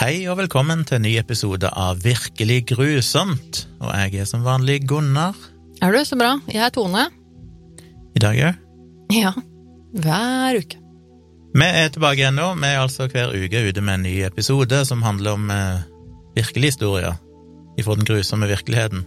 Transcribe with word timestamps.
Hei 0.00 0.22
og 0.32 0.38
velkommen 0.40 0.82
til 0.88 0.96
en 0.96 1.04
ny 1.04 1.12
episode 1.20 1.68
av 1.76 1.98
Virkelig 2.04 2.62
grusomt. 2.72 3.64
Og 3.84 3.90
jeg 3.92 4.22
er 4.22 4.28
som 4.28 4.44
vanlig 4.46 4.78
Gunnar. 4.88 5.36
Er 5.84 5.92
du? 5.92 6.00
Så 6.08 6.16
bra. 6.20 6.34
Jeg 6.48 6.62
er 6.64 6.72
Tone. 6.74 7.06
I 8.16 8.22
dag 8.22 8.40
òg. 8.48 8.62
Ja. 9.12 9.32
Hver 10.00 10.60
uke. 10.62 10.78
Vi 11.50 11.66
er 11.66 11.90
tilbake 11.92 12.22
igjen 12.22 12.38
nå. 12.38 12.48
Vi 12.62 12.68
er 12.70 12.80
altså 12.80 13.08
hver 13.10 13.32
uke 13.34 13.62
ute 13.68 13.82
med 13.84 13.98
en 13.98 14.06
ny 14.06 14.14
episode 14.28 14.80
som 14.88 15.02
handler 15.04 15.34
om 15.36 15.48
eh, 15.52 15.82
virkelige 16.38 16.72
historier 16.76 17.18
ifra 17.80 17.96
den 17.98 18.06
grusomme 18.08 18.48
virkeligheten. 18.50 19.04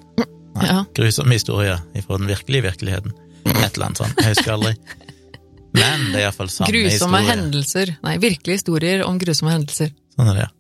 Nei, 0.54 0.68
Ja. 0.70 0.84
grusomme 0.96 1.34
historier 1.40 1.80
ifra 1.98 2.20
den 2.22 2.30
virkelige 2.30 2.68
virkeligheten. 2.70 3.16
Et 3.48 3.74
eller 3.74 3.88
annet 3.90 3.98
sånt. 4.04 4.20
Jeg 4.22 4.36
husker 4.36 4.54
aldri. 4.58 4.76
Men 5.74 6.12
det 6.12 6.20
er 6.20 6.28
iallfall 6.28 6.52
sanne 6.54 6.70
Grusomme 6.70 7.18
historier. 7.24 7.30
hendelser. 7.32 7.94
Nei, 8.06 8.18
virkelige 8.22 8.60
historier 8.60 9.02
om 9.08 9.18
grusomme 9.20 9.56
hendelser. 9.56 9.90
Sånn 10.14 10.30
er 10.30 10.38
det, 10.38 10.44
Ja. 10.46 10.52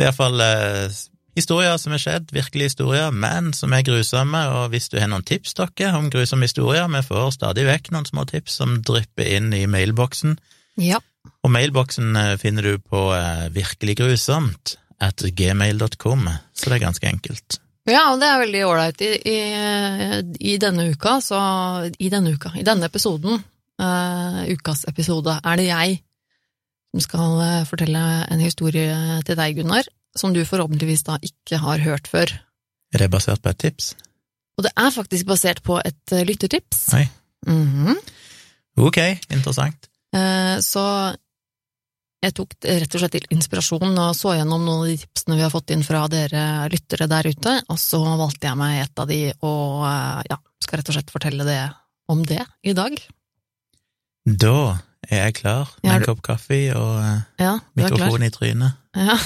Det 0.00 0.06
er 0.06 0.14
iallfall 0.14 0.40
eh, 0.40 0.94
historier 1.36 1.74
som 1.76 1.92
er 1.92 2.00
skjedd, 2.00 2.30
virkelige 2.32 2.70
historier, 2.70 3.10
men 3.12 3.50
som 3.52 3.74
er 3.76 3.84
grusomme, 3.84 4.40
og 4.56 4.70
hvis 4.72 4.88
du 4.88 4.96
har 4.96 5.10
noen 5.12 5.26
tips, 5.28 5.52
dere, 5.58 5.90
om 5.98 6.08
grusomme 6.12 6.48
historier, 6.48 6.86
vi 6.88 7.02
får 7.04 7.34
stadig 7.36 7.66
vekk 7.68 7.90
noen 7.92 8.08
små 8.08 8.24
tips 8.30 8.56
som 8.62 8.78
drypper 8.80 9.28
inn 9.36 9.52
i 9.52 9.66
mailboksen, 9.68 10.38
Ja. 10.80 11.02
og 11.44 11.52
mailboksen 11.52 12.16
eh, 12.16 12.36
finner 12.40 12.62
du 12.64 12.78
på 12.80 13.10
eh, 13.12 13.50
virkeliggrusomt 13.52 14.78
at 15.04 15.20
gmail.com, 15.36 16.28
så 16.56 16.70
det 16.72 16.78
er 16.78 16.86
ganske 16.88 17.12
enkelt. 17.12 17.60
Ja, 17.88 18.06
og 18.14 18.20
det 18.24 18.28
er 18.32 18.40
veldig 18.40 18.66
ålreit. 18.68 19.00
I, 19.04 19.12
i, 19.28 19.38
I 20.52 20.58
denne 20.60 20.88
uka, 20.94 21.18
så 21.24 21.38
I 21.92 22.08
denne 22.12 22.32
uka, 22.36 22.52
i 22.56 22.64
denne 22.64 22.88
episoden, 22.88 23.40
uh, 23.80 24.40
ukas 24.48 24.84
episode, 24.88 25.40
er 25.44 25.56
det 25.60 25.68
jeg 25.68 26.00
som 26.90 27.02
skal 27.04 27.40
eh, 27.44 27.64
fortelle 27.68 28.02
en 28.30 28.42
historie 28.42 28.94
til 29.26 29.38
deg, 29.38 29.56
Gunnar, 29.60 29.86
som 30.18 30.34
du 30.34 30.42
forhåpentligvis 30.46 31.04
da 31.06 31.18
ikke 31.22 31.60
har 31.62 31.82
hørt 31.84 32.10
før. 32.10 32.32
Er 32.94 33.04
det 33.04 33.10
basert 33.12 33.42
på 33.42 33.52
et 33.52 33.60
tips? 33.62 33.92
Og 34.58 34.66
det 34.66 34.72
er 34.76 34.90
faktisk 34.92 35.28
basert 35.30 35.62
på 35.66 35.78
et 35.84 36.14
eh, 36.16 36.24
lyttertips. 36.26 36.88
Oi. 36.98 37.06
Mhm. 37.48 37.96
Ok, 38.80 38.98
interessant. 39.30 39.88
Eh, 40.14 40.56
Så 40.64 40.82
jeg 42.20 42.34
tok 42.36 42.52
rett 42.66 42.94
og 42.94 43.00
slett 43.00 43.14
til 43.16 43.28
inspirasjon 43.32 43.94
og 43.96 44.10
så 44.16 44.34
gjennom 44.36 44.64
noen 44.66 44.82
av 44.82 44.90
de 44.90 44.98
tipsene 45.00 45.38
vi 45.38 45.44
har 45.46 45.52
fått 45.52 45.72
inn 45.72 45.84
fra 45.86 46.02
dere 46.12 46.68
lyttere 46.72 47.06
der 47.08 47.30
ute, 47.30 47.54
og 47.72 47.78
så 47.80 48.00
valgte 48.04 48.50
jeg 48.50 48.58
meg 48.60 48.82
et 48.82 49.00
av 49.00 49.08
de 49.08 49.20
og 49.40 49.86
ja, 50.28 50.36
skal 50.60 50.80
rett 50.80 50.90
og 50.92 50.98
slett 50.98 51.14
fortelle 51.14 51.46
det 51.48 51.62
om 52.12 52.20
det 52.26 52.42
i 52.66 52.74
dag. 52.76 52.98
Da 54.26 54.78
er 55.08 55.16
jeg 55.26 55.34
klar 55.40 55.68
med 55.80 55.90
Ja, 55.90 55.96
en 55.96 56.04
kopp 56.06 56.22
kaffe 56.24 56.58
og 56.76 57.00
eh, 57.00 57.20
Ja, 57.40 57.58
mikrofon 57.78 58.22
i 58.26 58.30
trynet. 58.34 58.72
Ja. 58.96 59.16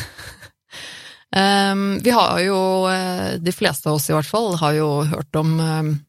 um, 1.73 2.00
vi 2.05 2.11
har 2.14 2.41
jo, 2.45 2.87
eh, 2.91 3.39
de 3.42 3.53
fleste 3.53 3.89
av 3.91 3.95
oss 3.98 4.11
i 4.11 4.15
hvert 4.17 4.28
fall, 4.28 4.56
har 4.61 4.72
jo 4.78 4.89
hørt 5.11 5.37
om 5.41 5.61
um, 5.61 6.00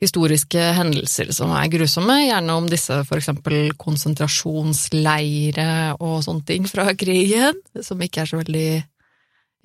historiske 0.00 0.60
hendelser 0.78 1.32
som 1.36 1.50
er 1.54 1.68
grusomme, 1.72 2.16
gjerne 2.24 2.52
om 2.56 2.66
disse 2.70 3.04
for 3.08 3.16
eksempel 3.20 3.56
konsentrasjonsleire 3.80 5.70
og 6.00 6.24
sånne 6.24 6.44
ting 6.48 6.62
fra 6.70 6.84
krigen, 7.02 7.56
som 7.84 8.00
ikke 8.00 8.20
er 8.24 8.28
så 8.32 8.36
veldig 8.40 8.70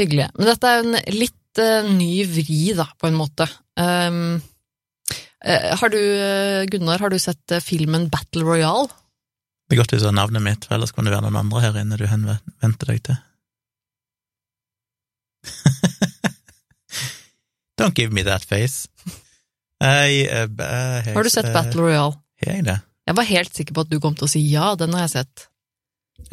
hyggelige. 0.01 0.29
Men 0.35 0.45
dette 0.51 0.65
er 0.67 0.77
en 0.83 0.95
litt 1.15 1.55
uh, 1.63 1.87
ny 1.87 2.25
vri, 2.27 2.73
da, 2.75 2.85
på 2.99 3.07
en 3.07 3.17
måte. 3.17 3.47
Eh, 3.79 4.11
har 5.45 5.89
du, 5.93 5.99
eh, 5.99 6.65
Gunnar, 6.71 6.99
har 6.99 7.09
du 7.13 7.19
sett 7.21 7.51
eh, 7.51 7.63
filmen 7.63 8.09
Battle 8.09 8.43
Royale? 8.47 8.87
Det 9.65 9.75
er 9.75 9.81
godt 9.81 9.93
du 9.93 9.99
sa 10.01 10.11
navnet 10.13 10.43
mitt, 10.45 10.65
for 10.65 10.77
ellers 10.77 10.93
kunne 10.93 11.09
det 11.09 11.15
være 11.15 11.25
noen 11.27 11.41
andre 11.43 11.61
her 11.63 11.79
inne 11.81 11.97
du 11.97 12.05
henvendte 12.09 12.89
deg 12.89 13.01
til. 13.05 13.17
Don't 17.79 17.97
give 17.97 18.13
me 18.15 18.23
that 18.25 18.45
face. 18.45 18.87
I, 19.83 20.25
uh, 20.31 20.47
eh, 20.47 21.13
Har 21.13 21.23
du 21.25 21.29
sett 21.29 21.49
eh, 21.49 21.53
Battle 21.53 21.81
Royale? 21.81 22.15
Har 22.41 22.53
jeg 22.57 22.65
det? 22.69 22.79
Jeg 23.05 23.17
var 23.17 23.27
helt 23.29 23.53
sikker 23.57 23.75
på 23.75 23.83
at 23.85 23.91
du 23.91 23.99
kom 24.01 24.15
til 24.17 24.25
å 24.25 24.31
si 24.31 24.41
ja, 24.49 24.71
den 24.79 24.95
har 24.97 25.05
jeg 25.05 25.13
sett. 25.19 25.49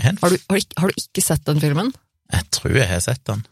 Har 0.01 0.31
du, 0.33 0.39
har, 0.49 0.63
har 0.81 0.89
du 0.89 1.03
ikke 1.03 1.25
sett 1.25 1.45
den 1.49 1.61
filmen? 1.61 1.93
jeg 2.33 2.49
tror 2.55 2.77
jeg 2.77 2.89
har 2.89 3.03
sett 3.05 3.25
den. 3.29 3.43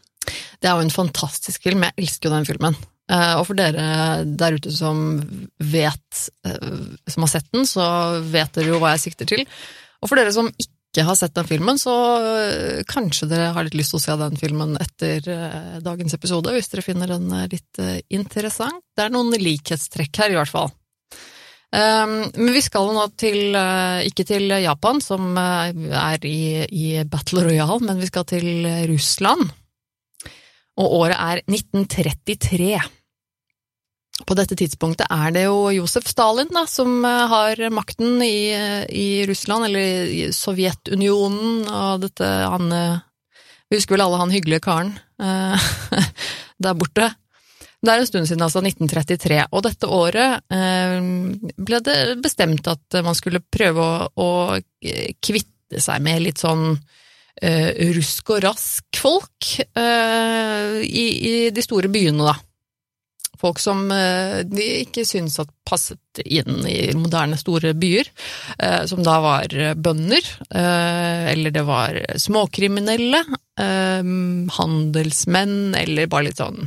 Det 0.61 0.69
er 0.69 0.77
jo 0.77 0.85
en 0.85 0.93
fantastisk 0.93 1.63
film, 1.65 1.83
jeg 1.85 1.97
elsker 2.01 2.29
jo 2.29 2.35
den 2.35 2.47
filmen. 2.49 2.77
Eh, 3.11 3.33
og 3.37 3.47
for 3.49 3.59
dere 3.59 4.23
der 4.23 4.55
ute 4.55 4.71
som 4.73 5.19
vet, 5.59 6.27
eh, 6.47 6.75
som 7.11 7.25
har 7.25 7.31
sett 7.33 7.49
den, 7.51 7.67
så 7.67 7.85
vet 8.23 8.53
dere 8.55 8.71
jo 8.71 8.81
hva 8.81 8.93
jeg 8.95 9.07
sikter 9.09 9.27
til. 9.33 9.43
Og 10.01 10.09
for 10.11 10.19
dere 10.19 10.31
som 10.35 10.47
ikke 10.51 11.05
har 11.07 11.17
sett 11.19 11.35
den 11.35 11.47
filmen, 11.47 11.79
så 11.79 11.93
eh, 12.19 12.83
kanskje 12.87 13.27
dere 13.31 13.51
har 13.55 13.67
litt 13.67 13.75
lyst 13.75 13.95
til 13.95 13.99
å 13.99 14.03
se 14.05 14.19
den 14.21 14.37
filmen 14.39 14.77
etter 14.79 15.27
dagens 15.83 16.15
episode, 16.15 16.53
hvis 16.55 16.71
dere 16.71 16.85
finner 16.85 17.11
den 17.11 17.31
litt 17.51 17.81
interessant. 18.11 18.83
Det 18.95 19.07
er 19.07 19.15
noen 19.15 19.35
likhetstrekk 19.35 20.23
her, 20.23 20.35
i 20.35 20.39
hvert 20.39 20.51
fall. 20.51 20.71
Um, 21.71 22.25
men 22.35 22.49
vi 22.51 22.59
skal 22.59 22.89
nå 22.91 23.05
til, 23.15 23.55
ikke 24.03 24.25
til 24.27 24.51
Japan, 24.59 24.99
som 24.99 25.37
er 25.39 26.25
i, 26.27 26.65
i 26.67 26.87
Battle 27.07 27.45
Royale, 27.47 27.79
men 27.87 28.01
vi 28.03 28.09
skal 28.09 28.27
til 28.27 28.67
Russland. 28.91 29.47
Og 30.81 30.97
året 30.99 31.15
er 31.15 31.43
1933. 31.47 32.73
På 34.31 34.35
dette 34.39 34.55
tidspunktet 34.55 35.09
er 35.11 35.33
det 35.35 35.41
jo 35.43 35.55
Josef 35.75 36.05
Stalin 36.07 36.47
da, 36.55 36.61
som 36.63 37.03
eh, 37.03 37.23
har 37.27 37.59
makten 37.75 38.21
i, 38.23 38.55
i 38.87 39.07
Russland, 39.27 39.65
eller 39.67 40.05
i 40.07 40.21
Sovjetunionen, 40.31 41.65
og 41.67 42.05
dette 42.05 42.29
han 42.47 42.69
eh, 42.71 43.01
Vi 43.67 43.75
husker 43.75 43.97
vel 43.97 44.05
alle 44.05 44.21
han 44.21 44.31
hyggelige 44.31 44.63
karen 44.63 44.93
eh, 45.19 45.65
der 46.63 46.77
borte. 46.79 47.09
Det 47.83 47.91
er 47.91 47.99
en 48.05 48.07
stund 48.07 48.29
siden, 48.29 48.45
altså 48.45 48.61
1933, 48.63 49.41
og 49.51 49.65
dette 49.65 49.89
året 49.89 50.45
ble 51.57 51.79
det 51.83 51.97
bestemt 52.21 52.69
at 52.69 52.99
man 53.03 53.17
skulle 53.17 53.41
prøve 53.41 53.83
å, 53.83 54.05
å 54.15 54.29
kvitte 55.17 55.81
seg 55.81 56.05
med 56.05 56.21
litt 56.21 56.39
sånn 56.39 56.77
rusk 57.97 58.31
og 58.35 58.43
rask 58.45 59.01
folk 59.01 59.49
i, 59.65 61.05
i 61.33 61.33
de 61.49 61.65
store 61.65 61.89
byene, 61.89 62.29
da. 62.29 62.37
Folk 63.41 63.61
som 63.61 63.87
eh, 63.93 64.41
de 64.45 64.67
ikke 64.83 65.05
syntes 65.07 65.39
at 65.41 65.49
passet 65.67 66.21
inn 66.25 66.65
i 66.69 66.91
moderne, 66.97 67.37
store 67.39 67.73
byer, 67.77 68.09
eh, 68.61 68.83
som 68.89 69.01
da 69.05 69.17
var 69.23 69.55
bønder, 69.81 70.27
eh, 70.53 71.31
eller 71.33 71.55
det 71.55 71.65
var 71.67 71.97
småkriminelle, 72.21 73.23
handelsmenn, 73.61 75.75
eller 75.77 76.07
bare 76.09 76.29
litt 76.29 76.39
sånn 76.41 76.63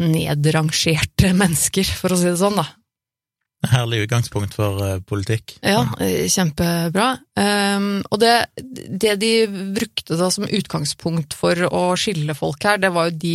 nedrangerte 0.00 1.34
mennesker, 1.36 1.90
for 1.98 2.14
å 2.14 2.16
si 2.16 2.30
det 2.30 2.38
sånn, 2.40 2.56
da. 2.56 2.64
Herlig 3.66 4.04
utgangspunkt 4.04 4.54
for 4.54 4.78
uh, 4.78 5.00
politikk. 5.02 5.56
Ja, 5.66 5.80
kjempebra. 6.30 7.08
Um, 7.34 8.04
og 8.06 8.20
det, 8.22 8.34
det 9.02 9.16
de 9.18 9.32
brukte 9.74 10.14
da 10.20 10.28
som 10.30 10.46
utgangspunkt 10.46 11.34
for 11.34 11.64
å 11.66 11.82
skille 11.98 12.36
folk 12.38 12.62
her, 12.68 12.78
det 12.78 12.92
var 12.94 13.08
jo 13.08 13.16
de, 13.24 13.34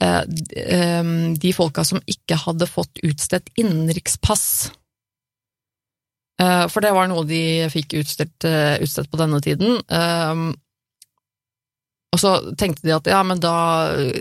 uh, 0.00 0.22
em, 0.64 1.12
de 1.36 1.52
folka 1.52 1.84
som 1.84 2.00
ikke 2.08 2.40
hadde 2.46 2.70
fått 2.70 3.02
utstedt 3.04 3.52
innenrikspass. 3.60 4.46
Uh, 6.40 6.64
for 6.72 6.80
det 6.80 6.94
var 6.96 7.12
noe 7.12 7.28
de 7.28 7.68
fikk 7.68 7.98
utstedt, 8.00 8.48
utstedt 8.80 9.12
på 9.12 9.20
denne 9.20 9.44
tiden. 9.44 9.76
Um, 9.92 10.54
og 12.10 12.18
så 12.18 12.30
tenkte 12.58 12.82
de 12.82 12.90
at 12.90 13.06
ja, 13.06 13.20
men 13.22 13.38
da, 13.38 13.52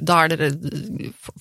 da 0.05 0.17
er 0.21 0.35
det 0.37 0.49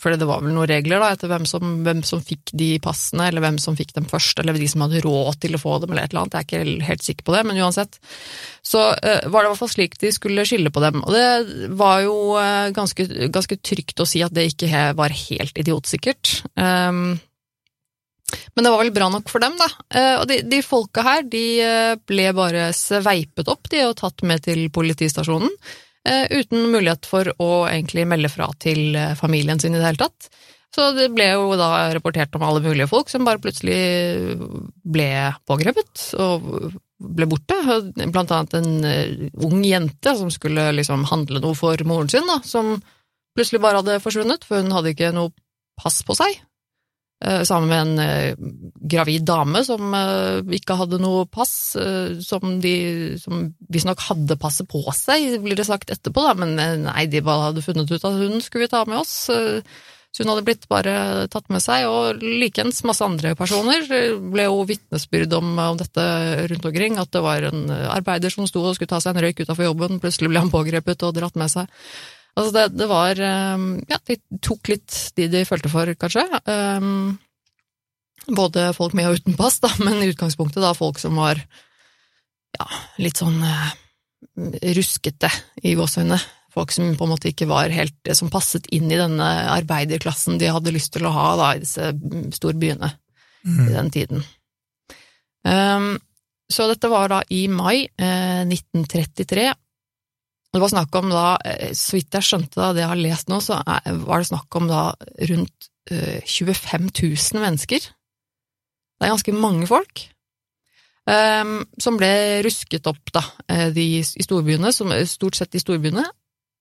For 0.00 0.14
det 0.16 0.24
var 0.24 0.40
vel 0.40 0.54
noen 0.56 0.70
regler 0.70 1.02
da, 1.02 1.10
etter 1.12 1.28
hvem 1.28 1.44
som, 1.48 1.82
hvem 1.84 2.00
som 2.08 2.22
fikk 2.24 2.54
de 2.56 2.70
passene, 2.80 3.26
eller 3.28 3.44
hvem 3.44 3.58
som 3.60 3.76
fikk 3.76 3.92
dem 3.98 4.06
først, 4.08 4.40
eller 4.40 4.56
de 4.56 4.68
som 4.70 4.86
hadde 4.86 5.02
råd 5.04 5.42
til 5.42 5.58
å 5.58 5.60
få 5.60 5.76
dem, 5.82 5.92
eller 5.92 6.06
et 6.06 6.14
eller 6.14 6.24
annet. 6.24 6.38
Jeg 6.38 6.62
er 6.62 6.70
ikke 6.72 6.86
helt- 6.88 7.04
sikker 7.04 7.26
på 7.28 7.34
det, 7.36 7.42
men 7.46 7.60
uansett. 7.60 7.98
Så 8.64 8.80
eh, 8.96 9.28
var 9.28 9.44
det 9.44 9.50
i 9.50 9.52
hvert 9.52 9.60
fall 9.60 9.70
slik 9.74 9.98
de 10.00 10.12
skulle 10.16 10.46
skille 10.48 10.72
på 10.72 10.82
dem. 10.82 11.02
Og 11.04 11.12
det 11.12 11.68
var 11.78 12.00
jo 12.06 12.14
eh, 12.40 12.70
ganske, 12.76 13.06
ganske 13.34 13.58
trygt 13.60 14.00
å 14.00 14.06
si 14.08 14.24
at 14.24 14.32
det 14.34 14.48
ikke 14.54 14.86
var 14.96 15.12
helt 15.14 15.60
idiotsikkert. 15.60 16.32
Um, 16.56 17.18
men 18.56 18.64
det 18.64 18.72
var 18.72 18.82
vel 18.82 18.92
bra 18.96 19.08
nok 19.12 19.28
for 19.30 19.44
dem, 19.44 19.56
da. 19.60 19.68
Eh, 19.92 20.14
og 20.22 20.24
de, 20.32 20.40
de 20.48 20.62
folka 20.64 21.04
her, 21.04 21.28
de 21.28 21.44
eh, 21.64 21.92
ble 22.08 22.30
bare 22.36 22.70
sveipet 22.76 23.52
opp, 23.52 23.68
de, 23.72 23.84
og 23.88 23.98
tatt 24.00 24.24
med 24.28 24.44
til 24.48 24.64
politistasjonen. 24.74 25.52
Eh, 26.08 26.26
uten 26.40 26.70
mulighet 26.72 27.08
for 27.08 27.30
å 27.38 27.50
egentlig 27.68 28.06
melde 28.08 28.30
fra 28.32 28.48
til 28.60 28.96
eh, 28.96 29.14
familien 29.18 29.60
sin 29.60 29.76
i 29.76 29.80
det 29.80 29.86
hele 29.86 30.08
tatt. 30.08 30.30
Så 30.74 30.90
det 30.92 31.08
ble 31.14 31.30
jo 31.30 31.54
da 31.56 31.88
rapportert 31.96 32.34
om 32.36 32.44
alle 32.44 32.60
mulige 32.64 32.90
folk 32.90 33.08
som 33.08 33.24
bare 33.24 33.40
plutselig 33.40 34.36
ble 34.84 35.08
pågrepet 35.48 36.10
og 36.20 36.74
ble 36.98 37.28
borte. 37.30 37.56
Blant 37.96 38.34
annet 38.34 38.58
en 38.58 38.88
eh, 38.88 39.28
ung 39.44 39.62
jente 39.64 40.14
som 40.18 40.32
skulle 40.34 40.70
liksom 40.76 41.06
handle 41.08 41.42
noe 41.44 41.56
for 41.58 41.80
moren 41.88 42.10
sin, 42.12 42.26
da, 42.28 42.40
som 42.44 42.76
plutselig 43.38 43.62
bare 43.64 43.80
hadde 43.82 44.00
forsvunnet, 44.04 44.44
for 44.44 44.60
hun 44.60 44.74
hadde 44.74 44.92
ikke 44.92 45.14
noe 45.16 45.32
pass 45.78 46.02
på 46.06 46.16
seg. 46.18 46.36
Eh, 47.24 47.42
sammen 47.48 47.68
med 47.68 47.80
en 47.80 47.98
eh, 48.02 48.48
gravid 48.92 49.26
dame 49.28 49.62
som 49.66 49.92
eh, 49.94 50.40
ikke 50.58 50.78
hadde 50.78 51.00
noe 51.02 51.26
pass, 51.30 51.52
som 52.24 52.56
de 52.62 52.74
som 53.20 53.48
visstnok 53.72 54.02
hadde 54.08 54.38
passet 54.40 54.68
på 54.70 54.82
seg, 54.96 55.38
blir 55.44 55.58
det 55.58 55.68
sagt 55.68 55.92
etterpå, 55.94 56.24
da, 56.24 56.34
men 56.38 56.56
nei, 56.86 57.06
de 57.10 57.22
bare 57.24 57.50
hadde 57.50 57.64
funnet 57.64 57.90
ut 57.90 58.02
at 58.02 58.18
hun 58.18 58.42
skulle 58.44 58.66
vi 58.66 58.72
ta 58.72 58.84
med 58.88 59.00
oss. 59.02 59.28
Så 60.08 60.24
hun 60.24 60.30
hadde 60.32 60.46
blitt 60.46 60.64
bare 60.70 61.26
tatt 61.30 61.50
med 61.52 61.60
seg, 61.60 61.84
og 61.86 62.22
likeens 62.24 62.80
masse 62.88 63.04
andre 63.04 63.34
personer 63.38 63.84
ble 64.32 64.46
jo 64.48 64.62
vitnesbyrd 64.66 65.34
om, 65.36 65.50
om 65.60 65.78
dette 65.78 66.04
rundt 66.48 66.68
omkring, 66.70 66.96
at 66.98 67.12
det 67.12 67.22
var 67.22 67.44
en 67.50 67.66
arbeider 67.70 68.32
som 68.32 68.48
sto 68.48 68.64
og 68.64 68.78
skulle 68.78 68.90
ta 68.94 69.02
seg 69.04 69.14
en 69.14 69.26
røyk 69.26 69.44
utafor 69.44 69.68
jobben, 69.68 70.00
plutselig 70.02 70.32
ble 70.32 70.46
han 70.46 70.54
pågrepet 70.54 71.04
og 71.06 71.18
dratt 71.20 71.36
med 71.38 71.52
seg. 71.52 71.68
Altså 72.38 72.54
det, 72.54 72.66
det 72.78 72.86
var 72.90 73.18
eh, 73.18 73.64
Ja, 73.90 73.98
de 74.06 74.18
tok 74.44 74.70
litt 74.70 74.94
de 75.18 75.26
de 75.32 75.44
følte 75.48 75.72
for, 75.72 75.90
kanskje. 75.98 76.24
Um, 76.46 77.18
både 78.28 78.70
folk 78.76 78.94
med 78.96 79.08
og 79.10 79.20
uten 79.20 79.36
pass, 79.38 79.58
da, 79.64 79.72
men 79.84 80.02
i 80.02 80.10
utgangspunktet 80.12 80.62
da 80.62 80.74
folk 80.76 81.00
som 81.02 81.18
var 81.18 81.40
ja, 82.58 82.66
litt 83.02 83.20
sånn 83.20 83.42
eh, 83.44 83.70
ruskete 84.78 85.30
i 85.66 85.74
gåsehudene. 85.78 86.20
Folk 86.54 86.72
som 86.74 86.94
på 86.96 87.06
en 87.06 87.12
måte 87.12 87.28
ikke 87.28 87.46
var 87.46 87.68
helt 87.70 88.08
Som 88.16 88.30
passet 88.32 88.64
inn 88.74 88.88
i 88.88 88.96
denne 88.98 89.26
arbeiderklassen 89.52 90.40
de 90.40 90.48
hadde 90.50 90.72
lyst 90.74 90.94
til 90.94 91.04
å 91.06 91.12
ha 91.14 91.26
da, 91.38 91.50
i 91.54 91.60
disse 91.62 91.92
mm, 91.92 92.30
storbyene 92.34 92.88
i 93.46 93.72
den 93.72 93.90
tiden. 93.94 94.24
Um, 95.46 95.92
så 96.50 96.66
dette 96.70 96.88
var 96.90 97.10
da 97.12 97.20
i 97.32 97.44
mai 97.52 97.84
eh, 97.84 98.42
1933. 98.48 99.46
Det 100.54 100.60
var 100.62 100.72
snakk 100.72 100.94
om 100.96 101.10
da, 101.12 101.26
eh, 101.44 101.72
så 101.76 101.98
vidt 101.98 102.14
jeg 102.16 102.24
skjønte 102.24 102.60
da, 102.60 102.72
det 102.72 102.84
jeg 102.84 102.92
har 102.92 103.02
lest 103.02 103.32
nå, 103.32 103.40
så 103.44 103.60
var 103.64 104.22
det 104.22 104.30
snakk 104.30 104.60
om 104.60 104.68
da 104.70 104.84
rundt 105.30 105.68
eh, 105.90 106.20
25 106.24 106.88
000 106.88 107.42
mennesker. 107.42 107.88
Det 108.98 109.06
er 109.06 109.12
ganske 109.14 109.34
mange 109.36 109.68
folk. 109.70 110.08
Um, 111.08 111.62
som 111.80 111.96
ble 111.96 112.42
rusket 112.44 112.84
opp 112.90 113.12
da, 113.14 113.22
eh, 113.48 113.68
de, 113.72 113.84
i 114.02 114.24
storbyene, 114.24 114.72
som, 114.76 114.92
stort 115.08 115.38
sett 115.38 115.56
i 115.56 115.62
storbyene. 115.62 116.04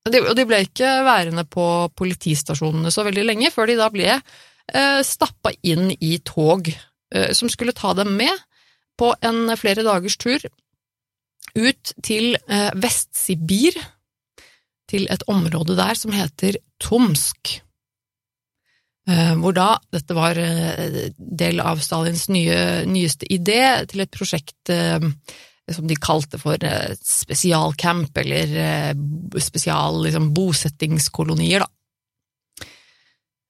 De, 0.08 0.22
og 0.24 0.38
de 0.40 0.46
ble 0.48 0.62
ikke 0.64 0.88
værende 1.04 1.44
på 1.52 1.66
politistasjonene 2.00 2.94
så 2.94 3.04
veldig 3.04 3.26
lenge, 3.28 3.52
før 3.52 3.68
de 3.68 3.76
da 3.80 3.90
ble 3.92 4.08
eh, 4.14 5.02
stappa 5.04 5.52
inn 5.68 5.90
i 6.00 6.14
tog 6.24 6.70
eh, 6.72 7.34
som 7.36 7.52
skulle 7.52 7.76
ta 7.76 7.92
dem 7.98 8.14
med 8.16 8.46
på 8.98 9.12
en 9.26 9.52
flere 9.60 9.84
dagers 9.86 10.16
tur 10.22 10.48
ut 11.58 11.94
til 12.06 12.36
eh, 12.48 12.72
Vest-Sibir, 12.78 13.78
til 14.88 15.08
et 15.12 15.26
område 15.28 15.76
der 15.76 15.98
som 16.00 16.14
heter 16.16 16.60
Tomsk. 16.84 17.58
Eh, 19.08 19.34
hvor 19.40 19.56
da 19.56 19.74
dette 19.94 20.16
var 20.16 20.40
eh, 20.40 21.10
del 21.18 21.62
av 21.64 21.84
Stalins 21.84 22.28
nye, 22.32 22.86
nyeste 22.88 23.28
idé 23.34 23.62
til 23.92 24.06
et 24.06 24.14
prosjekt 24.14 24.72
som 25.68 25.84
de 25.84 25.98
kalte 26.00 26.40
for 26.40 26.62
spesialcamp, 27.04 28.16
eller 28.22 28.96
spesial 29.44 30.00
liksom, 30.06 30.30
bosettingskolonier, 30.36 31.66
da. 31.66 31.77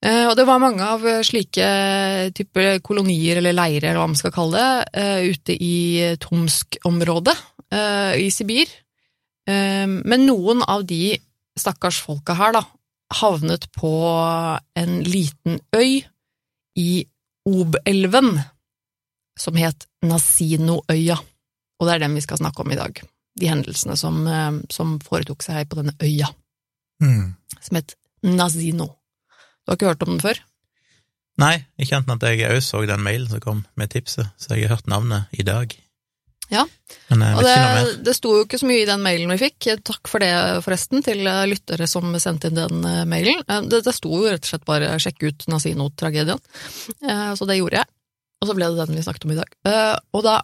Eh, 0.08 0.26
Og 0.30 0.36
det 0.40 0.46
var 0.48 0.62
mange 0.64 0.84
av 0.86 1.04
slike 1.28 1.68
typer 2.38 2.80
kolonier 2.86 3.42
eller 3.42 3.56
leirer, 3.56 3.90
eller 3.90 4.00
hva 4.02 4.08
man 4.14 4.20
skal 4.20 4.32
kalle 4.36 4.62
det, 4.62 5.02
eh, 5.02 5.22
ute 5.34 5.56
i 5.60 6.16
Tomsk-området 6.24 7.36
eh, 7.72 8.14
i 8.24 8.30
Sibir. 8.32 8.68
Eh, 9.48 9.88
Men 9.88 10.26
noen 10.28 10.64
av 10.64 10.86
de 10.88 11.18
stakkars 11.58 12.00
folka 12.06 12.36
her, 12.38 12.54
da, 12.54 12.64
havnet 13.20 13.68
på 13.76 13.92
en 14.76 15.04
liten 15.04 15.60
øy 15.76 16.04
i 16.78 17.06
Obelven, 17.48 18.42
som 19.40 19.56
het 19.56 19.86
Nasinoøya. 20.04 21.16
Og 21.80 21.88
det 21.88 21.94
er 21.96 22.00
den 22.04 22.16
vi 22.16 22.22
skal 22.22 22.38
snakke 22.42 22.62
om 22.62 22.72
i 22.72 22.76
dag. 22.76 23.02
De 23.40 23.48
hendelsene 23.48 23.96
som, 23.98 24.28
eh, 24.28 24.52
som 24.70 25.00
foretok 25.00 25.42
seg 25.44 25.68
på 25.70 25.76
denne 25.82 25.96
øya, 26.00 26.28
Mm. 27.02 27.36
som 27.62 27.76
het 27.76 27.96
Nazino. 28.24 28.97
Du 29.68 29.74
har 29.74 29.78
ikke 29.82 29.90
hørt 29.92 30.04
om 30.08 30.14
den 30.16 30.24
før? 30.24 30.38
Nei, 31.38 31.66
ikke 31.78 31.98
annet 32.00 32.08
enn 32.10 32.22
at 32.24 32.24
jeg 32.32 32.48
òg 32.56 32.64
så 32.66 32.80
den 32.88 33.04
mailen 33.04 33.28
som 33.30 33.42
kom 33.44 33.60
med 33.78 33.92
tipset, 33.92 34.32
så 34.40 34.56
jeg 34.56 34.66
har 34.70 34.78
hørt 34.78 34.88
navnet 34.90 35.28
i 35.38 35.44
dag. 35.46 35.76
Ja. 36.50 36.62
Og 36.64 37.20
ikke 37.20 37.42
noe 37.44 37.44
det, 37.44 37.98
det 38.08 38.14
sto 38.16 38.32
jo 38.38 38.46
ikke 38.46 38.58
så 38.62 38.70
mye 38.70 38.86
i 38.86 38.88
den 38.88 39.04
mailen 39.04 39.34
vi 39.36 39.38
fikk. 39.42 39.68
Takk 39.86 40.08
for 40.08 40.24
det, 40.24 40.32
forresten, 40.64 41.04
til 41.04 41.28
eh, 41.28 41.44
lyttere 41.52 41.86
som 41.92 42.16
sendte 42.24 42.48
inn 42.48 42.56
den 42.58 42.88
eh, 42.88 43.04
mailen. 43.12 43.44
Eh, 43.44 43.62
Det, 43.68 43.84
det 43.84 43.94
sto 43.94 44.14
jo 44.16 44.24
rett 44.32 44.48
og 44.48 44.52
slett 44.54 44.66
bare 44.66 44.94
'sjekk 44.96 45.28
ut 45.28 45.48
Nazino-tragedien', 45.52 46.40
Eh, 47.04 47.32
så 47.36 47.46
det 47.46 47.60
gjorde 47.60 47.84
jeg. 47.84 47.86
Og 48.42 48.48
så 48.48 48.56
ble 48.56 48.72
det 48.72 48.88
den 48.88 48.96
vi 48.96 49.04
snakket 49.04 49.26
om 49.28 49.32
i 49.36 49.40
dag. 49.44 49.52
Eh, 49.68 49.96
Og 50.14 50.24
da 50.24 50.42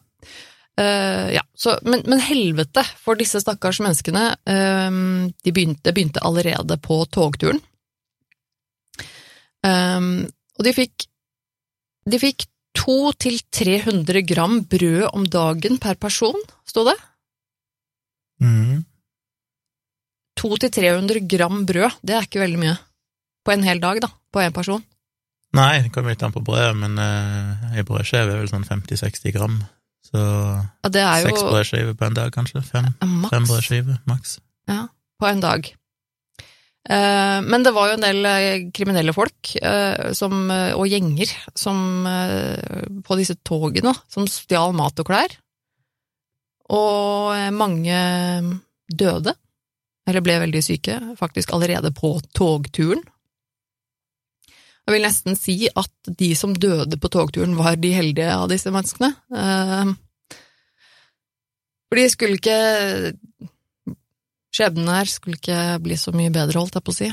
eh, 0.78 1.34
Ja, 1.40 1.42
så 1.56 1.80
Men, 1.84 2.04
men 2.06 2.20
helvete 2.20 2.84
for 3.00 3.16
disse 3.16 3.40
stakkars 3.40 3.80
menneskene. 3.80 4.36
eh, 4.46 4.92
De 5.44 5.52
begynte, 5.56 5.82
det 5.88 5.96
begynte 5.96 6.20
allerede 6.22 6.78
på 6.78 7.06
togturen. 7.10 7.62
Um, 9.64 10.26
og 10.60 10.68
de 10.68 10.74
fikk, 10.76 11.06
de 12.10 12.20
fikk 12.20 12.48
200-300 12.78 14.24
gram 14.28 14.58
brød 14.70 15.06
om 15.14 15.28
dagen 15.30 15.78
per 15.82 16.00
person, 16.02 16.40
sto 16.68 16.86
det. 16.88 16.96
Mm. 18.44 18.82
200-300 20.40 21.28
gram 21.30 21.62
brød, 21.70 22.00
det 22.04 22.18
er 22.18 22.26
ikke 22.28 22.42
veldig 22.44 22.60
mye. 22.64 22.76
På 23.46 23.54
en 23.54 23.64
hel 23.68 23.80
dag, 23.84 24.02
da. 24.04 24.10
På 24.34 24.42
én 24.42 24.56
person. 24.56 24.84
Nei, 25.54 25.84
det 25.86 25.92
kommer 25.94 26.16
litt 26.16 26.24
an 26.26 26.34
på 26.34 26.42
brødet, 26.42 26.74
men 26.80 26.98
uh, 26.98 27.76
ei 27.78 27.86
brødskive 27.86 28.26
er 28.26 28.42
vel 28.42 28.50
sånn 28.50 28.66
50-60 28.66 29.36
gram. 29.36 29.60
Så 30.10 30.20
Ja, 30.20 31.14
seks 31.22 31.44
jo 31.44 31.52
brødskiver 31.52 31.96
på 31.98 32.08
en 32.08 32.18
dag, 32.18 32.34
kanskje. 32.34 32.64
Fem, 32.66 32.90
fem 33.30 33.46
brødskiver, 33.48 34.02
maks. 34.10 34.40
ja, 34.70 34.88
på 35.22 35.30
en 35.30 35.44
dag. 35.44 35.70
Eh, 36.90 37.40
men 37.42 37.64
det 37.64 37.72
var 37.72 37.88
jo 37.90 37.96
en 37.96 38.04
del 38.04 38.26
eh, 38.28 38.66
kriminelle 38.76 39.14
folk 39.16 39.54
eh, 39.56 40.12
som, 40.18 40.50
og 40.52 40.90
gjenger 40.92 41.32
som, 41.56 42.04
på 43.06 43.20
disse 43.20 43.38
togene 43.48 43.94
som 44.12 44.28
stjal 44.28 44.76
mat 44.76 45.00
og 45.00 45.08
klær. 45.08 45.38
Og 46.74 47.54
mange 47.54 47.96
døde, 48.88 49.34
eller 50.08 50.24
ble 50.24 50.38
veldig 50.46 50.62
syke, 50.64 50.96
faktisk 51.20 51.52
allerede 51.54 51.92
på 51.96 52.16
togturen. 52.36 53.04
Jeg 54.84 54.96
vil 54.96 55.06
nesten 55.06 55.38
si 55.40 55.58
at 55.70 56.16
de 56.20 56.32
som 56.36 56.56
døde 56.56 56.98
på 57.00 57.12
togturen, 57.12 57.56
var 57.60 57.78
de 57.80 57.94
heldige 57.96 58.32
av 58.36 58.50
disse 58.52 58.72
menneskene. 58.74 59.14
For 61.88 62.00
de 62.00 62.08
skulle 62.12 62.40
ikke 62.40 62.58
Skjebnen 64.54 64.90
her 64.94 65.10
skulle 65.10 65.40
ikke 65.40 65.80
bli 65.84 65.98
så 65.98 66.14
mye 66.14 66.34
bedre, 66.34 66.60
holdt 66.62 66.78
jeg 66.78 66.86
på 66.86 66.94
å 66.94 66.98
si. 66.98 67.10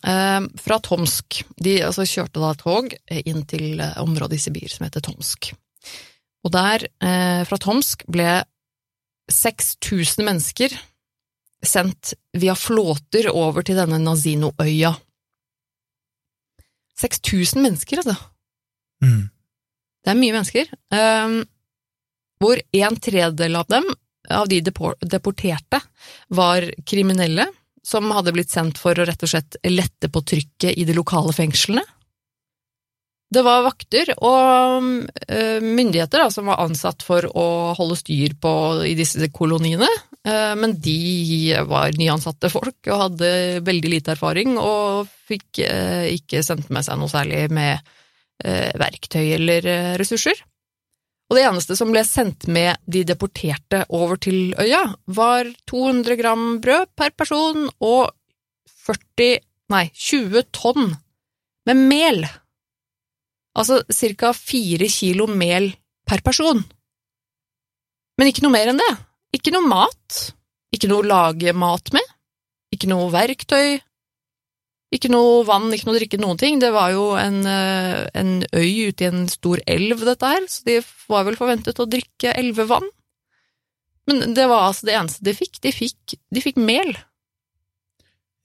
Eh, 0.00 0.40
fra 0.58 0.78
Tomsk. 0.82 1.42
De 1.62 1.76
altså, 1.86 2.06
kjørte 2.08 2.42
da 2.42 2.52
tog 2.58 2.94
inn 3.20 3.44
til 3.50 3.82
eh, 3.82 3.98
området 4.02 4.38
i 4.38 4.42
Sibir 4.42 4.72
som 4.72 4.86
heter 4.86 5.04
Tomsk. 5.06 5.52
Og 6.46 6.54
der, 6.54 6.86
eh, 7.04 7.42
fra 7.46 7.58
Tomsk, 7.60 8.06
ble 8.10 8.40
6000 9.30 10.26
mennesker 10.26 10.74
sendt 11.62 12.14
via 12.32 12.56
flåter 12.56 13.28
over 13.30 13.62
til 13.66 13.78
denne 13.78 14.00
Nazino-øya. 14.00 14.94
6000 17.00 17.62
mennesker, 17.62 18.02
altså. 18.02 18.16
Mm. 19.04 19.28
Det 20.00 20.12
er 20.12 20.20
mye 20.20 20.36
mennesker. 20.36 20.72
Eh, 20.96 21.40
hvor 22.40 22.62
en 22.80 22.96
tredjedel 22.96 23.60
av 23.60 23.68
dem, 23.68 23.86
av 24.34 24.48
de 24.50 24.60
deporterte, 24.62 25.80
var 26.28 26.66
kriminelle 26.86 27.46
som 27.86 28.10
hadde 28.12 28.34
blitt 28.36 28.52
sendt 28.52 28.78
for 28.80 28.98
å 28.98 29.06
rett 29.08 29.22
og 29.24 29.32
slett 29.32 29.56
lette 29.68 30.10
på 30.12 30.22
trykket 30.26 30.76
i 30.76 30.84
de 30.88 30.96
lokale 30.96 31.32
fengslene. 31.36 31.84
Det 33.30 33.44
var 33.46 33.62
vakter 33.62 34.10
og 34.16 34.82
uh, 34.82 35.58
myndigheter 35.62 36.24
da, 36.24 36.30
som 36.34 36.48
var 36.50 36.64
ansatt 36.64 37.04
for 37.06 37.28
å 37.30 37.46
holde 37.78 38.00
styr 38.00 38.34
på 38.42 38.52
i 38.88 38.96
disse 38.98 39.28
koloniene, 39.30 39.86
uh, 40.26 40.56
men 40.58 40.74
de 40.82 41.54
var 41.70 41.94
nyansatte 41.94 42.50
folk 42.50 42.90
og 42.90 43.04
hadde 43.04 43.30
veldig 43.66 43.94
lite 43.94 44.16
erfaring 44.16 44.58
og 44.58 45.06
fikk 45.30 45.62
uh, 45.62 46.10
ikke 46.10 46.42
sendt 46.42 46.72
med 46.74 46.86
seg 46.86 46.98
noe 46.98 47.12
særlig 47.12 47.46
med 47.54 47.96
verktøy 48.40 49.34
eller 49.34 49.66
ressurser. 50.00 50.38
Og 51.30 51.38
det 51.38 51.44
eneste 51.46 51.76
som 51.78 51.92
ble 51.94 52.02
sendt 52.02 52.48
med 52.50 52.80
de 52.90 53.04
deporterte 53.06 53.84
over 53.94 54.18
til 54.18 54.50
øya, 54.58 54.82
var 55.06 55.46
200 55.70 56.18
gram 56.18 56.46
brød 56.62 56.90
per 56.98 57.14
person 57.14 57.68
og 57.78 58.10
40, 58.82 59.38
nei, 59.70 59.84
20 59.94 60.48
tonn 60.50 60.90
med 61.70 61.82
mel. 61.86 62.24
Altså 63.54 63.82
ca. 63.86 64.32
4 64.34 64.90
kilo 64.90 65.28
mel 65.30 65.70
per 66.08 66.24
person. 66.26 66.64
Men 68.18 68.30
ikke 68.30 68.42
noe 68.44 68.54
mer 68.56 68.72
enn 68.72 68.82
det. 68.82 68.90
Ikke 69.38 69.54
noe 69.54 69.70
mat. 69.70 70.18
Ikke 70.74 70.90
noe 70.90 71.04
å 71.04 71.10
lage 71.10 71.54
mat 71.54 71.92
med. 71.94 72.10
Ikke 72.74 72.90
noe 72.90 73.06
verktøy. 73.14 73.78
Ikke 74.90 75.10
noe 75.12 75.44
vann, 75.46 75.68
ikke 75.70 75.86
noe 75.86 75.98
drikke, 76.00 76.18
noen 76.18 76.38
ting. 76.40 76.58
Det 76.58 76.72
var 76.74 76.90
jo 76.90 77.12
en, 77.14 77.44
eh, 77.46 78.08
en 78.18 78.32
øy 78.42 78.88
ute 78.90 79.04
i 79.04 79.10
en 79.10 79.28
stor 79.30 79.62
elv, 79.70 80.02
dette 80.02 80.26
her, 80.26 80.48
så 80.50 80.66
de 80.66 80.80
var 81.10 81.28
vel 81.28 81.38
forventet 81.38 81.78
å 81.78 81.86
drikke 81.86 82.34
elvevann. 82.34 82.88
Men 84.10 84.34
det 84.34 84.48
var 84.50 84.66
altså 84.66 84.88
det 84.88 84.96
eneste 84.98 85.22
de 85.22 85.36
fikk. 85.36 85.60
De 85.62 85.70
fikk, 85.70 86.16
de 86.34 86.42
fikk 86.42 86.58
mel. 86.58 86.90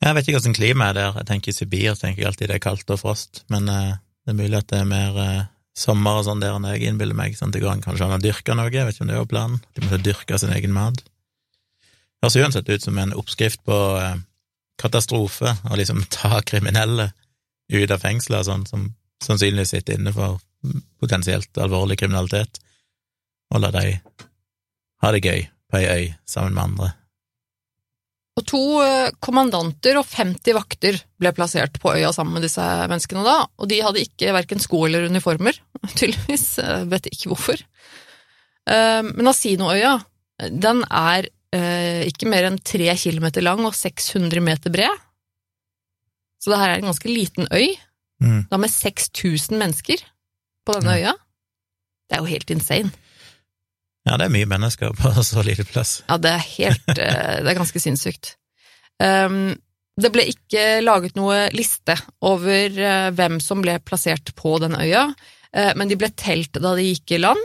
Jeg 0.06 0.14
vet 0.14 0.28
ikke 0.28 0.38
hvordan 0.38 0.58
klimaet 0.58 0.94
er 0.94 1.00
der. 1.00 1.18
Jeg 1.18 1.30
tenker 1.32 1.50
I 1.50 1.56
Sibir 1.56 1.98
tenker 1.98 2.22
jeg 2.22 2.30
alltid 2.30 2.52
det 2.52 2.60
er 2.60 2.66
kaldt 2.68 2.94
og 2.94 3.02
frost, 3.02 3.42
men 3.50 3.66
eh, 3.72 3.98
det 4.25 4.36
er 4.36 4.38
mulig 4.38 4.60
at 4.60 4.70
det 4.70 4.84
er 4.84 4.90
mer 4.90 5.18
eh, 5.24 5.48
sommer 5.75 6.20
og 6.20 6.28
sånn 6.28 6.44
der 6.44 6.60
enn 6.60 6.70
jeg 6.75 6.92
innbiller 6.92 7.18
meg. 7.18 7.34
Sånn 7.40 7.50
at 7.50 7.58
det 7.58 7.64
går 7.66 7.74
an 7.74 7.84
kanskje 7.84 8.06
an 8.06 8.20
å 8.20 8.22
dyrke 8.22 8.54
noe, 8.54 8.70
jeg 8.70 8.86
vet 8.86 9.00
ikke 9.00 9.08
om 9.08 9.12
det 9.12 9.18
var 9.24 9.34
planen. 9.34 9.66
De 9.74 9.86
måtte 9.88 10.04
dyrke 10.06 10.40
sin 10.42 10.54
egen 10.54 10.75
mat. 10.75 11.02
Høres 12.22 12.38
uansett 12.38 12.70
ut 12.70 12.86
som 12.86 13.02
en 13.02 13.18
oppskrift 13.18 13.66
på 13.66 13.80
katastrofe 14.82 15.55
å 15.70 15.77
liksom 15.79 16.03
ta 16.13 16.41
kriminelle 16.46 17.12
ut 17.74 17.91
av 17.91 18.03
fengselet, 18.03 18.46
sånn, 18.48 18.65
som 18.70 18.89
sannsynligvis 19.24 19.74
sitter 19.75 19.98
inne 19.98 20.13
for 20.13 20.41
potensielt 21.01 21.58
alvorlig 21.62 22.00
kriminalitet, 22.01 22.60
og 23.53 23.62
la 23.63 23.72
dem 23.74 23.98
ha 25.03 25.12
det 25.13 25.24
gøy 25.25 25.48
på 25.72 25.82
ei 25.82 25.89
øy 25.89 26.05
sammen 26.29 26.55
med 26.55 26.63
andre. 26.63 26.91
Og 28.36 28.44
to 28.50 28.63
eh, 28.84 29.13
kommandanter 29.24 29.96
og 30.00 30.08
50 30.10 30.58
vakter 30.58 30.98
ble 31.22 31.32
plassert 31.36 31.77
på 31.79 31.94
øya 31.96 32.12
sammen 32.12 32.36
med 32.36 32.44
disse 32.44 32.63
menneskene 32.91 33.24
da, 33.24 33.38
og 33.48 33.70
de 33.72 33.79
hadde 33.84 34.03
ikke 34.03 34.34
verken 34.36 34.60
sko 34.60 34.82
eller 34.89 35.08
uniformer, 35.08 35.55
tydeligvis, 36.00 36.50
vet 36.91 37.08
ikke 37.13 37.32
hvorfor. 37.32 37.63
Eh, 38.67 39.01
men 39.08 39.32
Asinoøya, 39.32 39.96
den 40.51 40.84
er 40.89 41.29
eh, 41.29 41.32
ikke 42.10 42.28
mer 42.30 42.48
enn 42.50 42.58
tre 42.66 42.90
kilometer 43.00 43.44
lang 43.46 43.62
og 43.68 43.76
600 43.78 44.42
meter 44.44 44.74
bred. 44.74 45.04
Så 46.42 46.52
det 46.52 46.60
her 46.62 46.74
er 46.74 46.82
en 46.82 46.92
ganske 46.92 47.12
liten 47.12 47.48
øy, 47.54 47.76
Mm. 48.24 48.46
da 48.48 48.56
med 48.58 48.72
6000 48.72 49.58
mennesker 49.60 50.00
på 50.66 50.74
denne 50.78 50.94
øya. 50.96 51.12
Det 52.08 52.16
er 52.16 52.22
jo 52.24 52.30
helt 52.32 52.50
insane. 52.54 52.92
Ja, 54.08 54.16
det 54.16 54.30
er 54.30 54.32
mye 54.32 54.48
mennesker 54.48 54.94
på 54.96 55.12
så 55.28 55.44
lite 55.44 55.66
plass. 55.68 55.98
Ja, 56.08 56.16
det 56.18 56.32
er 56.32 56.46
helt 56.46 56.94
eh, 56.96 57.42
Det 57.44 57.52
er 57.52 57.58
ganske 57.60 57.82
sinnssykt. 57.84 58.38
Um, 59.04 59.58
det 60.00 60.14
ble 60.16 60.24
ikke 60.32 60.64
laget 60.84 61.16
noe 61.20 61.50
liste 61.52 61.98
over 62.24 62.80
eh, 62.80 63.10
hvem 63.16 63.42
som 63.44 63.60
ble 63.64 63.76
plassert 63.84 64.32
på 64.40 64.56
den 64.64 64.80
øya, 64.80 65.10
eh, 65.52 65.74
men 65.76 65.92
de 65.92 66.00
ble 66.00 66.08
telt 66.16 66.56
da 66.56 66.72
de 66.80 66.88
gikk 66.88 67.18
i 67.18 67.22
land. 67.26 67.44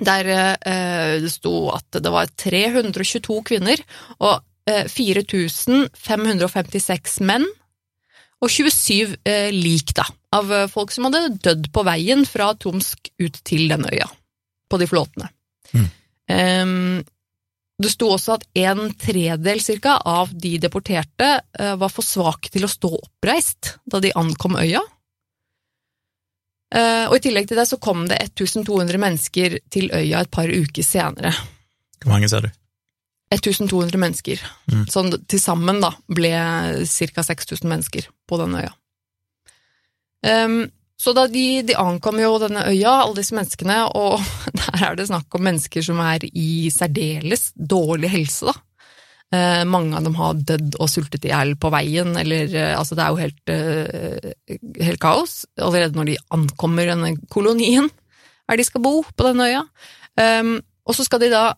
Der 0.00 0.24
eh, 0.32 1.20
det 1.20 1.32
sto 1.34 1.70
at 1.74 1.90
det 1.92 2.10
var 2.12 2.26
322 2.40 3.42
kvinner 3.50 3.78
og 4.18 4.40
eh, 4.68 4.86
4556 4.88 7.20
menn, 7.28 7.46
og 8.42 8.50
27 8.50 9.16
eh, 9.28 9.50
lik, 9.54 9.94
da, 9.94 10.04
av 10.34 10.52
eh, 10.52 10.68
folk 10.70 10.92
som 10.94 11.04
hadde 11.06 11.38
dødd 11.44 11.68
på 11.74 11.84
veien 11.86 12.24
fra 12.26 12.52
Tomsk 12.58 13.12
ut 13.22 13.36
til 13.46 13.68
denne 13.70 13.88
øya, 13.92 14.08
på 14.70 14.78
de 14.80 14.86
flåtene. 14.90 15.28
Mm. 15.72 15.88
Ehm, 16.32 17.02
det 17.82 17.90
sto 17.90 18.10
også 18.14 18.36
at 18.36 18.44
en 18.58 18.90
tredel 19.00 19.62
cirka 19.62 19.96
av 20.06 20.34
de 20.34 20.56
deporterte 20.62 21.30
eh, 21.58 21.74
var 21.78 21.92
for 21.92 22.06
svake 22.06 22.50
til 22.52 22.66
å 22.66 22.70
stå 22.70 22.90
oppreist 22.98 23.76
da 23.86 24.02
de 24.02 24.14
ankom 24.18 24.58
øya. 24.60 24.82
Eh, 26.72 27.04
og 27.10 27.18
i 27.18 27.22
tillegg 27.26 27.48
til 27.50 27.58
det 27.60 27.68
så 27.68 27.78
kom 27.82 28.06
det 28.08 28.18
1200 28.32 29.00
mennesker 29.00 29.58
til 29.72 29.90
øya 29.92 30.24
et 30.24 30.32
par 30.32 30.48
uker 30.48 30.86
senere. 30.86 31.34
Hvor 32.02 32.14
mange 32.14 32.30
sa 32.32 32.40
du? 32.40 32.48
1200 33.32 33.96
mennesker. 34.00 34.40
Mm. 34.72 34.86
Sånn 34.92 35.12
til 35.28 35.40
sammen 35.40 35.80
da 35.84 35.92
ble 36.08 36.32
ca. 36.84 37.24
6000 37.24 37.68
mennesker 37.68 38.08
på 38.28 38.38
denne 38.40 38.64
øya. 38.64 38.72
Um, 40.22 40.64
så 41.02 41.14
da 41.16 41.24
de, 41.26 41.62
de 41.66 41.74
ankom 41.74 42.20
jo 42.22 42.36
denne 42.38 42.62
øya, 42.70 42.92
alle 43.02 43.18
disse 43.18 43.34
menneskene, 43.34 43.78
og 43.98 44.20
der 44.60 44.84
er 44.86 44.98
det 44.98 45.08
snakk 45.08 45.34
om 45.34 45.44
mennesker 45.48 45.84
som 45.84 46.00
er 46.04 46.24
i 46.28 46.70
særdeles 46.72 47.50
dårlig 47.56 48.12
helse, 48.12 48.52
da. 48.52 48.56
Eh, 49.32 49.62
mange 49.64 49.96
av 49.96 50.04
dem 50.04 50.16
har 50.18 50.36
dødd 50.36 50.76
og 50.76 50.90
sultet 50.92 51.24
i 51.24 51.30
hjel 51.30 51.54
på 51.56 51.70
veien, 51.72 52.10
eller 52.20 52.52
eh, 52.52 52.74
altså 52.76 52.98
det 52.98 53.04
er 53.04 53.14
jo 53.14 53.22
helt, 53.22 53.52
eh, 53.54 54.58
helt 54.84 55.00
kaos. 55.00 55.36
Allerede 55.56 55.96
når 55.96 56.10
de 56.10 56.18
ankommer 56.36 56.90
denne 56.90 57.14
kolonien, 57.32 57.88
er 58.50 58.60
de 58.60 58.66
skal 58.68 58.84
bo 58.84 58.98
på 59.00 59.24
denne 59.24 59.48
øya. 59.48 59.62
Um, 60.20 60.58
og 60.84 60.96
så 60.98 61.06
skal 61.06 61.22
de 61.22 61.30
da 61.32 61.54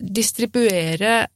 distribuere 0.00 1.26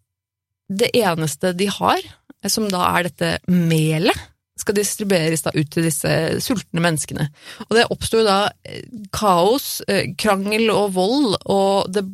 det 0.73 0.89
eneste 0.97 1.51
de 1.59 1.67
har, 1.69 2.01
som 2.49 2.71
da 2.73 2.87
er 2.95 3.11
dette 3.11 3.35
melet, 3.53 4.17
skal 4.63 4.77
distribueres 4.77 5.45
da 5.45 5.53
ut 5.55 5.71
til 5.73 5.87
disse 5.87 6.11
sultne 6.45 6.83
menneskene. 6.85 7.29
Og 7.69 7.77
det 7.77 7.87
oppsto 7.93 8.23
da 8.27 8.39
eh, 8.67 8.85
kaos, 9.15 9.81
eh, 9.91 10.13
krangel 10.19 10.71
og 10.75 10.95
vold, 10.97 11.37
og 11.53 11.93
det, 11.93 12.05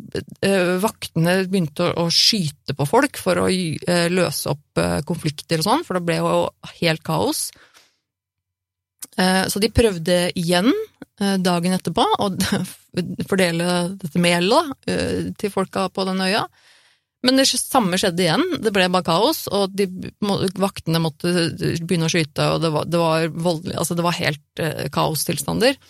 eh, 0.46 0.76
vaktene 0.82 1.40
begynte 1.48 1.92
å, 1.92 2.08
skyte 2.12 2.74
på 2.76 2.86
folk 2.88 3.18
for 3.20 3.44
å 3.44 3.48
løse 3.48 4.50
opp 4.50 4.80
konflikter 5.06 5.60
og 5.60 5.66
sånn, 5.66 5.84
for 5.86 5.98
det 5.98 6.06
ble 6.06 6.16
jo 6.18 6.32
helt 6.80 7.02
kaos. 7.06 7.48
Så 9.18 9.60
de 9.60 9.70
prøvde 9.74 10.16
igjen 10.38 10.68
dagen 11.42 11.74
etterpå 11.74 12.04
å 12.22 12.28
fordele 13.30 13.78
dette 13.98 14.22
melet 14.22 14.88
til 15.40 15.52
folka 15.54 15.88
på 15.90 16.06
den 16.06 16.22
øya. 16.22 16.44
Men 17.26 17.40
det 17.40 17.48
samme 17.50 17.98
skjedde 17.98 18.22
igjen, 18.22 18.44
det 18.62 18.70
ble 18.75 18.87
bare 18.94 19.06
kaos, 19.08 19.46
og 19.50 19.72
de, 19.75 19.88
vaktene 20.62 21.00
måtte 21.02 21.32
begynne 21.58 22.06
å 22.06 22.12
skyte, 22.12 22.46
og 22.54 22.62
det 22.62 22.70
var, 22.75 22.87
det 22.87 23.00
var 23.02 23.26
voldelig, 23.34 23.75
altså 23.75 23.96
det 23.98 24.04
var 24.06 24.18
helt 24.20 24.62
eh, 24.62 24.84
kaostilstander. 24.94 25.80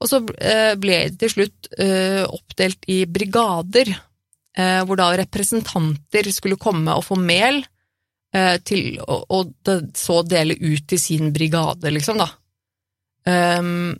Og 0.00 0.08
så 0.08 0.20
eh, 0.38 0.76
ble 0.80 1.00
de 1.10 1.18
til 1.20 1.34
slutt 1.34 1.72
eh, 1.74 2.22
oppdelt 2.22 2.86
i 2.92 3.02
brigader, 3.10 3.90
eh, 4.56 4.80
hvor 4.86 5.00
da 5.00 5.10
representanter 5.18 6.30
skulle 6.32 6.60
komme 6.60 6.94
og 6.94 7.04
få 7.08 7.18
mel 7.18 7.64
eh, 8.32 8.56
til 8.62 9.02
og 9.10 9.50
det, 9.66 9.80
så 9.98 10.22
dele 10.22 10.54
ut 10.54 10.86
til 10.86 11.02
sin 11.02 11.34
brigade, 11.34 11.90
liksom, 11.90 12.22
da. 12.22 12.30
Um, 13.28 13.98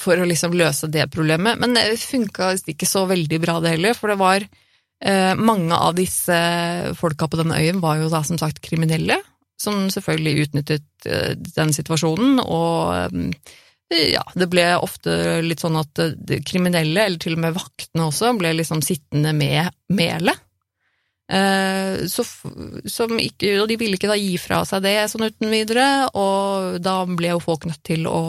for 0.00 0.18
å 0.18 0.26
liksom 0.26 0.56
løse 0.58 0.88
det 0.90 1.04
problemet. 1.12 1.60
Men 1.60 1.76
det 1.76 2.00
funka 2.02 2.54
ikke 2.72 2.88
så 2.88 3.04
veldig 3.06 3.38
bra, 3.44 3.60
det 3.62 3.76
heller, 3.76 3.94
for 3.94 4.10
det 4.10 4.18
var 4.18 4.46
mange 5.36 5.76
av 5.76 5.92
disse 5.98 6.36
folka 6.96 7.26
på 7.28 7.36
denne 7.36 7.58
øyen 7.60 7.82
var 7.82 7.98
jo 8.00 8.06
da 8.08 8.22
som 8.24 8.38
sagt 8.40 8.62
kriminelle, 8.64 9.18
som 9.60 9.90
selvfølgelig 9.92 10.46
utnyttet 10.46 11.08
eh, 11.08 11.34
den 11.56 11.72
situasjonen, 11.76 12.40
og 12.44 13.16
eh, 13.16 14.10
ja, 14.12 14.24
det 14.34 14.48
ble 14.52 14.66
ofte 14.82 15.40
litt 15.44 15.62
sånn 15.64 15.78
at 15.80 16.02
eh, 16.02 16.40
kriminelle, 16.46 17.06
eller 17.06 17.20
til 17.22 17.38
og 17.38 17.44
med 17.46 17.56
vaktene 17.56 18.08
også, 18.10 18.34
ble 18.38 18.52
liksom 18.58 18.82
sittende 18.84 19.32
med 19.36 19.72
melet. 19.96 20.42
Eh, 21.26 22.04
så, 22.06 22.22
som 22.86 23.16
ikke, 23.18 23.56
og 23.62 23.70
de 23.70 23.78
ville 23.80 23.98
ikke 23.98 24.10
da 24.10 24.18
gi 24.20 24.36
fra 24.38 24.60
seg 24.68 24.84
det 24.84 24.98
sånn 25.10 25.26
uten 25.26 25.50
videre, 25.50 25.88
og 26.14 26.76
da 26.84 27.00
ble 27.08 27.32
jo 27.32 27.42
folk 27.42 27.66
nødt 27.70 27.82
til 27.86 28.06
å 28.10 28.20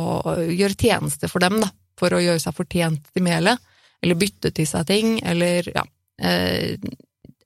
gjøre 0.48 0.80
tjeneste 0.80 1.30
for 1.32 1.44
dem, 1.44 1.60
da, 1.62 1.70
for 2.00 2.16
å 2.16 2.24
gjøre 2.24 2.42
seg 2.42 2.56
fortjent 2.58 3.12
til 3.12 3.28
melet, 3.28 3.60
eller 4.02 4.18
bytte 4.18 4.54
til 4.56 4.70
seg 4.70 4.88
ting, 4.90 5.18
eller 5.26 5.68
ja, 5.74 5.84
eh, 5.84 5.97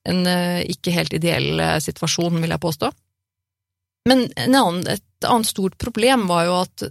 en 0.03 0.27
eh, 0.27 0.61
ikke 0.71 0.93
helt 0.95 1.13
ideell 1.17 1.59
eh, 1.59 1.79
situasjon, 1.83 2.39
vil 2.41 2.53
jeg 2.53 2.63
påstå. 2.63 2.91
Men 4.09 4.25
en 4.33 4.57
annen, 4.57 4.85
et 4.89 5.27
annet 5.27 5.49
stort 5.49 5.77
problem 5.81 6.25
var 6.29 6.47
jo 6.47 6.55
at 6.63 6.85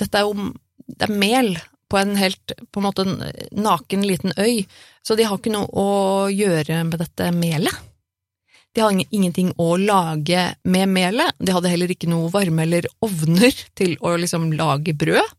dette 0.00 0.18
er 0.18 0.26
jo 0.28 0.50
det 0.92 1.06
er 1.06 1.14
mel 1.16 1.54
på 1.88 1.98
en 2.00 2.16
helt 2.16 2.52
på 2.72 2.80
en 2.80 2.84
måte 2.84 3.04
naken 3.56 4.04
liten 4.04 4.34
øy, 4.36 4.64
så 5.04 5.16
de 5.16 5.24
har 5.28 5.38
ikke 5.38 5.52
noe 5.52 5.68
å 5.72 6.28
gjøre 6.32 6.82
med 6.88 7.00
dette 7.00 7.30
melet. 7.36 7.88
De 8.72 8.80
har 8.80 8.96
ingenting 8.96 9.50
å 9.60 9.74
lage 9.76 10.46
med 10.64 10.88
melet, 10.88 11.36
de 11.38 11.52
hadde 11.52 11.72
heller 11.72 11.92
ikke 11.92 12.08
noe 12.08 12.30
varme 12.32 12.64
eller 12.64 12.88
ovner 13.04 13.52
til 13.76 13.98
å 14.00 14.14
liksom 14.20 14.50
lage 14.56 14.96
brød. 14.96 15.36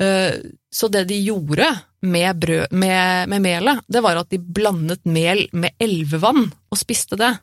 Eh, 0.00 0.34
Så 0.72 0.88
det 0.88 1.04
de 1.10 1.16
gjorde 1.18 1.66
med, 2.06 2.36
brød, 2.40 2.70
med, 2.72 3.28
med 3.28 3.42
melet, 3.42 3.80
det 3.90 4.00
var 4.04 4.16
at 4.20 4.30
de 4.30 4.38
blandet 4.38 5.02
mel 5.04 5.42
med 5.52 5.74
elvevann 5.82 6.46
og 6.70 6.78
spiste 6.78 7.18
det. 7.20 7.34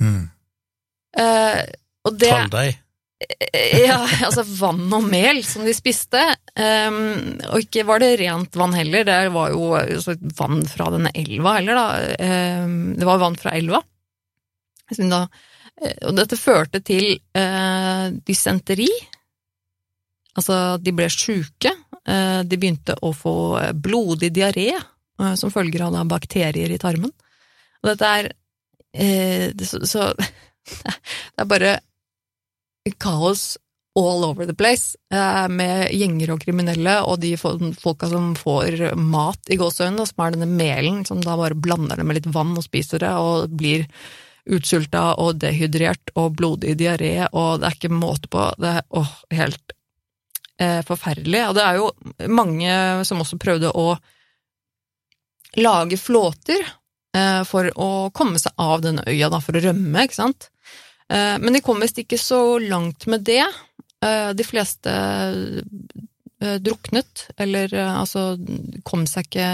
Mm. 0.00 0.24
Eh, 1.18 1.60
Og 2.08 2.16
det 2.18 2.30
Trolldeig. 2.32 2.78
ja, 3.84 3.98
altså 4.26 4.42
vann 4.56 4.86
og 4.96 5.04
mel 5.10 5.42
som 5.44 5.66
de 5.68 5.74
spiste. 5.76 6.22
Og 6.58 7.60
ikke 7.60 7.84
var 7.86 8.00
det 8.02 8.14
rent 8.22 8.56
vann 8.56 8.74
heller, 8.78 9.04
det 9.04 9.18
var 9.34 9.52
jo 9.52 9.68
altså, 9.76 10.16
vann 10.38 10.64
fra 10.70 10.88
denne 10.94 11.12
elva 11.14 11.58
heller, 11.58 11.78
da. 11.78 11.86
Det 12.98 13.06
var 13.06 13.20
vann 13.22 13.36
fra 13.38 13.52
elva. 13.58 13.82
Da, 14.96 15.20
eh, 15.82 15.94
og 16.08 16.16
dette 16.16 16.40
førte 16.40 16.80
til 16.80 17.18
dysenteri. 18.24 18.88
Altså, 20.38 20.78
de 20.82 20.94
ble 20.94 21.10
sjuke. 21.12 21.74
Uh, 22.08 22.40
de 22.48 22.56
begynte 22.56 22.94
å 23.04 23.10
få 23.12 23.34
blodig 23.76 24.30
diaré 24.32 24.70
uh, 24.78 25.34
som 25.36 25.52
følger 25.52 25.84
av 25.88 25.98
bakterier 26.08 26.70
i 26.72 26.80
tarmen. 26.80 27.12
Og 27.82 27.90
dette 27.92 28.10
er 28.20 28.30
eh, 28.98 29.52
så, 29.86 30.10
det 30.82 31.42
er 31.44 31.48
bare 31.50 31.76
kaos 32.98 33.56
all 33.98 34.22
over 34.24 34.46
the 34.46 34.54
place, 34.54 34.96
eh, 35.12 35.48
med 35.50 35.88
gjenger 35.90 36.30
og 36.34 36.42
kriminelle, 36.44 36.94
og 37.02 37.18
de 37.22 37.32
fol- 37.40 37.72
folka 37.80 38.06
som 38.10 38.30
får 38.38 38.92
mat 38.94 39.50
i 39.50 39.58
gåseøynene, 39.58 40.06
som 40.06 40.22
er 40.24 40.36
denne 40.36 40.50
melen, 40.50 41.00
som 41.08 41.22
da 41.24 41.34
bare 41.38 41.58
blander 41.58 41.98
det 41.98 42.06
med 42.06 42.20
litt 42.20 42.30
vann 42.34 42.54
og 42.56 42.66
spiser 42.66 43.02
det, 43.02 43.10
og 43.18 43.56
blir 43.58 43.88
utsulta 44.48 45.16
og 45.20 45.40
dehydrert 45.42 46.14
og 46.16 46.36
blodig 46.38 46.76
diaré, 46.78 47.26
og 47.32 47.58
det 47.60 47.68
er 47.68 47.76
ikke 47.80 47.92
måte 47.92 48.30
på. 48.32 48.46
Det 48.62 48.70
er 48.78 48.86
åh, 48.96 49.10
helt 49.34 49.74
eh, 50.60 50.80
forferdelig. 50.86 51.44
Og 51.48 51.56
det 51.58 51.64
er 51.64 51.78
jo 51.80 51.88
mange 52.30 52.74
som 53.08 53.22
også 53.22 53.40
prøvde 53.40 53.72
å 53.72 53.92
lage 55.58 55.98
flåter 56.00 56.60
eh, 57.16 57.42
for 57.48 57.70
å 57.74 58.10
komme 58.14 58.40
seg 58.42 58.54
av 58.60 58.82
denne 58.84 59.06
øya, 59.08 59.30
da, 59.32 59.40
for 59.42 59.58
å 59.58 59.64
rømme, 59.64 60.04
ikke 60.04 60.20
sant. 60.20 60.50
Eh, 61.10 61.36
men 61.40 61.56
de 61.56 61.64
kom 61.64 61.80
visst 61.82 61.98
ikke 62.02 62.20
så 62.20 62.58
langt 62.62 63.08
med 63.10 63.26
det. 63.28 63.44
Eh, 64.04 64.30
de 64.34 64.44
fleste 64.46 64.92
eh, 64.92 66.58
druknet, 66.62 67.24
eller 67.36 67.72
eh, 67.74 67.94
altså 67.98 68.36
kom 68.86 69.06
seg, 69.10 69.26
ikke, 69.26 69.48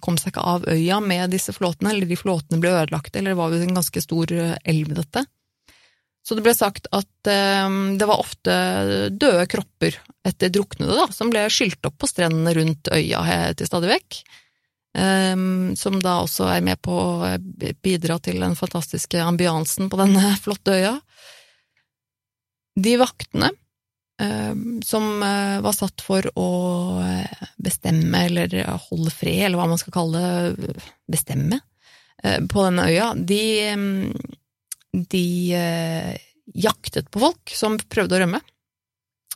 kom 0.00 0.16
seg 0.20 0.32
ikke 0.32 0.46
av 0.54 0.64
øya 0.72 1.00
med 1.04 1.34
disse 1.34 1.52
flåtene, 1.52 1.92
eller 1.92 2.08
de 2.08 2.16
flåtene 2.16 2.62
ble 2.62 2.72
ødelagt, 2.78 3.12
eller 3.16 3.34
det 3.34 3.40
var 3.42 3.52
jo 3.52 3.60
en 3.66 3.76
ganske 3.80 4.04
stor 4.06 4.32
elv, 4.32 4.94
dette. 4.96 5.26
Så 6.26 6.36
det 6.36 6.44
ble 6.44 6.52
sagt 6.54 6.86
at 6.92 7.30
eh, 7.30 7.70
det 7.98 8.08
var 8.08 8.20
ofte 8.20 8.54
døde 9.10 9.46
kropper 9.50 9.96
etter 10.26 10.52
druknede, 10.52 10.98
da, 10.98 11.08
som 11.14 11.32
ble 11.32 11.46
skylt 11.52 11.86
opp 11.88 11.96
på 12.00 12.10
strendene 12.10 12.52
rundt 12.58 12.90
øya 12.92 13.22
til 13.56 13.70
stadig 13.70 13.94
vekk. 13.94 14.20
Eh, 15.00 15.46
som 15.80 16.02
da 16.02 16.18
også 16.24 16.50
er 16.50 16.66
med 16.66 16.80
på 16.84 16.92
å 16.92 17.32
bidra 17.82 18.18
til 18.22 18.42
den 18.42 18.58
fantastiske 18.58 19.22
ambiansen 19.22 19.90
på 19.90 20.00
denne 20.00 20.34
flotte 20.44 20.76
øya. 20.76 20.94
De 22.80 22.94
vaktene 23.00 23.50
eh, 24.20 24.54
som 24.86 25.22
eh, 25.22 25.56
var 25.64 25.76
satt 25.76 26.04
for 26.04 26.28
å 26.38 26.50
eh, 27.04 27.48
bestemme 27.60 28.26
eller 28.28 28.54
holde 28.90 29.12
fred, 29.14 29.46
eller 29.48 29.60
hva 29.60 29.70
man 29.72 29.80
skal 29.80 29.96
kalle 29.96 30.22
det, 30.60 30.76
bestemme, 31.10 31.60
eh, 32.22 32.38
på 32.44 32.66
denne 32.68 32.86
øya, 32.92 33.12
de, 33.16 33.42
de 34.92 35.54
eh, 35.54 36.14
jaktet 36.54 37.10
på 37.10 37.22
folk 37.22 37.52
som 37.54 37.78
prøvde 37.78 38.16
å 38.18 38.22
rømme. 38.24 38.40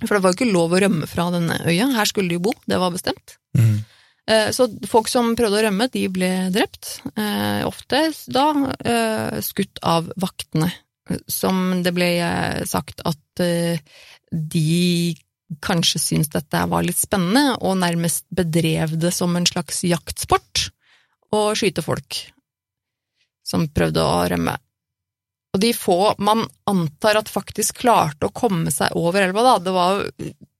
For 0.02 0.16
det 0.16 0.23
var 0.25 0.32
jo 0.32 0.38
ikke 0.40 0.52
lov 0.52 0.75
å 0.75 0.80
rømme 0.82 1.06
fra 1.08 1.28
denne 1.30 1.61
øya, 1.70 1.87
her 1.94 2.08
skulle 2.11 2.32
de 2.32 2.38
jo 2.40 2.46
bo, 2.49 2.54
det 2.66 2.80
var 2.82 2.94
bestemt. 2.94 3.37
Mm. 3.56 3.76
Eh, 4.30 4.49
Så 4.56 4.66
folk 4.90 5.08
som 5.08 5.34
prøvde 5.38 5.61
å 5.61 5.66
rømme, 5.68 5.88
de 5.92 6.06
ble 6.12 6.30
drept. 6.54 6.99
Eh, 7.14 7.62
Ofte 7.68 8.08
da 8.26 8.46
eh, 8.80 9.40
skutt 9.44 9.78
av 9.82 10.11
vaktene, 10.20 10.73
som 11.28 11.82
det 11.84 11.92
ble 11.92 12.08
sagt 12.64 13.02
at 13.04 13.20
de 14.32 15.14
kanskje 15.61 16.00
syntes 16.00 16.32
dette 16.32 16.62
var 16.70 16.87
litt 16.87 16.96
spennende, 16.96 17.58
og 17.61 17.76
nærmest 17.82 18.25
bedrev 18.32 18.94
det 18.99 19.11
som 19.12 19.34
en 19.37 19.44
slags 19.44 19.82
jaktsport 19.84 20.70
å 21.34 21.50
skyte 21.58 21.84
folk 21.84 22.23
som 23.44 23.66
prøvde 23.68 24.00
å 24.00 24.23
rømme. 24.32 24.56
Og 25.54 25.61
de 25.62 25.70
få 25.76 25.99
man 26.18 26.42
antar 26.66 27.20
at 27.20 27.30
faktisk 27.30 27.84
klarte 27.84 28.26
å 28.26 28.34
komme 28.34 28.73
seg 28.75 28.96
over 28.99 29.23
elva, 29.23 29.44
da, 29.46 29.54
det 29.62 29.75
var 29.75 30.00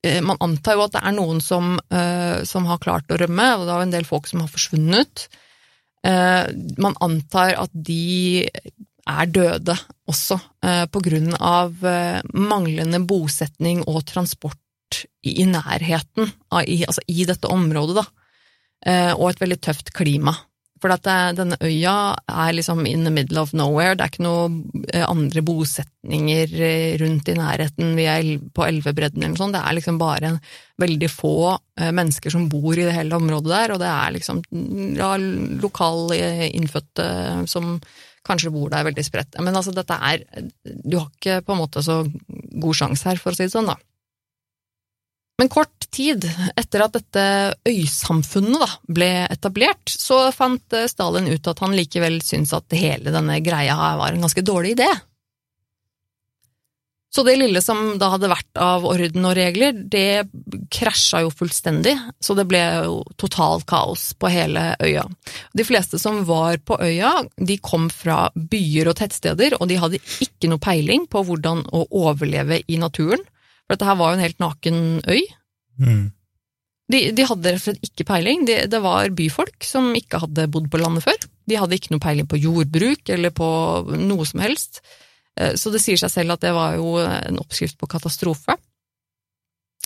eh, 0.07 0.21
man 0.23 0.39
antar 0.45 0.79
jo 0.79 0.85
at 0.87 0.95
det 0.95 1.03
er 1.03 1.17
noen 1.17 1.41
som, 1.43 1.75
eh, 1.91 2.45
som 2.47 2.69
har 2.71 2.83
klart 2.83 3.11
å 3.11 3.19
rømme, 3.19 3.49
og 3.57 3.67
det 3.67 3.73
er 3.75 3.81
jo 3.81 3.89
en 3.89 3.97
del 3.97 4.07
folk 4.07 4.31
som 4.31 4.45
har 4.45 4.53
forsvunnet. 4.53 5.27
Eh, 6.07 6.45
man 6.79 6.95
antar 7.03 7.57
at 7.65 7.75
de 7.75 8.47
er 9.05 9.29
døde 9.29 9.75
også, 10.09 10.39
på 10.89 11.01
grunn 11.05 11.35
av 11.37 11.75
manglende 12.33 13.03
bosetning 13.05 13.83
og 13.85 13.99
transport 14.09 15.03
i, 15.21 15.45
nærheten, 15.45 16.31
i, 16.63 16.79
altså 16.89 17.05
i 17.13 17.27
dette 17.29 17.51
området, 17.53 17.99
da. 17.99 18.07
Og 19.19 19.27
et 19.29 19.43
veldig 19.45 19.59
tøft 19.61 19.93
klima. 19.93 20.33
For 20.85 20.93
at 20.93 21.07
det, 21.07 21.39
denne 21.39 21.57
øya 21.65 22.13
er 22.29 22.51
liksom 22.53 22.83
in 22.85 23.07
the 23.07 23.13
middle 23.13 23.41
of 23.41 23.55
nowhere, 23.57 23.95
det 23.97 24.05
er 24.05 24.11
ikke 24.13 24.27
noe 24.27 24.83
eh, 24.93 25.07
andre 25.09 25.41
bosetninger 25.41 26.51
eh, 26.61 26.97
rundt 27.01 27.31
i 27.33 27.37
nærheten 27.39 27.95
vi 27.97 28.05
er 28.05 28.29
på 28.53 28.67
elvebredden 28.67 29.23
eller 29.23 29.33
noe 29.33 29.41
sånt, 29.41 29.57
det 29.57 29.63
er 29.65 29.79
liksom 29.79 29.97
bare 30.03 30.35
veldig 30.85 31.09
få 31.09 31.39
eh, 31.55 31.89
mennesker 31.89 32.35
som 32.35 32.51
bor 32.53 32.77
i 32.77 32.85
det 32.85 32.93
hele 32.99 33.17
området 33.17 33.55
der, 33.55 33.73
og 33.73 33.81
det 33.81 33.89
er 33.95 34.13
liksom 34.19 34.45
ja, 34.99 35.15
lokal 35.65 36.13
eh, 36.19 36.51
innfødte 36.51 37.09
som 37.49 37.79
kanskje 38.29 38.53
bor 38.53 38.69
der 38.73 38.85
veldig 38.85 39.09
spredt. 39.09 39.41
Men 39.41 39.57
altså, 39.57 39.73
dette 39.73 39.97
er 39.97 40.29
Du 40.63 40.99
har 40.99 41.09
ikke 41.09 41.41
på 41.49 41.57
en 41.57 41.65
måte 41.65 41.81
så 41.85 42.03
god 42.05 42.77
sjanse 42.77 43.09
her, 43.09 43.25
for 43.25 43.33
å 43.33 43.41
si 43.41 43.49
det 43.49 43.57
sånn, 43.57 43.73
da. 43.73 43.81
Men 45.41 45.51
kort 45.51 45.74
tid 45.95 46.27
etter 46.59 46.85
at 46.85 46.99
dette 46.99 47.25
øysamfunnet 47.71 48.61
da, 48.61 48.71
ble 48.99 49.11
etablert, 49.31 49.89
så 49.89 50.27
fant 50.35 50.77
eh, 50.77 50.89
Stalin 50.91 51.31
ut 51.31 51.51
at 51.51 51.65
han 51.65 51.77
likevel 51.77 52.21
syntes 52.25 52.55
at 52.57 52.77
hele 52.77 53.15
denne 53.15 53.41
greia 53.45 53.79
var 53.99 54.13
en 54.13 54.25
ganske 54.27 54.45
dårlig 54.45 54.75
idé. 54.77 54.91
Så 57.15 57.23
det 57.23 57.37
lille 57.39 57.61
som 57.63 57.93
da 57.95 58.09
hadde 58.11 58.27
vært 58.27 58.59
av 58.59 58.83
orden 58.91 59.27
og 59.29 59.37
regler, 59.39 59.71
det 59.71 60.25
krasja 60.75 61.21
jo 61.23 61.31
fullstendig, 61.31 61.93
så 62.19 62.35
det 62.35 62.47
ble 62.51 62.63
jo 62.89 62.97
totalt 63.23 63.69
kaos 63.71 64.09
på 64.19 64.33
hele 64.35 64.73
øya. 64.83 65.05
De 65.55 65.67
fleste 65.67 66.01
som 66.03 66.25
var 66.27 66.59
på 66.67 66.75
øya, 66.83 67.13
de 67.39 67.59
kom 67.63 67.87
fra 67.95 68.33
byer 68.35 68.91
og 68.91 68.99
tettsteder, 68.99 69.55
og 69.61 69.71
de 69.71 69.79
hadde 69.79 70.03
ikke 70.27 70.51
noe 70.51 70.63
peiling 70.63 71.07
på 71.07 71.23
hvordan 71.29 71.63
å 71.71 71.85
overleve 72.03 72.65
i 72.67 72.81
naturen, 72.83 73.23
for 73.63 73.77
dette 73.77 73.87
her 73.87 74.01
var 74.01 74.11
jo 74.11 74.19
en 74.19 74.27
helt 74.27 74.43
naken 74.43 74.83
øy. 75.07 75.23
Mm. 75.81 76.13
De, 76.93 76.99
de 77.17 77.25
hadde 77.25 77.55
rett 77.55 77.63
og 77.63 77.65
slett 77.65 77.89
ikke 77.89 78.07
peiling. 78.11 78.45
De, 78.49 78.59
det 78.69 78.81
var 78.85 79.09
byfolk 79.17 79.65
som 79.65 79.89
ikke 79.97 80.21
hadde 80.27 80.51
bodd 80.53 80.69
på 80.73 80.81
landet 80.83 81.07
før. 81.07 81.17
De 81.49 81.57
hadde 81.61 81.79
ikke 81.79 81.95
noe 81.95 82.03
peiling 82.05 82.29
på 82.29 82.41
jordbruk 82.43 83.09
eller 83.15 83.33
på 83.35 83.49
noe 84.03 84.29
som 84.29 84.43
helst. 84.45 84.83
Eh, 85.41 85.57
Så 85.61 85.73
det 85.73 85.81
sier 85.85 86.01
seg 86.01 86.13
selv 86.13 86.37
at 86.37 86.45
det 86.45 86.53
var 86.57 86.77
jo 86.77 86.99
en 87.01 87.41
oppskrift 87.41 87.79
på 87.81 87.89
katastrofe. 87.91 88.59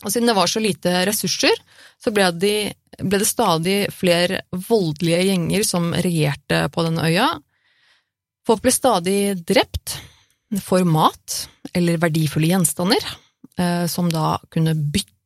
Og 0.05 0.12
siden 0.14 0.31
det 0.31 0.37
var 0.38 0.51
så 0.51 0.61
lite 0.62 0.92
ressurser, 1.09 1.55
så 1.98 2.12
ble, 2.14 2.29
de, 2.38 2.55
ble 3.03 3.18
det 3.18 3.27
stadig 3.27 3.79
flere 3.90 4.44
voldelige 4.68 5.24
gjenger 5.27 5.64
som 5.66 5.90
regjerte 5.90 6.68
på 6.74 6.85
denne 6.87 7.09
øya. 7.09 7.33
Folk 8.46 8.62
ble 8.62 8.74
stadig 8.74 9.18
drept 9.46 9.96
for 10.62 10.87
mat 10.87 11.40
eller 11.77 11.98
verdifulle 12.01 12.53
gjenstander, 12.53 13.03
eh, 13.59 13.87
som 13.90 14.07
da 14.12 14.37
kunne 14.55 14.77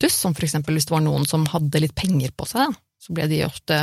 byttes, 0.02 0.18
som 0.18 0.34
for 0.34 0.44
eksempel 0.44 0.74
hvis 0.74 0.86
det 0.86 0.94
var 0.94 1.04
noen 1.04 1.26
som 1.26 1.46
hadde 1.46 1.80
litt 1.80 1.94
penger 1.94 2.32
på 2.34 2.46
seg, 2.46 2.74
så 3.02 3.14
ble 3.14 3.28
de 3.30 3.44
ofte 3.46 3.78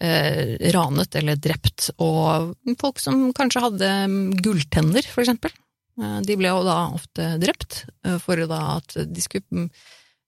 eh, 0.00 0.56
ranet 0.72 1.16
eller 1.16 1.36
drept, 1.36 1.90
og 1.98 2.54
folk 2.80 3.00
som 3.00 3.32
kanskje 3.32 3.64
hadde 3.64 3.90
gulltenner, 4.42 5.02
for 5.02 5.22
eksempel. 5.22 5.52
Eh, 6.00 6.20
De 6.26 6.36
ble 6.36 6.48
jo 6.48 6.62
da 6.64 6.90
ofte 6.94 7.34
drept 7.40 7.86
eh, 8.04 8.18
for 8.18 8.36
da 8.48 8.78
at 8.78 8.96
de 9.06 9.20
skulle 9.24 9.68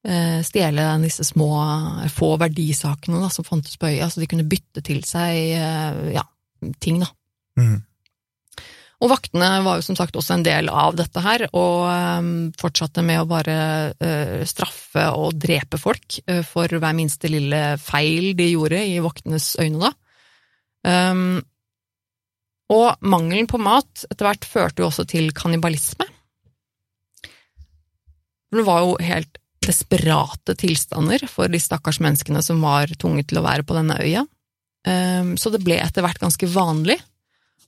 eh, 0.06 0.40
stjele 0.44 0.88
disse 1.04 1.24
små, 1.24 1.52
få 2.12 2.36
verdisakene 2.40 3.22
da, 3.22 3.30
som 3.30 3.44
fantes 3.44 3.76
på 3.76 3.92
øya, 3.92 4.10
så 4.10 4.20
de 4.20 4.28
kunne 4.30 4.48
bytte 4.48 4.84
til 4.84 5.02
seg 5.04 5.56
ja, 6.12 6.24
ting, 6.80 7.00
da. 7.02 7.08
Mm. 7.60 7.80
Og 9.02 9.10
vaktene 9.10 9.48
var 9.64 9.80
jo 9.80 9.84
som 9.84 9.98
sagt 9.98 10.14
også 10.18 10.36
en 10.36 10.44
del 10.46 10.68
av 10.70 10.94
dette 10.94 11.22
her, 11.24 11.48
og 11.58 11.88
eh, 11.90 12.28
fortsatte 12.60 13.02
med 13.02 13.24
å 13.24 13.28
bare 13.30 13.56
eh, 13.98 14.42
straffe 14.46 15.08
og 15.18 15.34
drepe 15.42 15.80
folk 15.80 16.20
eh, 16.22 16.44
for 16.46 16.70
hver 16.70 16.94
minste 16.94 17.30
lille 17.32 17.62
feil 17.82 18.30
de 18.38 18.52
gjorde 18.52 18.78
i 18.86 19.00
vaktenes 19.02 19.56
øyne, 19.58 19.90
da. 19.90 19.92
Um, 20.82 21.36
og 22.74 23.04
mangelen 23.06 23.46
på 23.46 23.60
mat 23.62 24.02
etter 24.08 24.26
hvert 24.26 24.46
førte 24.48 24.82
jo 24.82 24.88
også 24.88 25.04
til 25.06 25.28
kannibalisme. 25.36 26.08
Det 28.52 28.64
var 28.66 28.82
jo 28.82 28.96
helt 29.02 29.38
desperate 29.62 30.56
tilstander 30.58 31.22
for 31.30 31.50
de 31.52 31.60
stakkars 31.62 32.00
menneskene 32.02 32.42
som 32.42 32.62
var 32.64 32.90
tvunget 32.98 33.30
til 33.30 33.38
å 33.38 33.46
være 33.46 33.66
på 33.66 33.76
denne 33.78 33.98
øya. 34.02 34.24
Um, 34.82 35.36
så 35.38 35.52
det 35.54 35.62
ble 35.62 35.78
etter 35.78 36.02
hvert 36.02 36.22
ganske 36.22 36.48
vanlig 36.50 36.98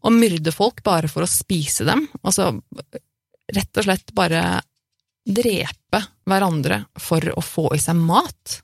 å 0.04 0.12
myrde 0.12 0.52
folk 0.52 0.82
bare 0.84 1.08
for 1.08 1.24
å 1.24 1.30
spise 1.30 1.86
dem. 1.88 2.06
Altså 2.22 2.50
rett 3.54 3.80
og 3.80 3.86
slett 3.86 4.12
bare 4.16 4.44
drepe 5.24 6.00
hverandre 6.28 6.84
for 7.00 7.24
å 7.32 7.42
få 7.44 7.70
i 7.76 7.80
seg 7.80 7.96
mat. 7.96 8.60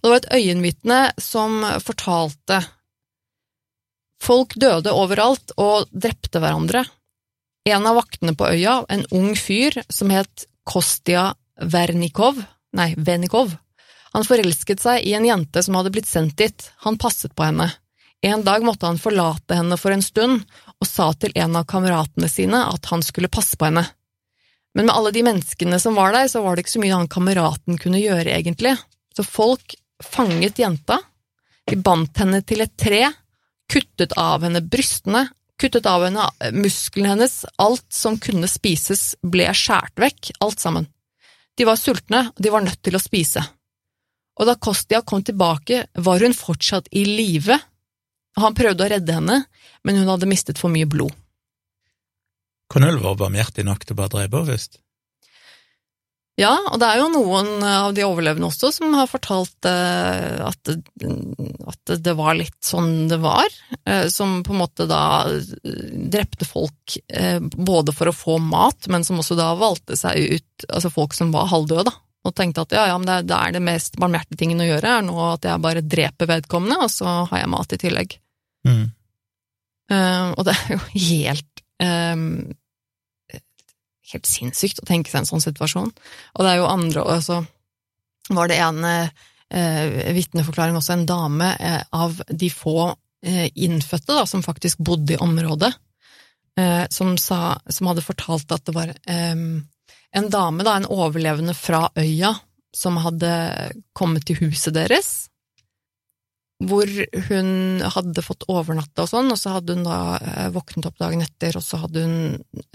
Og 0.00 0.04
det 0.06 0.10
var 0.10 0.20
et 0.20 0.34
øyenvitne 0.40 1.00
som 1.20 1.64
fortalte 1.84 2.62
Folk 4.20 4.52
døde 4.60 4.92
overalt 4.92 5.54
og 5.56 5.88
drepte 5.96 6.42
hverandre. 6.42 6.82
En 7.64 7.86
av 7.88 7.96
vaktene 7.96 8.34
på 8.36 8.50
øya, 8.52 8.82
en 8.92 9.06
ung 9.16 9.30
fyr 9.32 9.78
som 9.88 10.12
het 10.12 10.44
Kostia 10.68 11.30
Vernikov, 11.56 12.36
nei, 12.76 12.90
Venikov, 13.00 13.54
han 14.12 14.26
forelsket 14.26 14.82
seg 14.82 15.06
i 15.08 15.14
en 15.16 15.24
jente 15.24 15.62
som 15.64 15.78
hadde 15.78 15.92
blitt 15.94 16.10
sendt 16.10 16.36
dit, 16.40 16.66
han 16.84 16.98
passet 17.00 17.32
på 17.32 17.46
henne. 17.46 17.70
En 18.22 18.44
dag 18.44 18.64
måtte 18.64 18.86
han 18.86 19.00
forlate 19.00 19.56
henne 19.56 19.78
for 19.80 19.94
en 19.94 20.04
stund, 20.04 20.42
og 20.80 20.88
sa 20.88 21.10
til 21.16 21.32
en 21.40 21.56
av 21.56 21.66
kameratene 21.68 22.28
sine 22.28 22.60
at 22.68 22.90
han 22.92 23.04
skulle 23.04 23.32
passe 23.32 23.56
på 23.56 23.70
henne. 23.70 23.86
Men 24.76 24.86
med 24.86 24.94
alle 24.94 25.12
de 25.14 25.24
menneskene 25.26 25.80
som 25.82 25.96
var 25.98 26.12
der, 26.14 26.28
så 26.28 26.42
var 26.44 26.54
det 26.54 26.64
ikke 26.64 26.76
så 26.76 26.82
mye 26.84 26.98
han 26.98 27.10
kameraten 27.10 27.80
kunne 27.80 28.02
gjøre, 28.02 28.30
egentlig. 28.36 28.76
Så 29.16 29.24
folk 29.26 29.74
fanget 30.04 30.60
jenta, 30.60 31.00
de 31.66 31.76
bandt 31.80 32.20
henne 32.22 32.42
til 32.46 32.62
et 32.64 32.76
tre, 32.78 33.02
kuttet 33.70 34.14
av 34.18 34.44
henne 34.44 34.62
brystene, 34.62 35.26
kuttet 35.60 35.86
av 35.86 36.04
henne 36.06 36.52
musklene 36.56 37.14
hennes, 37.14 37.42
alt 37.60 37.86
som 37.92 38.16
kunne 38.20 38.48
spises 38.48 39.14
ble 39.22 39.48
skjært 39.56 40.00
vekk, 40.00 40.32
alt 40.44 40.62
sammen. 40.62 40.88
De 41.58 41.66
var 41.68 41.76
sultne, 41.76 42.28
og 42.30 42.40
de 42.40 42.52
var 42.52 42.64
nødt 42.64 42.80
til 42.84 42.96
å 42.96 43.02
spise. 43.02 43.42
Og 44.40 44.48
da 44.48 44.54
Kostia 44.56 45.02
kom 45.04 45.24
tilbake, 45.26 45.84
var 46.00 46.22
hun 46.24 46.36
fortsatt 46.36 46.88
i 46.96 47.04
live. 47.04 47.58
Han 48.38 48.54
prøvde 48.54 48.86
å 48.86 48.92
redde 48.92 49.16
henne, 49.16 49.40
men 49.82 49.98
hun 49.98 50.10
hadde 50.12 50.28
mistet 50.30 50.60
for 50.60 50.72
mye 50.72 50.88
blod. 50.88 51.14
Kunne 52.70 52.92
var 53.02 53.18
barmhjertig 53.18 53.66
nok 53.66 53.82
til 53.82 53.96
å 53.96 54.00
bare 54.02 54.14
drepe 54.14 54.38
henne 54.38 54.52
først? 54.52 54.78
Ja, 56.40 56.54
og 56.70 56.78
det 56.80 56.88
er 56.88 57.00
jo 57.02 57.08
noen 57.12 57.64
av 57.66 57.90
de 57.92 58.04
overlevende 58.06 58.48
også 58.48 58.70
som 58.72 58.94
har 58.96 59.10
fortalt 59.10 59.66
eh, 59.68 60.38
at, 60.46 60.70
at, 60.72 61.92
det 62.00 62.14
var 62.16 62.38
litt 62.38 62.56
sånn 62.64 63.10
det 63.10 63.18
var, 63.20 63.50
eh, 63.84 64.06
som 64.08 64.38
på 64.46 64.54
en 64.54 64.62
måte 64.62 64.86
da 64.88 65.26
drepte 65.60 66.48
folk 66.48 66.96
eh, 67.12 67.42
både 67.42 67.92
for 67.96 68.08
å 68.08 68.16
få 68.16 68.38
mat, 68.40 68.88
men 68.88 69.04
som 69.04 69.20
også 69.20 69.36
da 69.36 69.50
valgte 69.58 69.98
seg 70.00 70.38
ut 70.38 70.68
altså 70.70 70.92
folk 70.94 71.18
som 71.18 71.34
var 71.34 71.50
halvdøde, 71.50 71.90
da, 71.90 71.98
og 72.26 72.34
tenkte 72.36 72.66
at 72.66 72.74
ja, 72.76 72.86
ja, 72.90 72.96
men 73.00 73.08
det, 73.08 73.18
det 73.30 73.36
er 73.36 73.54
det 73.56 73.62
mest 73.64 73.96
barmhjertige 74.00 74.42
tingen 74.42 74.60
å 74.60 74.68
gjøre, 74.68 74.96
er 74.98 75.04
nå 75.06 75.18
at 75.30 75.46
jeg 75.48 75.64
bare 75.64 75.84
dreper 75.84 76.28
vedkommende, 76.28 76.82
og 76.84 76.92
så 76.92 77.20
har 77.30 77.42
jeg 77.42 77.52
mat 77.52 77.76
i 77.76 77.80
tillegg. 77.80 78.16
Mm. 78.68 78.90
og 80.36 80.42
det 80.44 80.52
er 80.52 80.74
jo 80.74 80.80
helt 80.92 81.62
um, 81.80 82.26
helt 84.12 84.28
sinnssykt 84.28 84.82
å 84.82 84.88
tenke 84.88 85.10
seg 85.10 85.22
en 85.22 85.30
sånn 85.30 85.44
situasjon. 85.44 85.90
Og 85.90 86.44
det 86.44 86.52
er 86.52 86.60
jo 86.60 86.70
andre 86.70 87.04
Og 87.06 87.22
så 87.24 87.40
var 88.30 88.50
det 88.50 88.60
en 88.62 88.84
uh, 88.84 90.14
vitneforklaring 90.16 90.78
også, 90.78 90.96
en 90.96 91.06
dame 91.08 91.52
uh, 91.58 91.82
av 91.96 92.20
de 92.28 92.50
få 92.52 92.90
uh, 92.92 93.46
innfødte 93.54 94.16
da, 94.16 94.26
som 94.28 94.44
faktisk 94.46 94.82
bodde 94.82 95.16
i 95.16 95.22
området, 95.22 95.72
som, 96.92 97.14
sa, 97.16 97.54
som 97.72 97.86
hadde 97.88 98.02
fortalt 98.04 98.50
at 98.52 98.66
det 98.66 98.72
var 98.74 98.90
eh, 98.90 99.44
en 100.16 100.30
dame, 100.32 100.64
da, 100.66 100.76
en 100.76 100.90
overlevende 100.90 101.54
fra 101.54 101.86
øya, 101.98 102.34
som 102.76 102.98
hadde 103.02 103.30
kommet 103.96 104.26
til 104.28 104.38
huset 104.44 104.74
deres 104.76 105.30
hvor 106.60 106.88
hun 107.30 107.80
hadde 107.94 108.24
fått 108.24 108.44
overnatte 108.52 109.04
og 109.04 109.08
sånn, 109.08 109.32
og 109.32 109.38
så 109.40 109.56
hadde 109.56 109.78
hun 109.78 109.86
da 109.86 110.00
eh, 110.18 110.48
våknet 110.52 110.90
opp 110.90 110.98
dagen 111.00 111.24
etter, 111.24 111.56
og 111.56 111.64
så 111.64 111.80
hadde 111.80 112.04
hun 112.04 112.16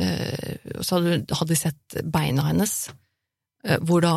eh, 0.02 0.82
så 0.82 0.98
hadde, 0.98 1.52
de 1.52 1.58
sett 1.60 1.98
beina 2.02 2.48
hennes, 2.50 2.74
eh, 3.66 3.78
hvor 3.86 4.02
da 4.06 4.16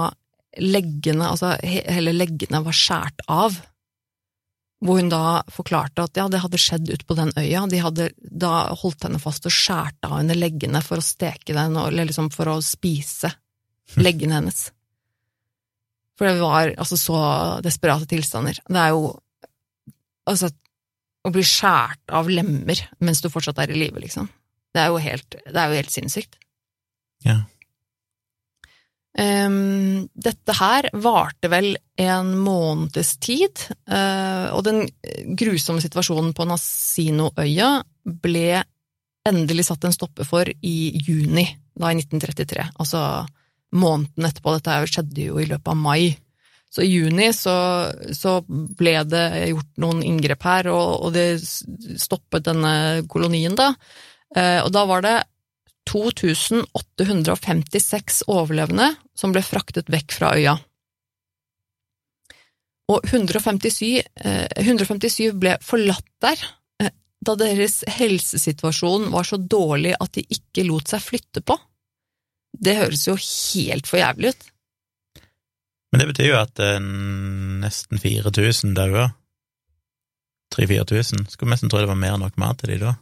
leggene, 0.59 1.29
altså 1.29 1.53
hele 1.61 2.17
leggene 2.17 2.63
var 2.65 2.77
skjært 2.77 3.27
av. 3.29 3.59
Hvor 4.85 5.01
hun 5.01 5.11
da 5.11 5.41
forklarte 5.51 6.05
at 6.07 6.19
ja, 6.21 6.29
det 6.31 6.41
hadde 6.45 6.61
skjedd 6.63 6.91
ute 6.93 7.07
på 7.07 7.17
den 7.19 7.33
øya, 7.35 7.65
de 7.67 7.81
hadde 7.83 8.11
da 8.19 8.69
holdt 8.79 9.09
henne 9.09 9.19
fast 9.23 9.49
og 9.49 9.55
skjært 9.55 9.99
av 10.07 10.21
henne 10.21 10.37
leggene 10.39 10.83
for 10.87 11.01
å 11.01 11.05
steke 11.05 11.57
den, 11.57 11.75
eller 11.81 12.07
liksom 12.07 12.31
for 12.35 12.51
å 12.53 12.61
spise 12.63 13.33
leggene 14.07 14.39
hennes. 14.39 14.69
For 16.19 16.31
det 16.31 16.43
var 16.43 16.75
altså 16.75 16.99
så 16.99 17.19
desperate 17.65 18.09
tilstander. 18.11 18.61
Det 18.67 18.85
er 18.85 18.95
jo 18.97 19.17
Altså, 20.29 20.51
å 21.25 21.31
bli 21.33 21.41
skjært 21.41 22.13
av 22.13 22.27
lemmer 22.29 22.83
mens 23.01 23.23
du 23.25 23.31
fortsatt 23.33 23.63
er 23.63 23.71
i 23.73 23.79
live, 23.81 23.97
liksom. 24.03 24.27
Det 24.77 24.83
er 24.83 24.91
jo 24.93 24.99
helt, 25.01 25.39
det 25.41 25.57
er 25.57 25.71
jo 25.71 25.79
helt 25.79 25.95
sinnssykt. 25.95 26.37
Ja. 27.25 27.39
Um, 29.19 30.05
dette 30.15 30.55
her 30.61 30.91
varte 31.01 31.49
vel 31.51 31.73
en 31.99 32.35
måneds 32.39 33.17
tid, 33.25 33.65
uh, 33.91 34.53
og 34.55 34.63
den 34.69 34.85
grusomme 35.39 35.83
situasjonen 35.83 36.35
på 36.37 36.47
Nasinoøya 36.47 37.71
ble 38.05 38.61
endelig 39.29 39.67
satt 39.69 39.89
en 39.89 39.97
stopper 39.97 40.29
for 40.29 40.47
i 40.49 40.77
juni, 41.03 41.47
da 41.75 41.91
i 41.91 41.99
1933. 41.99 42.69
Altså 42.79 43.03
måneden 43.77 44.29
etterpå. 44.29 44.55
Dette 44.57 44.79
skjedde 44.89 45.29
jo 45.31 45.41
i 45.41 45.49
løpet 45.49 45.73
av 45.73 45.81
mai. 45.81 46.15
Så 46.71 46.85
i 46.85 46.91
juni 46.93 47.31
så, 47.33 47.57
så, 48.13 48.39
ble 48.49 48.95
det 49.09 49.25
gjort 49.55 49.81
noen 49.81 50.05
inngrep 50.05 50.45
her, 50.45 50.69
og, 50.73 51.09
og 51.09 51.17
det 51.17 51.41
stoppet 51.41 52.47
denne 52.49 53.03
kolonien, 53.09 53.57
da. 53.59 53.73
Uh, 54.37 54.61
og 54.67 54.71
da 54.77 54.85
var 54.89 55.05
det 55.05 55.17
2856 55.89 58.23
overlevende 58.29 58.95
som 59.17 59.33
ble 59.35 59.43
fraktet 59.45 59.91
vekk 59.93 60.13
fra 60.15 60.37
øya. 60.37 60.59
Og 62.89 63.05
157, 63.05 64.01
eh, 64.25 64.47
157 64.65 65.35
ble 65.37 65.59
forlatt 65.65 66.09
der 66.25 66.41
eh, 66.81 66.93
da 67.21 67.35
deres 67.37 67.83
helsesituasjon 67.99 69.11
var 69.13 69.29
så 69.29 69.37
dårlig 69.37 69.95
at 70.01 70.15
de 70.17 70.25
ikke 70.25 70.65
lot 70.69 70.89
seg 70.89 71.05
flytte 71.05 71.45
på. 71.45 71.59
Det 72.59 72.79
høres 72.79 73.07
jo 73.09 73.17
helt 73.19 73.87
for 73.87 74.01
jævlig 74.01 74.33
ut. 74.33 74.49
Men 75.93 76.03
det 76.03 76.09
betyr 76.13 76.33
jo 76.33 76.41
at 76.41 76.61
eh, 76.65 76.81
nesten 77.65 78.01
4000 78.01 78.77
daua. 78.77 79.11
3000-4000. 80.57 81.29
Skulle 81.29 81.53
nesten 81.53 81.69
tro 81.69 81.83
det 81.83 81.91
var 81.91 81.99
mer 81.99 82.17
enn 82.17 82.25
nok 82.25 82.41
mat 82.41 82.63
til 82.63 82.73
de 82.73 82.79
da. 82.87 82.95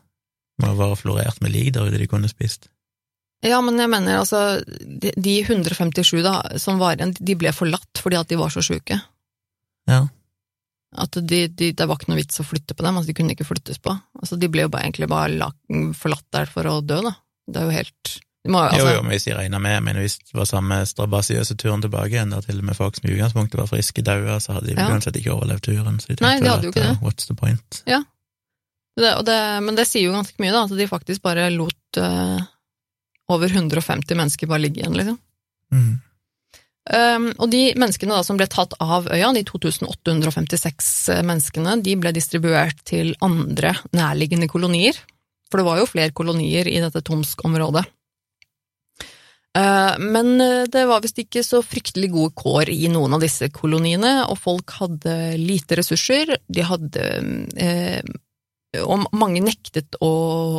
Må 0.58 0.72
ha 0.72 0.78
vært 0.78 1.04
florert 1.04 1.38
med 1.44 1.54
lik 1.54 1.74
der 1.74 1.86
ute 1.86 2.00
de 2.00 2.08
kunne 2.10 2.30
spist. 2.30 2.70
Ja, 3.44 3.58
men 3.62 3.78
jeg 3.78 3.90
mener 3.92 4.22
altså, 4.22 4.60
de, 4.64 5.12
de 5.12 5.34
157 5.42 6.22
da, 6.24 6.38
som 6.60 6.80
var 6.80 6.96
igjen, 6.96 7.14
de 7.18 7.36
ble 7.38 7.52
forlatt 7.54 8.00
fordi 8.00 8.18
at 8.18 8.30
de 8.30 8.38
var 8.40 8.52
så 8.54 8.64
sjuke. 8.64 8.98
Ja. 9.90 10.00
At 10.96 11.18
de, 11.20 11.42
de, 11.52 11.72
det 11.76 11.86
var 11.86 11.98
ikke 11.98 12.12
noe 12.12 12.22
vits 12.22 12.40
å 12.40 12.46
flytte 12.46 12.74
på 12.74 12.86
dem, 12.86 12.96
altså 12.96 13.10
de 13.10 13.16
kunne 13.18 13.36
ikke 13.36 13.48
flyttes 13.48 13.78
på. 13.82 13.92
Altså 14.16 14.38
De 14.40 14.48
ble 14.50 14.64
jo 14.64 14.72
bare, 14.72 14.88
egentlig 14.88 15.10
bare 15.12 15.50
forlatt 15.98 16.26
der 16.32 16.48
for 16.50 16.68
å 16.70 16.78
dø, 16.80 17.02
da. 17.04 17.12
Det 17.46 17.60
er 17.60 17.68
jo 17.68 17.76
helt 17.76 18.16
må, 18.46 18.60
altså... 18.62 18.78
Jo, 18.78 18.90
jo, 18.94 19.04
men 19.04 19.14
hvis 19.16 19.26
de 19.26 19.34
regner 19.34 19.62
med, 19.62 19.78
men 19.86 20.00
hvis 20.00 20.18
det 20.22 20.36
var 20.38 20.48
samme 20.48 20.80
strabasiøse 20.86 21.56
turen 21.58 21.82
tilbake 21.82 22.14
igjen, 22.14 22.34
der 22.34 22.44
til 22.46 22.60
og 22.60 22.68
med 22.68 22.78
folk 22.78 22.98
som 22.98 23.08
i 23.08 23.14
utgangspunktet 23.16 23.60
var 23.60 23.70
friske 23.70 24.04
daua, 24.06 24.36
så 24.42 24.56
hadde 24.56 24.70
de 24.70 24.76
ja. 24.76 24.88
uansett 24.90 25.18
ikke 25.18 25.32
overlevd 25.34 25.64
turen. 25.66 25.98
Så 26.02 26.12
de 26.12 26.18
Nei, 26.22 26.36
de 26.42 26.52
hadde 26.52 26.68
jo 26.68 26.74
ikke 26.74 26.84
det. 26.84 26.98
What's 27.02 27.26
the 27.30 27.36
point? 27.38 27.80
Ja. 27.90 28.02
Det, 28.96 29.10
det, 29.28 29.38
men 29.66 29.76
det 29.76 29.88
sier 29.90 30.06
jo 30.06 30.14
ganske 30.14 30.38
mye, 30.40 30.54
da, 30.54 30.62
at 30.64 30.76
de 30.78 30.88
faktisk 30.88 31.24
bare 31.26 31.50
lot 31.52 32.00
uh, 32.00 32.38
over 33.32 33.50
150 33.50 34.18
mennesker 34.18 34.50
bare 34.50 34.64
ligge 34.64 34.82
igjen, 34.82 34.98
liksom. 34.98 35.18
Mm. 35.74 35.94
Um, 36.86 37.24
og 37.42 37.50
de 37.50 37.72
menneskene 37.74 38.14
da 38.14 38.22
som 38.22 38.38
ble 38.38 38.46
tatt 38.46 38.76
av 38.78 39.08
øya, 39.10 39.32
de 39.34 39.42
2856 39.48 40.90
eh, 41.10 41.24
menneskene, 41.26 41.80
de 41.82 41.96
ble 41.98 42.12
distribuert 42.14 42.78
til 42.86 43.16
andre 43.26 43.74
nærliggende 43.96 44.46
kolonier. 44.50 44.98
For 45.50 45.58
det 45.58 45.66
var 45.66 45.80
jo 45.80 45.90
flere 45.90 46.14
kolonier 46.14 46.70
i 46.70 46.78
dette 46.82 47.02
Tomsk-området. 47.06 47.82
Eh, 49.56 49.98
men 49.98 50.40
eh, 50.40 50.66
det 50.72 50.84
var 50.86 51.02
visst 51.02 51.18
ikke 51.22 51.42
så 51.46 51.62
fryktelig 51.64 52.10
gode 52.12 52.34
kår 52.36 52.70
i 52.74 52.90
noen 52.92 53.16
av 53.16 53.24
disse 53.24 53.48
koloniene, 53.54 54.20
og 54.30 54.38
folk 54.42 54.76
hadde 54.80 55.16
lite 55.40 55.78
ressurser, 55.80 56.36
de 56.46 56.66
hadde 56.66 57.06
eh, 57.62 58.14
og 58.82 59.06
mange 59.16 59.40
nektet 59.44 59.96
å, 60.04 60.10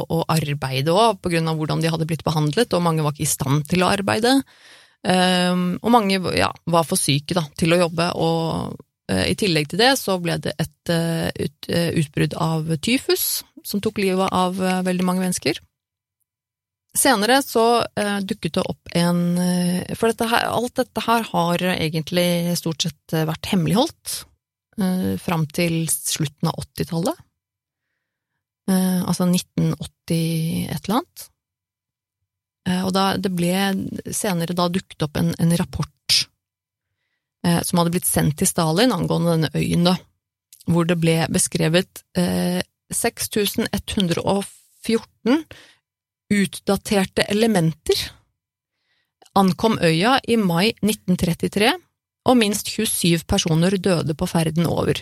å 0.02 0.24
arbeide 0.32 0.94
òg, 0.96 1.20
på 1.22 1.32
grunn 1.34 1.50
av 1.52 1.60
hvordan 1.60 1.84
de 1.84 1.92
hadde 1.92 2.08
blitt 2.10 2.26
behandlet, 2.26 2.74
og 2.74 2.84
mange 2.86 3.06
var 3.06 3.14
ikke 3.14 3.28
i 3.28 3.30
stand 3.30 3.68
til 3.70 3.84
å 3.86 3.92
arbeide. 3.92 4.40
Og 5.08 5.92
mange 5.94 6.18
ja, 6.36 6.50
var 6.68 6.88
for 6.88 7.00
syke 7.00 7.38
da, 7.38 7.44
til 7.60 7.76
å 7.76 7.80
jobbe, 7.84 8.08
og 8.18 9.14
i 9.30 9.36
tillegg 9.40 9.70
til 9.72 9.80
det 9.80 9.92
så 10.02 10.18
ble 10.20 10.40
det 10.44 10.56
et 10.60 10.92
ut, 10.92 11.70
utbrudd 11.70 12.34
av 12.42 12.74
tyfus, 12.84 13.28
som 13.64 13.84
tok 13.84 14.02
livet 14.02 14.34
av 14.34 14.58
veldig 14.58 15.06
mange 15.06 15.24
mennesker. 15.24 15.62
Senere 16.98 17.42
så 17.46 17.66
uh, 17.84 18.20
dukket 18.26 18.58
det 18.58 18.64
opp 18.66 18.96
en 18.98 19.22
uh, 19.38 19.96
For 19.98 20.10
dette 20.10 20.30
her, 20.32 20.48
alt 20.50 20.78
dette 20.80 21.04
her 21.06 21.28
har 21.30 21.66
egentlig 21.76 22.58
stort 22.60 22.88
sett 22.88 23.18
vært 23.28 23.52
hemmeligholdt 23.52 24.22
uh, 24.82 25.14
fram 25.22 25.46
til 25.54 25.86
slutten 25.92 26.50
av 26.50 26.58
80-tallet. 26.64 27.27
Uh, 28.68 29.00
altså 29.08 29.24
1980 29.30 30.68
et 30.68 30.84
eller 30.84 31.00
annet. 31.00 31.20
og 32.84 32.92
da 32.92 33.16
det 33.16 33.32
ble 33.32 33.56
senere 34.12 34.54
da 34.56 34.68
dukket 34.68 35.04
opp 35.06 35.18
en, 35.20 35.36
en 35.40 35.58
rapport 35.60 35.88
som 37.64 37.78
hadde 37.80 37.92
blitt 37.94 38.10
sendt 38.10 38.38
til 38.42 38.48
Stalin 38.50 38.92
angående 38.92 39.32
denne 39.38 39.52
øyen, 39.56 39.84
da, 39.88 39.96
hvor 40.68 40.84
det 40.84 41.00
ble 41.00 41.28
beskrevet 41.32 42.04
6114 42.92 45.48
utdaterte 46.34 47.24
elementer, 47.32 47.96
ankom 49.38 49.78
øya 49.80 50.18
i 50.28 50.38
mai 50.38 50.74
1933, 50.82 51.72
og 52.28 52.40
minst 52.40 52.72
27 52.74 53.24
personer 53.30 53.78
døde 53.78 54.16
på 54.18 54.28
ferden 54.28 54.68
over. 54.68 55.00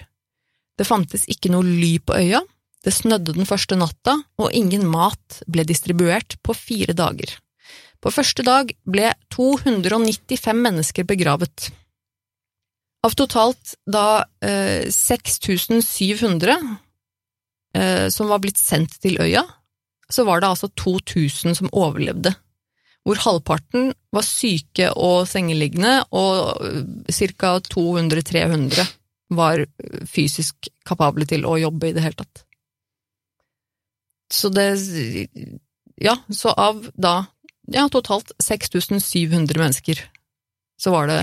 Det 0.78 0.88
fantes 0.88 1.26
ikke 1.32 1.52
noe 1.54 1.66
ly 1.66 1.98
på 2.06 2.18
øya, 2.20 2.42
det 2.86 2.94
snødde 2.94 3.34
den 3.34 3.48
første 3.50 3.78
natta, 3.80 4.20
og 4.38 4.54
ingen 4.54 4.86
mat 4.86 5.42
ble 5.50 5.66
distribuert 5.66 6.38
på 6.46 6.54
fire 6.54 6.94
dager. 6.94 7.32
På 7.98 8.12
første 8.14 8.46
dag 8.46 8.70
ble 8.86 9.10
295 9.34 10.62
mennesker 10.62 11.08
begravet. 11.10 11.72
Av 13.06 13.14
totalt 13.18 13.74
da 13.90 14.26
eh, 14.46 14.86
6700 14.94 16.56
eh, 17.74 18.08
som 18.14 18.30
var 18.30 18.42
blitt 18.46 18.62
sendt 18.62 19.00
til 19.02 19.18
øya, 19.22 19.42
så 20.10 20.26
var 20.28 20.42
det 20.42 20.52
altså 20.54 20.70
2000 20.78 21.58
som 21.58 21.74
overlevde, 21.74 22.36
hvor 23.06 23.22
halvparten 23.22 23.92
var 24.14 24.26
syke 24.26 24.92
og 24.94 25.26
sengeliggende, 25.30 26.04
og 26.14 26.62
ca. 27.10 27.58
200-300 27.74 28.86
var 29.34 29.66
fysisk 30.06 30.70
kapable 30.86 31.26
til 31.30 31.46
å 31.50 31.58
jobbe 31.58 31.90
i 31.90 31.96
det 31.98 32.06
hele 32.06 32.22
tatt. 32.22 32.45
Så 34.34 34.50
det 34.50 34.68
Ja, 36.02 36.18
så 36.30 36.52
av 36.52 36.90
da 36.94 37.26
ja, 37.72 37.88
totalt 37.90 38.32
6700 38.44 39.60
mennesker, 39.60 40.02
så 40.82 40.92
var 40.92 41.08
det 41.08 41.20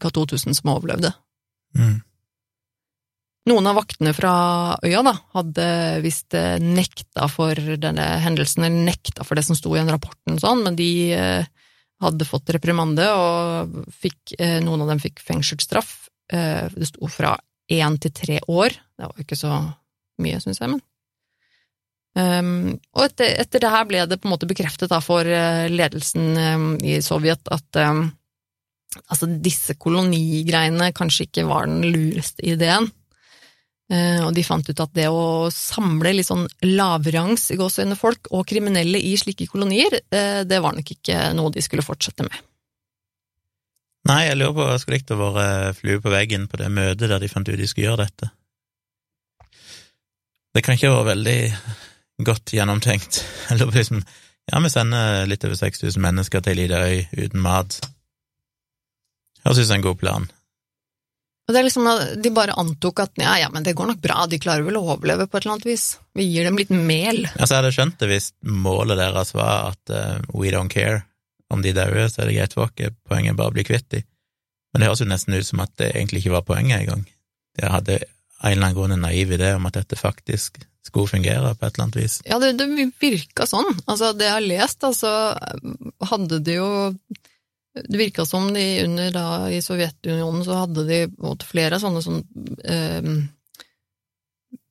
ca. 0.00 0.10
2000 0.10 0.54
som 0.54 0.72
overlevde. 0.72 1.12
Mm. 1.76 2.00
Noen 3.46 3.68
av 3.70 3.76
vaktene 3.78 4.10
fra 4.16 4.32
øya 4.82 5.04
da, 5.06 5.12
hadde 5.36 5.66
visst 6.02 6.34
eh, 6.34 6.56
nekta 6.58 7.28
for 7.30 7.54
denne 7.54 8.06
hendelsen, 8.24 8.64
eller 8.66 8.88
nekta 8.88 9.26
for 9.26 9.38
det 9.38 9.44
som 9.46 9.58
sto 9.58 9.70
i 9.76 9.78
en 9.78 9.92
rapporten, 9.92 10.40
sånn, 10.42 10.64
men 10.66 10.78
de 10.78 10.90
eh, 11.14 11.46
hadde 12.02 12.26
fått 12.26 12.50
reprimande, 12.56 13.06
og 13.14 13.76
fikk, 14.02 14.34
eh, 14.40 14.58
noen 14.64 14.82
av 14.82 14.90
dem 14.90 15.02
fikk 15.02 15.22
fengselsstraff. 15.22 15.94
Det 16.26 16.88
sto 16.88 17.06
fra 17.06 17.36
én 17.70 17.96
til 18.02 18.10
tre 18.10 18.40
år. 18.50 18.74
Det 18.98 19.06
var 19.06 19.14
jo 19.14 19.22
ikke 19.22 19.38
så 19.38 19.60
mye, 20.18 20.40
syns 20.42 20.58
jeg, 20.58 20.72
men 20.72 20.80
um, 22.16 22.74
Og 22.96 23.06
etter, 23.06 23.36
etter, 23.44 23.62
det 23.62 23.72
her 23.72 23.88
ble 23.88 24.04
det 24.08 24.18
på 24.20 24.28
en 24.28 24.34
måte 24.34 24.48
bekreftet 24.48 24.92
da, 24.92 25.00
for 25.04 25.28
eh, 25.28 25.66
ledelsen 25.72 26.32
um, 26.36 26.68
i 26.80 26.98
Sovjet 27.04 27.52
at 27.52 27.80
um, 27.84 28.06
altså 29.06 29.28
disse 29.28 29.76
kolonigreiene 29.80 30.92
kanskje 30.96 31.28
ikke 31.28 31.46
var 31.48 31.68
den 31.68 31.84
lureste 31.84 32.44
ideen. 32.46 32.88
Uh, 33.86 34.26
og 34.26 34.32
de 34.34 34.42
fant 34.42 34.66
ut 34.66 34.82
at 34.82 34.96
det 34.98 35.06
å 35.12 35.46
samle 35.54 36.16
litt 36.16 36.26
sånn 36.26 36.48
lavrangs 36.66 37.52
gåseøyne 37.54 37.94
folk 37.98 38.32
og 38.34 38.42
kriminelle 38.50 38.98
i 38.98 39.14
slike 39.20 39.46
kolonier, 39.52 40.00
uh, 40.10 40.42
det 40.42 40.58
var 40.64 40.74
nok 40.74 40.90
ikke 40.96 41.30
noe 41.38 41.54
de 41.54 41.62
skulle 41.62 41.86
fortsette 41.86 42.26
med. 42.26 42.44
Nei, 44.06 44.26
jeg 44.28 44.38
lurer 44.38 44.54
på, 44.54 44.66
jeg 44.70 44.82
skulle 44.82 44.98
likt 45.00 45.12
å 45.14 45.18
være 45.18 45.46
flue 45.74 46.02
på 46.02 46.10
veggen 46.12 46.46
på 46.50 46.58
det 46.60 46.68
møtet 46.70 47.10
der 47.10 47.22
de 47.22 47.30
fant 47.30 47.48
ut 47.48 47.58
de 47.58 47.66
skulle 47.66 47.88
gjøre 47.88 48.06
dette. 48.06 48.30
Det 50.54 50.62
kan 50.64 50.78
ikke 50.78 50.92
være 50.92 51.08
veldig 51.10 51.40
godt 52.24 52.54
gjennomtenkt. 52.56 53.20
Jeg 53.48 53.58
lurer 53.58 53.72
på 53.72 53.80
liksom, 53.80 54.00
ja, 54.46 54.62
vi 54.62 54.70
sender 54.70 55.26
litt 55.26 55.44
over 55.44 55.58
6000 55.58 56.02
mennesker 56.02 56.42
til 56.42 56.54
ei 56.54 56.62
lita 56.62 56.80
øy 56.86 57.26
uten 57.26 57.42
mat. 57.42 57.80
Høres 59.44 59.62
ut 59.62 59.68
som 59.68 59.78
en 59.78 59.86
god 59.86 59.98
plan. 60.00 60.28
Og 61.46 61.54
det 61.54 61.60
er 61.60 61.66
liksom, 61.68 61.86
De 62.22 62.30
bare 62.34 62.56
antok 62.58 63.04
at 63.04 63.20
ja, 63.22 63.36
ja, 63.38 63.50
men 63.54 63.66
det 63.66 63.76
går 63.78 63.92
nok 63.92 64.00
bra, 64.02 64.24
de 64.26 64.40
klarer 64.42 64.66
vel 64.66 64.78
å 64.80 64.86
overleve 64.94 65.28
på 65.28 65.38
et 65.38 65.44
eller 65.44 65.56
annet 65.56 65.68
vis. 65.68 65.84
Vi 66.18 66.26
gir 66.26 66.46
dem 66.46 66.58
litt 66.58 66.72
mel. 66.74 67.22
Altså, 67.36 67.52
jeg 67.52 67.60
hadde 67.60 67.74
skjønt 67.76 68.00
det 68.00 68.10
hvis 68.10 68.32
målet 68.42 68.98
deres 68.98 69.30
var 69.36 69.70
at 69.72 69.94
uh, 69.94 70.18
we 70.34 70.50
don't 70.54 70.72
care 70.72 71.04
om 71.54 71.62
de 71.62 71.74
dauer, 71.74 72.08
så 72.10 72.22
er 72.22 72.30
det 72.30 72.38
greit 72.40 72.56
for 72.56 72.66
oss, 72.66 72.94
poenget 73.06 73.34
er 73.34 73.38
bare 73.38 73.52
å 73.52 73.54
bli 73.54 73.66
kvitt 73.66 73.86
dem. 73.94 74.06
Men 74.74 74.82
det 74.82 74.88
høres 74.90 75.02
jo 75.04 75.08
nesten 75.08 75.36
ut 75.36 75.46
som 75.46 75.62
at 75.62 75.70
det 75.78 75.92
egentlig 75.92 76.24
ikke 76.24 76.34
var 76.34 76.46
poenget 76.48 76.82
engang. 76.82 77.06
Jeg 77.56 77.70
hadde 77.72 78.00
en 78.00 78.50
eller 78.50 78.64
annen 78.64 78.76
grunn 78.76 78.94
en 78.96 79.06
naiv 79.06 79.30
idé 79.32 79.52
om 79.56 79.68
at 79.70 79.78
dette 79.78 79.98
faktisk 79.98 80.58
skulle 80.86 81.10
fungere 81.10 81.54
på 81.54 81.66
et 81.66 81.76
eller 81.76 81.86
annet 81.86 82.00
vis. 82.00 82.18
Ja, 82.26 82.40
det, 82.42 82.54
det 82.60 82.90
virka 83.02 83.46
sånn. 83.48 83.68
Altså, 83.84 84.12
det 84.16 84.28
jeg 84.28 84.36
har 84.36 84.46
lest, 84.46 84.86
altså, 84.86 85.12
hadde 86.12 86.40
de 86.46 86.58
jo 86.60 86.70
det 87.76 87.98
virka 88.00 88.24
som 88.24 88.48
de 88.54 88.84
under 88.86 89.10
da 89.12 89.26
i 89.52 89.60
Sovjetunionen 89.60 90.44
så 90.46 90.62
hadde 90.62 90.86
de 90.88 91.00
flere 91.44 91.76
sånne 91.82 92.00
sånn 92.00 92.22
eh, 92.64 93.10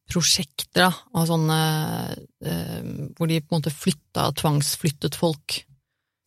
prosjekter 0.10 0.88
da, 0.88 0.90
av 1.18 1.28
sånne 1.30 1.60
eh, 2.46 2.82
hvor 3.18 3.30
de 3.30 3.42
på 3.42 3.54
en 3.54 3.60
måte 3.60 3.74
flytta, 3.74 4.32
tvangsflyttet 4.42 5.18
folk. 5.18 5.62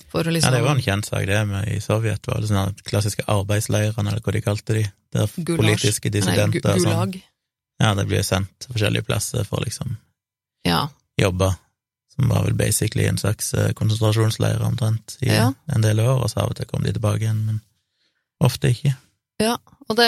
For 0.09 0.25
å 0.25 0.33
liksom 0.33 0.55
Ja, 0.55 0.57
det 0.57 0.65
var 0.65 0.79
en 0.79 0.85
kjent 0.85 1.09
sak, 1.09 1.27
det, 1.29 1.41
med 1.51 1.69
i 1.69 1.81
Sovjet 1.85 2.31
var 2.31 2.41
det 2.41 2.51
sånne 2.51 2.87
klassiske 2.87 3.27
arbeidsleirene, 3.29 4.13
eller 4.13 4.25
hva 4.25 4.35
de 4.35 4.45
kalte 4.45 4.79
de, 4.79 4.85
der 5.15 5.35
Gulasch. 5.37 5.59
politiske 5.61 6.13
dissidenter 6.15 6.65
Nei, 6.65 6.77
og 6.79 6.87
sånn. 6.87 7.19
Ja, 7.79 7.95
det 7.95 8.09
blir 8.11 8.23
sendt 8.27 8.51
til 8.59 8.73
forskjellige 8.75 9.07
plasser 9.07 9.45
for 9.47 9.63
liksom 9.65 9.97
Ja. 10.67 10.89
jobbe, 11.21 11.53
som 12.15 12.29
var 12.29 12.45
vel 12.45 12.55
basically 12.59 13.07
en 13.07 13.19
slags 13.19 13.53
eh, 13.55 13.73
konsentrasjonsleir 13.73 14.61
omtrent 14.67 15.17
i 15.23 15.31
Ja. 15.31 15.53
en 15.73 15.81
del 15.83 16.01
år, 16.01 16.23
og 16.23 16.31
så 16.31 16.41
av 16.43 16.51
og 16.51 16.57
til 16.57 16.67
kom 16.67 16.83
de 16.83 16.93
tilbake 16.93 17.23
igjen, 17.23 17.45
men 17.47 17.61
ofte 18.41 18.71
ikke. 18.75 18.97
Ja, 19.41 19.57
Og 19.89 19.97
det, 19.97 20.07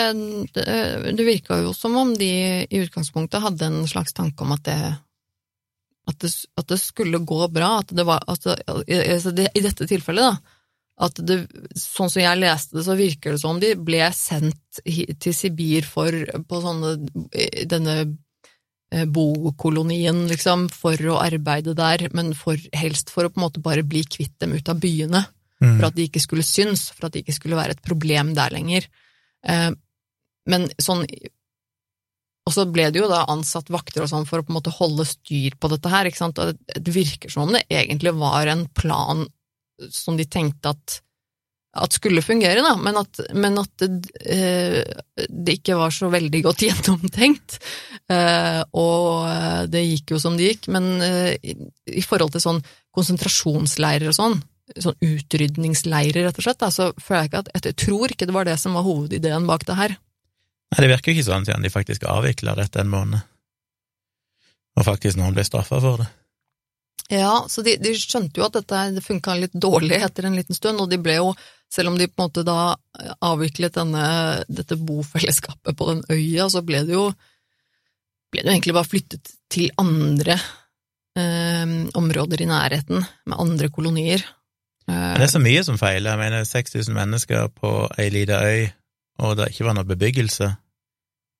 det, 0.53 1.15
det 1.17 1.25
virka 1.25 1.57
jo 1.63 1.71
som 1.73 1.95
om 1.97 2.11
de 2.13 2.27
i 2.69 2.81
utgangspunktet 2.83 3.41
hadde 3.41 3.65
en 3.65 3.87
slags 3.87 4.13
tanke 4.13 4.43
om 4.43 4.51
at 4.51 4.61
det 4.67 4.75
at 6.07 6.17
det, 6.19 6.29
at 6.57 6.67
det 6.67 6.77
skulle 6.81 7.17
gå 7.25 7.47
bra, 7.53 7.79
at 7.79 7.87
det 7.95 8.05
var 8.05 8.21
at 8.27 8.45
altså 8.67 9.31
det, 9.31 9.47
I 9.55 9.61
dette 9.61 9.87
tilfellet, 9.87 10.21
da, 10.21 10.37
at 11.01 11.21
det, 11.25 11.37
sånn 11.77 12.11
som 12.11 12.21
jeg 12.21 12.39
leste 12.41 12.77
det, 12.77 12.83
så 12.85 12.97
virker 12.99 13.33
det 13.33 13.41
som 13.41 13.59
de 13.61 13.71
ble 13.79 14.03
sendt 14.13 14.81
til 14.83 15.33
Sibir 15.33 15.87
for 15.87 16.13
på 16.47 16.61
sånne 16.61 16.95
denne 17.69 17.95
eh, 18.93 19.05
bokolonien, 19.05 20.27
liksom, 20.29 20.67
for 20.73 20.99
å 21.09 21.19
arbeide 21.23 21.73
der, 21.77 22.09
men 22.13 22.35
for, 22.37 22.59
helst 22.75 23.09
for 23.13 23.25
å 23.25 23.33
på 23.33 23.41
en 23.41 23.47
måte 23.47 23.63
bare 23.63 23.87
bli 23.87 24.03
kvitt 24.05 24.35
dem 24.43 24.53
ut 24.57 24.69
av 24.69 24.81
byene 24.83 25.25
Mm. 25.61 25.75
for 25.77 25.91
at 25.91 25.97
de 25.97 26.07
ikke 26.07 26.21
skulle 26.23 26.45
synes, 26.45 26.87
for 26.89 27.07
at 27.07 27.13
det 27.13 27.21
ikke 27.21 27.37
skulle 27.37 27.59
være 27.59 27.75
et 27.77 27.83
problem 27.85 28.33
der 28.37 28.53
lenger. 28.53 28.87
Eh, 29.45 29.69
men 30.49 30.67
sånn 30.81 31.05
Og 32.41 32.55
så 32.55 32.63
ble 32.65 32.87
det 32.89 32.97
jo 32.97 33.05
da 33.05 33.19
ansatt 33.29 33.67
vakter 33.69 34.01
og 34.01 34.09
sånn 34.09 34.23
for 34.25 34.41
å 34.41 34.43
på 34.43 34.49
en 34.49 34.55
måte 34.57 34.71
holde 34.73 35.05
styr 35.05 35.53
på 35.61 35.69
dette 35.69 35.91
her, 35.93 36.07
ikke 36.09 36.17
sant, 36.17 36.39
og 36.41 36.49
det, 36.49 36.79
det 36.81 36.93
virker 36.95 37.29
som 37.29 37.43
om 37.43 37.53
det 37.53 37.61
egentlig 37.69 38.15
var 38.17 38.49
en 38.49 38.63
plan 38.73 39.27
som 39.91 40.17
de 40.19 40.27
tenkte 40.29 40.73
at 40.73 41.01
at 41.71 41.95
skulle 41.95 42.23
fungere, 42.23 42.59
da, 42.65 42.73
men 42.75 42.97
at, 42.99 43.21
men 43.31 43.55
at 43.61 43.79
det, 43.79 44.11
eh, 44.27 44.81
det 45.29 45.59
ikke 45.61 45.77
var 45.79 45.93
så 45.95 46.09
veldig 46.11 46.41
godt 46.43 46.65
gjennomtenkt. 46.67 47.59
Eh, 48.11 48.59
og 48.75 49.29
eh, 49.29 49.61
det 49.71 49.85
gikk 49.85 50.15
jo 50.15 50.19
som 50.19 50.35
det 50.35 50.49
gikk, 50.49 50.71
men 50.75 50.91
i 50.99 52.03
forhold 52.03 52.35
til 52.35 52.43
sånn 52.43 52.61
konsentrasjonsleirer 52.91 54.11
og 54.11 54.17
sånn, 54.17 54.37
sånn 54.75 54.99
utrydningsleirer, 54.99 56.27
rett 56.27 56.43
og 56.43 56.47
slett, 56.49 56.59
da, 56.59 56.71
så 56.75 56.91
føler 56.99 57.23
jeg 57.23 57.31
ikke 57.31 57.43
at 57.45 57.71
Jeg 57.71 57.79
tror 57.85 58.15
ikke 58.15 58.27
det 58.27 58.35
var 58.35 58.47
det 58.47 58.59
som 58.59 58.75
var 58.75 58.87
hovedideen 58.87 59.47
bak 59.47 59.63
det 59.67 59.79
her. 59.79 59.95
Nei, 60.71 60.83
det 60.83 60.91
virker 60.91 61.11
jo 61.11 61.19
ikke 61.19 61.29
sånn 61.31 61.47
siden 61.47 61.63
de 61.63 61.71
faktisk 61.71 62.03
avvikla 62.07 62.55
dette 62.59 62.83
en 62.83 62.91
måned, 62.91 63.23
og 64.75 64.87
faktisk 64.87 65.19
noen 65.19 65.35
ble 65.35 65.47
straffa 65.47 65.79
for 65.83 66.03
det. 66.03 66.11
Ja, 67.11 67.45
så 67.51 67.63
de, 67.65 67.75
de 67.81 67.91
skjønte 67.99 68.39
jo 68.39 68.45
at 68.47 68.55
dette 68.55 68.85
det 68.95 69.03
funka 69.03 69.35
litt 69.35 69.55
dårlig 69.57 69.97
etter 69.99 70.29
en 70.29 70.37
liten 70.37 70.55
stund, 70.55 70.79
og 70.79 70.87
de 70.91 70.99
ble 71.01 71.17
jo, 71.17 71.33
selv 71.71 71.91
om 71.91 71.97
de 71.99 72.07
på 72.07 72.15
en 72.21 72.29
måte 72.29 72.45
da 72.47 72.73
avviklet 73.27 73.75
denne, 73.75 74.05
dette 74.47 74.77
bofellesskapet 74.79 75.75
på 75.75 75.89
den 75.89 76.05
øya, 76.07 76.47
så 76.51 76.63
ble 76.63 76.85
det 76.87 76.95
jo 76.95 77.09
ble 78.31 78.43
det 78.43 78.47
jo 78.47 78.55
egentlig 78.55 78.75
bare 78.77 78.87
flyttet 78.87 79.33
til 79.51 79.73
andre 79.81 80.37
eh, 81.19 81.73
områder 81.99 82.45
i 82.45 82.47
nærheten, 82.47 83.03
med 83.27 83.43
andre 83.43 83.67
kolonier. 83.75 84.23
Men 84.87 85.19
det 85.19 85.27
er 85.27 85.33
så 85.35 85.41
mye 85.43 85.63
som 85.67 85.79
feiler. 85.79 86.13
Jeg 86.13 86.21
mener 86.21 86.47
6000 86.47 86.95
mennesker 86.95 87.51
på 87.59 87.73
ei 87.99 88.07
lita 88.13 88.39
øy, 88.39 88.69
og 89.21 89.35
det 89.39 89.51
ikke 89.51 89.67
var 89.67 89.75
noe 89.77 89.87
bebyggelse, 89.87 90.47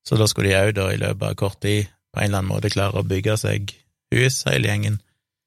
så 0.07 0.19
da 0.19 0.27
skulle 0.27 0.51
de 0.51 0.83
òg 0.83 0.97
i 0.97 0.99
løpet 1.01 1.29
av 1.29 1.39
kort 1.39 1.61
tid 1.63 1.87
på 2.11 2.19
en 2.19 2.27
eller 2.27 2.41
annen 2.41 2.51
måte 2.51 2.73
klare 2.73 2.99
å 2.99 3.07
bygge 3.07 3.37
seg 3.39 3.71
hus, 4.11 4.43
hele 4.49 4.67
gjengen. 4.67 4.99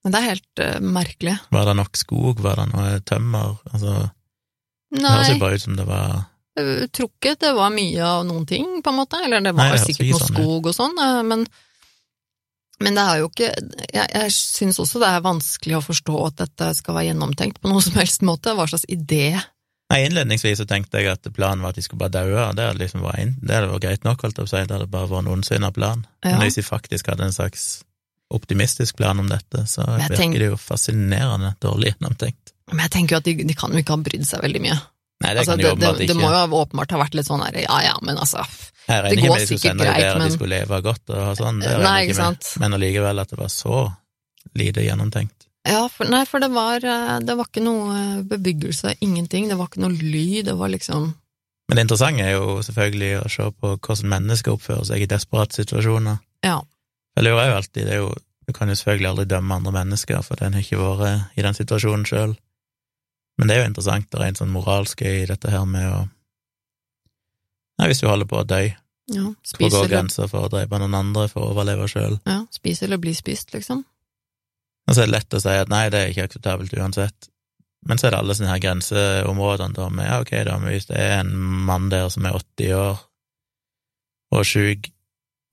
Men 0.05 0.13
det 0.13 0.21
er 0.21 0.31
helt 0.35 0.61
uh, 0.61 0.77
merkelig. 0.85 1.35
Var 1.55 1.67
det 1.69 1.75
nok 1.81 1.97
skog, 1.97 2.39
var 2.45 2.61
det 2.61 2.69
noe 2.69 3.01
tømmer? 3.01 3.57
Altså, 3.73 3.97
det 4.93 5.01
høres 5.01 5.27
Nei, 5.27 5.33
jo 5.33 5.41
bare 5.41 5.57
ut 5.57 5.65
som 5.65 5.77
det 5.79 5.89
var 5.89 6.23
jeg 6.55 6.91
tror 6.95 7.09
ikke 7.09 7.35
det 7.39 7.51
var 7.55 7.71
mye 7.73 8.03
av 8.07 8.21
noen 8.27 8.45
ting, 8.47 8.67
på 8.83 8.91
en 8.91 8.99
måte. 9.01 9.19
Eller 9.25 9.43
det 9.43 9.51
var 9.57 9.73
Nei, 9.73 9.79
sikkert 9.81 10.05
ikke 10.05 10.13
noe 10.13 10.21
sånn 10.21 10.37
skog 10.37 10.69
og 10.71 10.77
sånn, 10.77 11.01
eh, 11.03 11.17
men, 11.27 11.41
men 12.85 12.99
det 12.99 13.03
er 13.03 13.19
jo 13.21 13.27
ikke 13.31 13.49
Jeg, 13.49 14.05
jeg 14.05 14.31
syns 14.35 14.79
også 14.83 15.01
det 15.03 15.09
er 15.09 15.25
vanskelig 15.25 15.77
å 15.79 15.83
forstå 15.83 16.21
at 16.29 16.37
dette 16.45 16.69
skal 16.79 16.97
være 16.97 17.09
gjennomtenkt 17.09 17.59
på 17.59 17.71
noen 17.71 17.83
som 17.87 17.99
helst 17.99 18.23
måte. 18.27 18.55
Hva 18.55 18.69
slags 18.71 18.87
idé 18.87 19.35
Nei, 19.35 19.99
Innledningsvis 20.07 20.63
så 20.63 20.65
tenkte 20.65 21.03
jeg 21.03 21.11
at 21.11 21.27
planen 21.35 21.61
var 21.61 21.75
at 21.75 21.77
de 21.77 21.83
skulle 21.85 22.01
bare 22.01 22.15
daue, 22.15 22.47
det 22.57 22.63
hadde 22.71 22.81
liksom 22.81 23.03
vært 23.05 23.35
det 23.43 23.53
hadde 23.53 23.67
vært 23.69 23.83
greit 23.83 24.07
nok, 24.07 24.23
holdt 24.23 24.39
jeg 24.39 24.47
på 24.47 24.47
å 24.47 24.53
si, 24.55 24.63
det 24.63 24.73
hadde 24.73 24.87
bare 24.95 25.11
vært 25.11 25.29
en 25.29 25.45
sinna 25.45 25.69
plan. 25.75 26.07
Ja. 26.23 26.31
Men 26.31 26.47
hvis 26.47 26.57
de 26.57 26.63
faktisk 26.65 27.11
hadde 27.11 27.27
en 27.27 27.35
slags 27.35 27.67
optimistisk 28.33 28.97
plan 28.97 29.19
om 29.21 29.27
dette, 29.29 29.65
så 29.69 29.85
virker 30.09 30.39
det 30.39 30.49
jo 30.51 30.57
fascinerende 30.57 31.53
dårlig 31.61 31.93
gjennomtenkt. 31.93 32.53
Men 32.71 32.81
jeg 32.87 32.91
tenker 32.95 33.15
jo 33.15 33.17
at 33.21 33.27
de, 33.29 33.35
de 33.45 33.55
kan 33.57 33.71
jo 33.75 33.81
ikke 33.83 33.93
ha 33.93 34.01
brydd 34.07 34.25
seg 34.25 34.41
veldig 34.41 34.61
mye. 34.63 34.77
Nei, 35.23 35.31
det 35.31 35.43
Altså, 35.45 35.55
det, 35.55 35.73
det, 35.79 36.07
det 36.09 36.15
må 36.17 36.27
jo 36.27 36.57
åpenbart 36.59 36.91
ha 36.91 36.97
vært 36.99 37.13
litt 37.15 37.27
sånn 37.29 37.43
her, 37.45 37.55
ja 37.63 37.75
ja, 37.85 37.93
men 38.03 38.17
altså 38.19 38.41
Jeg 38.89 39.03
regner 39.05 39.09
det 39.09 39.19
ikke 39.21 39.29
med 39.29 39.39
de 39.39 39.45
skulle 39.45 39.63
sende 39.63 39.85
det 39.85 39.91
greit, 39.93 40.03
der 40.03 40.17
men- 40.19 40.27
de 40.27 40.33
skulle 40.35 40.57
leve 40.59 40.79
godt 40.83 41.13
og 41.15 41.37
sånn, 41.39 41.61
det 41.61 41.69
Nei, 41.69 41.77
regner 41.77 41.95
jeg 42.01 42.09
ikke 42.09 42.15
ikke 42.17 42.25
med. 42.33 42.43
sant. 42.43 42.59
Men 42.59 42.73
allikevel 42.79 43.21
at 43.23 43.29
det 43.31 43.39
var 43.39 43.53
så 43.53 43.77
lite 44.59 44.83
gjennomtenkt. 44.83 45.47
Ja, 45.65 45.87
for, 45.89 46.05
nei, 46.05 46.25
for 46.29 46.43
det 46.43 46.51
var, 46.53 46.83
eh, 46.85 47.19
det 47.25 47.37
var 47.39 47.47
ikke 47.47 47.63
noe 47.65 47.95
eh, 47.97 48.19
bebyggelse, 48.29 48.97
ingenting. 49.01 49.47
Det 49.49 49.55
var 49.57 49.71
ikke 49.71 49.81
noe 49.81 49.95
lyd. 49.97 50.45
Det 50.45 50.53
var 50.59 50.69
liksom 50.69 51.07
Men 51.69 51.75
det 51.79 51.85
interessante 51.87 52.21
er 52.27 52.35
jo 52.35 52.59
selvfølgelig 52.61 53.13
å 53.23 53.29
se 53.33 53.47
på 53.61 53.71
hvordan 53.79 54.11
mennesker 54.11 54.53
oppfører 54.53 54.85
seg 54.85 55.01
i 55.01 55.07
desperate 55.09 55.57
situasjoner. 55.57 56.19
Ja. 56.45 56.59
Jeg 57.15 57.23
lurer 57.23 57.49
jo 57.49 57.59
alltid, 57.59 57.83
det 57.85 57.93
er 57.93 58.01
jo 58.03 58.13
Du 58.45 58.53
kan 58.53 58.69
jo 58.69 58.75
selvfølgelig 58.77 59.07
aldri 59.09 59.23
dømme 59.25 59.55
andre 59.55 59.71
mennesker, 59.73 60.19
for 60.21 60.37
den 60.37 60.53
har 60.53 60.61
ikke 60.61 60.77
vært 60.77 61.31
i 61.33 61.41
den 61.41 61.55
situasjonen 61.57 62.03
sjøl. 62.05 62.35
Men 63.39 63.49
det 63.49 63.55
er 63.55 63.63
jo 63.63 63.69
interessant, 63.71 64.05
det 64.11 64.19
er 64.19 64.27
en 64.29 64.37
sånn 64.37 64.51
moralsk 64.53 65.01
i 65.01 65.25
dette 65.25 65.49
her 65.49 65.65
med 65.65 65.87
å 65.89 66.03
Nei, 67.75 67.89
hvis 67.89 67.99
du 67.99 68.05
holder 68.07 68.29
på 68.29 68.37
å 68.39 68.45
dø, 68.47 68.59
ja. 69.11 69.23
hvor 69.57 69.71
går 69.73 69.89
grensa 69.91 70.29
for 70.31 70.45
å 70.45 70.51
drepe 70.53 70.77
noen 70.79 70.93
andre 70.95 71.25
for 71.27 71.43
å 71.43 71.49
overleve 71.51 71.89
sjøl? 71.91 72.19
ja, 72.23 72.37
spise 72.53 72.85
eller 72.85 73.01
bli 73.03 73.11
spist, 73.17 73.51
liksom. 73.51 73.81
Og 74.85 74.93
så 74.93 75.01
er 75.01 75.09
det 75.09 75.15
lett 75.17 75.35
å 75.35 75.41
si 75.41 75.55
at 75.59 75.73
nei, 75.73 75.87
det 75.91 75.99
er 75.99 76.13
ikke 76.13 76.27
akseptabelt 76.29 76.77
uansett. 76.77 77.27
Men 77.85 77.99
så 77.99 78.07
er 78.07 78.15
det 78.15 78.21
alle 78.21 78.35
sånne 78.37 78.53
her 78.53 78.61
grenseområdene 78.63 79.77
da 79.77 79.89
med 79.93 80.07
ja, 80.07 80.21
ok, 80.23 80.33
da, 80.47 80.57
men 80.61 80.73
hvis 80.73 80.87
det 80.89 81.01
er 81.01 81.19
en 81.19 81.33
mann 81.67 81.89
der 81.91 82.07
som 82.13 82.25
er 82.25 82.37
80 82.37 82.77
år 82.77 83.03
og 84.35 84.47
sjuk, 84.47 84.89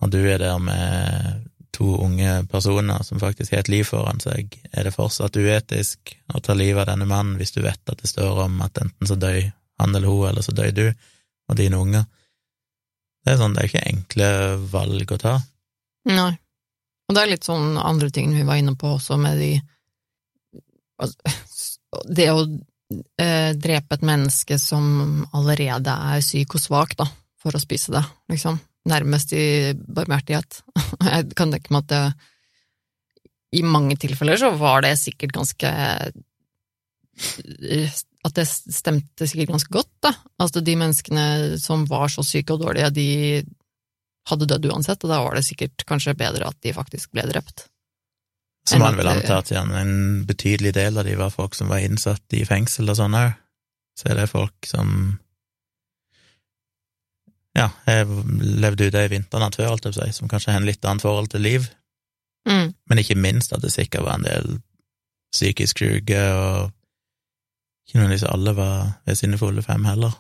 og 0.03 0.13
du 0.15 0.21
er 0.23 0.41
der 0.41 0.63
med 0.63 1.43
to 1.73 1.97
unge 2.05 2.47
personer 2.53 3.03
som 3.07 3.21
faktisk 3.21 3.55
har 3.55 3.65
et 3.65 3.71
liv 3.73 3.87
foran 3.89 4.21
seg, 4.21 4.53
er 4.73 4.87
det 4.87 4.95
fortsatt 4.95 5.37
uetisk 5.37 6.15
å 6.35 6.41
ta 6.45 6.57
livet 6.57 6.85
av 6.85 6.93
denne 6.93 7.09
mannen 7.09 7.39
hvis 7.41 7.55
du 7.57 7.63
vet 7.65 7.81
at 7.89 8.03
det 8.03 8.11
står 8.11 8.45
om 8.45 8.61
at 8.65 8.81
enten 8.83 9.09
så 9.09 9.17
dør 9.17 9.41
han 9.81 9.97
eller 9.97 10.09
hun, 10.09 10.29
eller 10.29 10.45
så 10.45 10.55
dør 10.57 10.75
du 10.77 10.85
og 10.93 11.57
dine 11.59 11.81
unger? 11.81 12.05
Det 13.23 13.33
er 13.33 13.39
sånn, 13.41 13.55
det 13.55 13.63
er 13.63 13.71
ikke 13.71 13.89
enkle 13.89 14.29
valg 14.73 15.15
å 15.15 15.21
ta. 15.23 15.37
Nei. 16.11 16.33
Og 17.09 17.17
det 17.17 17.23
er 17.23 17.33
litt 17.35 17.47
sånn 17.47 17.79
andre 17.79 18.11
ting 18.15 18.33
vi 18.35 18.45
var 18.47 18.59
inne 18.61 18.75
på 18.79 18.95
også 18.97 19.19
med 19.21 19.41
de 19.43 19.53
altså, 21.03 21.33
Det 22.09 22.29
å 22.33 22.45
eh, 23.21 23.53
drepe 23.59 23.99
et 23.99 24.05
menneske 24.07 24.59
som 24.61 25.25
allerede 25.37 25.93
er 25.93 26.23
syk 26.25 26.57
og 26.57 26.63
svak, 26.63 26.97
da, 26.99 27.07
for 27.43 27.55
å 27.55 27.63
spise 27.63 27.93
det, 27.95 28.03
liksom. 28.33 28.59
Nærmest 28.91 29.33
i 29.37 29.73
barmhjertighet. 29.77 30.63
Jeg 31.13 31.33
kan 31.39 31.53
tenke 31.55 31.75
meg 31.75 31.85
at 31.87 31.93
det 31.93 32.05
i 33.53 33.63
mange 33.67 33.99
tilfeller 34.01 34.39
så 34.41 34.53
var 34.57 34.81
det 34.85 34.95
sikkert 34.97 35.35
ganske 35.37 35.71
At 38.23 38.37
det 38.39 38.47
stemte 38.49 39.29
sikkert 39.29 39.53
ganske 39.53 39.75
godt, 39.75 39.93
da. 40.07 40.15
Altså 40.41 40.63
de 40.65 40.77
menneskene 40.79 41.27
som 41.61 41.85
var 41.91 42.09
så 42.13 42.25
syke 42.25 42.55
og 42.55 42.63
dårlige, 42.63 42.95
de 42.97 43.09
hadde 44.31 44.47
dødd 44.49 44.71
uansett, 44.71 45.03
og 45.03 45.11
da 45.11 45.19
var 45.25 45.37
det 45.37 45.45
sikkert 45.45 45.85
kanskje 45.89 46.15
bedre 46.19 46.49
at 46.49 46.59
de 46.63 46.75
faktisk 46.77 47.11
ble 47.13 47.27
drept. 47.29 47.67
Så 48.69 48.79
man 48.79 48.95
vil 48.95 49.11
anta 49.11 49.41
at 49.41 49.51
gjerne 49.51 49.81
en 49.81 49.97
betydelig 50.27 50.71
del 50.77 51.01
av 51.01 51.07
de 51.09 51.17
var 51.19 51.33
folk 51.35 51.57
som 51.59 51.73
var 51.73 51.83
innsatt 51.83 52.37
i 52.39 52.45
fengsel 52.47 52.93
og 52.93 52.99
sånn 53.01 53.19
òg. 53.19 53.35
Så 53.99 54.13
er 54.13 54.21
det 54.21 54.31
folk 54.31 54.69
som 54.71 55.19
ja, 57.59 57.69
jeg 57.87 58.07
levde 58.63 58.87
ute 58.89 59.05
i 59.05 59.11
vinternatt 59.13 59.57
før, 59.59 59.73
alt 59.75 59.85
jeg 59.85 59.95
si, 59.99 60.13
som 60.19 60.29
kanskje 60.31 60.53
har 60.55 60.61
en 60.63 60.69
litt 60.69 60.85
annet 60.85 61.05
forhold 61.05 61.29
til 61.35 61.41
liv, 61.45 61.71
Mm. 62.43 62.73
men 62.91 62.99
ikke 62.99 63.15
minst 63.15 63.53
at 63.55 63.63
det 63.63 63.71
sikkert 63.71 64.03
var 64.03 64.17
en 64.19 64.25
del 64.27 64.47
psykisk 65.33 65.79
syke, 65.79 66.19
og 66.35 66.73
ikke 67.87 67.99
nødvendigvis 68.01 68.25
alle 68.27 68.57
var 68.57 68.89
ved 69.07 69.15
sine 69.15 69.39
fulle 69.39 69.63
fem 69.63 69.85
heller. 69.85 70.11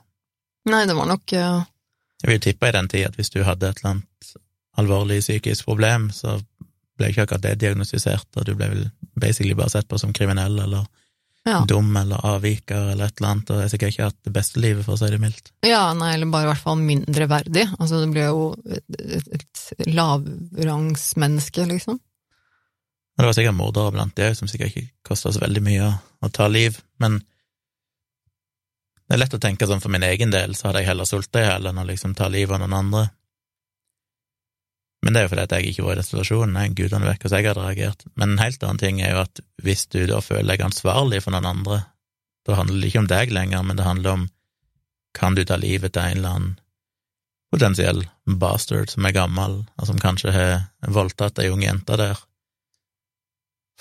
Nei, 0.71 0.85
det 0.87 0.95
var 0.95 1.09
nok 1.11 1.33
ja. 1.35 1.65
Jeg 2.23 2.31
vil 2.31 2.41
tippe 2.41 2.69
i 2.69 2.77
den 2.77 2.89
tid 2.89 3.09
at 3.09 3.17
hvis 3.19 3.31
du 3.35 3.43
hadde 3.43 3.69
et 3.69 3.81
eller 3.83 3.91
annet 3.97 4.35
alvorlig 4.79 5.19
psykisk 5.21 5.65
problem, 5.65 6.11
så 6.15 6.37
ble 6.97 7.09
ikke 7.11 7.23
akkurat 7.27 7.43
det 7.43 7.57
diagnostisert, 7.61 8.29
og 8.37 8.47
du 8.47 8.55
ble 8.55 8.69
vel 8.71 8.85
basically 9.19 9.55
bare 9.59 9.71
sett 9.75 9.89
på 9.91 9.99
som 9.99 10.13
kriminell 10.15 10.61
eller 10.63 10.87
ja. 11.49 11.65
dum 11.69 11.97
eller 11.97 12.23
avviker 12.27 12.93
eller 12.93 13.11
et 13.11 13.19
eller 13.19 13.31
annet, 13.33 13.51
og 13.51 13.63
jeg 13.63 13.73
sikkert 13.73 13.95
ikke 13.95 14.09
hatt 14.11 14.21
det 14.29 14.35
beste 14.35 14.63
livet, 14.63 14.85
for 14.87 14.95
å 14.95 15.01
si 15.01 15.11
det 15.11 15.21
mildt. 15.23 15.53
ja, 15.67 15.83
nei, 15.99 16.15
eller 16.15 16.31
bare 16.33 16.47
i 16.47 16.51
hvert 16.53 16.63
fall 16.63 16.79
mindre 16.79 17.29
verdig. 17.31 17.67
Altså, 17.79 18.03
det 18.03 18.13
blir 18.15 18.31
jo 18.31 18.47
et, 18.79 19.35
et, 19.39 19.65
lavrangsmenneske, 19.91 21.67
liksom. 21.73 22.01
Det 23.19 23.29
var 23.29 23.37
sikkert 23.37 23.59
mordere 23.59 23.93
blant 23.95 24.17
de 24.17 24.31
òg, 24.31 24.39
som 24.39 24.49
sikkert 24.49 24.73
ikke 24.73 24.89
kosta 25.07 25.35
så 25.35 25.43
veldig 25.43 25.63
mye 25.67 25.91
å 26.23 26.31
ta 26.33 26.49
liv, 26.49 26.79
men 27.03 27.21
det 29.13 29.19
er 29.19 29.21
lett 29.27 29.35
å 29.37 29.43
tenke 29.43 29.67
sånn 29.69 29.83
for 29.83 29.93
min 29.93 30.07
egen 30.07 30.31
del, 30.33 30.55
så 30.57 30.71
hadde 30.71 30.81
jeg 30.81 30.89
heller 30.89 31.09
sulta 31.09 31.43
i 31.43 31.45
hjel 31.45 31.69
enn 31.69 31.83
å 31.83 31.85
liksom 31.85 32.15
ta 32.17 32.31
livet 32.33 32.57
av 32.57 32.63
noen 32.63 32.79
andre. 32.79 33.03
Men 35.03 35.15
det 35.15 35.21
er 35.21 35.27
jo 35.27 35.33
fordi 35.33 35.45
at 35.47 35.55
jeg 35.57 35.73
ikke 35.73 35.85
var 35.87 35.97
i 35.97 35.99
den 35.99 36.07
situasjonen, 36.07 36.59
jeg 36.61 36.75
gudene 36.79 37.09
vet 37.09 37.25
hvordan 37.25 37.41
jeg 37.41 37.51
hadde 37.51 37.65
reagert. 37.67 38.05
Men 38.15 38.35
en 38.35 38.43
helt 38.43 38.63
annen 38.63 38.83
ting 38.83 39.01
er 39.03 39.17
jo 39.17 39.23
at 39.25 39.43
hvis 39.63 39.87
du 39.91 40.05
da 40.07 40.21
føler 40.23 40.53
deg 40.53 40.67
ansvarlig 40.69 41.23
for 41.25 41.35
noen 41.35 41.49
andre, 41.51 41.81
da 42.47 42.59
handler 42.59 42.81
det 42.81 42.91
ikke 42.91 43.03
om 43.03 43.11
deg 43.11 43.35
lenger, 43.35 43.65
men 43.67 43.79
det 43.79 43.87
handler 43.87 44.17
om 44.17 44.29
kan 45.19 45.35
du 45.37 45.43
ta 45.45 45.59
livet 45.61 45.93
til 45.95 46.03
en 46.03 46.21
eller 46.21 46.37
annen 46.37 46.59
potensiell 47.53 48.01
bastard 48.25 48.89
som 48.89 49.05
er 49.05 49.17
gammel, 49.17 49.59
og 49.77 49.89
som 49.89 50.01
kanskje 50.01 50.33
har 50.33 50.53
voldtatt 50.89 51.43
ei 51.43 51.51
ung 51.53 51.65
jente 51.65 51.99
der, 52.01 52.17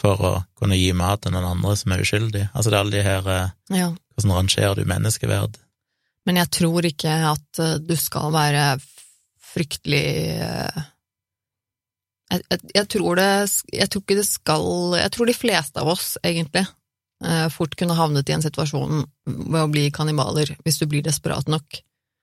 for 0.02 0.26
å 0.26 0.32
kunne 0.60 0.80
gi 0.80 0.92
mat 0.98 1.24
til 1.24 1.36
noen 1.36 1.54
andre 1.54 1.76
som 1.80 1.94
er 1.94 2.04
uskyldig. 2.04 2.48
Altså 2.52 2.72
det 2.72 2.78
er 2.78 2.84
alle 2.84 2.98
de 2.98 3.06
her 3.06 3.30
eh, 3.32 3.52
Ja. 3.78 3.92
Hvordan 4.16 4.36
rangerer 4.36 4.76
du 4.76 4.90
menneskeverd? 4.90 5.60
Men 6.28 6.38
jeg 6.42 6.52
tror 6.58 6.88
ikke 6.90 7.14
at 7.32 7.62
eh, 7.62 7.78
du 7.80 7.94
skal 8.00 8.34
være 8.34 8.66
fryktelig 9.52 10.06
eh, 10.42 10.82
jeg, 12.32 12.44
jeg, 12.50 12.60
jeg 12.76 12.88
tror 12.96 13.20
det 13.20 13.30
Jeg 13.76 13.90
tror 13.92 14.04
ikke 14.04 14.20
det 14.20 14.28
skal 14.28 14.68
Jeg 15.00 15.14
tror 15.16 15.30
de 15.30 15.38
fleste 15.38 15.82
av 15.82 15.92
oss, 15.94 16.14
egentlig, 16.24 16.66
eh, 17.26 17.48
fort 17.54 17.78
kunne 17.80 17.98
havnet 17.98 18.30
i 18.30 18.36
en 18.38 18.46
situasjon 18.46 19.06
ved 19.28 19.62
å 19.62 19.72
bli 19.72 19.90
kannibaler 19.94 20.56
hvis 20.66 20.82
du 20.82 20.88
blir 20.90 21.06
desperat 21.06 21.50
nok. 21.52 21.82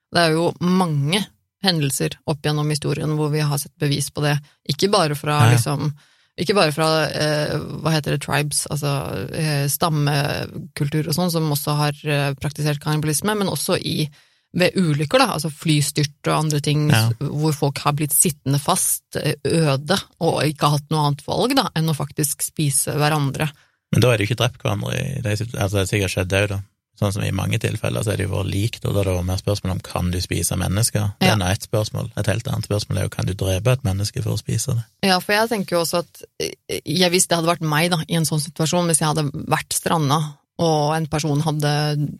Det 0.09 0.21
er 0.21 0.35
jo 0.35 0.49
mange 0.61 1.21
hendelser 1.63 2.15
opp 2.29 2.45
gjennom 2.45 2.69
historien 2.71 3.17
hvor 3.19 3.33
vi 3.33 3.43
har 3.43 3.59
sett 3.61 3.75
bevis 3.81 4.07
på 4.15 4.23
det, 4.23 4.37
ikke 4.71 4.89
bare 4.93 5.17
fra 5.19 5.41
Nei. 5.43 5.57
liksom 5.57 5.91
ikke 6.39 6.55
bare 6.55 6.71
fra 6.71 6.87
eh, 7.11 7.55
hva 7.83 7.91
heter 7.91 8.15
det, 8.15 8.21
tribes, 8.23 8.63
altså 8.71 8.93
eh, 9.35 9.65
stammekultur 9.71 11.09
og 11.09 11.15
sånn, 11.15 11.31
som 11.33 11.49
også 11.51 11.75
har 11.75 11.99
eh, 12.07 12.29
praktisert 12.39 12.79
kannibalisme, 12.83 13.35
men 13.35 13.51
også 13.51 13.75
i, 13.75 14.05
ved 14.53 14.73
ulykker, 14.75 15.19
da, 15.21 15.27
altså 15.35 15.51
flystyrt 15.53 16.25
og 16.27 16.33
andre 16.45 16.59
ting 16.65 16.87
Ja. 16.89 17.09
hvor 17.19 17.53
folk 17.53 17.77
har 17.83 17.93
blitt 17.93 18.13
sittende 18.15 18.59
fast, 18.59 19.03
øde, 19.45 19.97
og 20.19 20.41
ikke 20.43 20.71
hatt 20.73 20.89
noe 20.89 21.05
annet 21.07 21.21
valg 21.27 21.55
da, 21.55 21.67
enn 21.75 21.89
å 21.91 21.93
faktisk 21.97 22.41
spise 22.41 22.95
hverandre. 22.97 23.51
Men 23.91 24.01
da 24.01 24.11
er 24.13 24.17
det 24.17 24.25
jo 24.27 24.33
ikke 24.33 24.41
drept 24.43 24.61
hverandre 24.63 24.93
i 24.97 25.21
de 25.21 25.29
Altså, 25.29 25.45
det 25.53 25.83
har 25.83 25.85
sikkert 25.85 26.11
skjedd 26.15 26.33
òg, 26.33 26.47
da. 26.49 26.59
Sånn 26.99 27.13
som 27.15 27.23
i 27.23 27.31
mange 27.31 27.55
tilfeller 27.63 28.03
så 28.03 28.11
er 28.11 28.17
det 28.19 28.25
jo 28.27 28.33
vært 28.35 28.49
likt, 28.51 28.83
og 28.85 28.93
da 28.93 28.99
er 28.99 29.07
det 29.07 29.25
mer 29.29 29.37
spørsmål 29.39 29.71
om 29.71 29.79
kan 29.79 30.09
du 30.11 30.17
spise 30.19 30.57
mennesker. 30.59 31.13
Det 31.21 31.29
Ja. 31.29 31.35
er 31.35 31.51
ett 31.53 31.63
spørsmål. 31.63 32.09
Et 32.17 32.25
helt 32.27 32.47
annet 32.51 32.65
spørsmål 32.67 32.97
er 32.97 33.03
jo 33.03 33.09
kan 33.09 33.25
du 33.25 33.33
drepe 33.33 33.71
et 33.71 33.83
menneske 33.83 34.21
for 34.21 34.33
å 34.33 34.37
spise 34.37 34.75
det. 34.75 34.83
Ja, 35.07 35.19
for 35.19 35.31
jeg 35.31 35.47
tenker 35.49 35.77
jo 35.77 35.81
også 35.85 35.99
at 35.99 36.23
eh, 36.41 36.81
jeg, 36.85 37.09
hvis 37.11 37.27
det 37.27 37.37
hadde 37.37 37.47
vært 37.55 37.61
meg 37.61 37.91
da, 37.91 38.03
i 38.09 38.15
en 38.15 38.25
sånn 38.25 38.41
situasjon, 38.43 38.85
hvis 38.91 38.99
jeg 38.99 39.07
hadde 39.15 39.31
vært 39.47 39.71
stranda, 39.71 40.35
og 40.59 40.93
en 40.95 41.05
person 41.07 41.39
hadde 41.45 41.71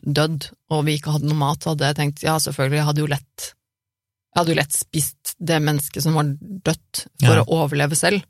dødd, 0.08 0.50
og 0.72 0.86
vi 0.88 0.96
ikke 0.98 1.12
hadde 1.18 1.28
noe 1.28 1.40
mat, 1.42 1.60
så 1.64 1.74
hadde 1.74 1.90
jeg 1.90 1.98
tenkt 1.98 2.24
ja, 2.24 2.38
selvfølgelig, 2.40 2.80
jeg 2.80 2.88
hadde 2.90 3.04
jo 3.04 3.10
lett 3.12 3.48
hadde 4.38 4.54
jo 4.54 4.60
lett 4.60 4.76
spist 4.78 5.32
det 5.42 5.58
mennesket 5.66 6.04
som 6.06 6.14
var 6.16 6.28
dødt, 6.40 7.00
for 7.26 7.36
Ja. 7.40 7.44
å 7.44 7.58
overleve 7.66 7.98
selv. 7.98 8.22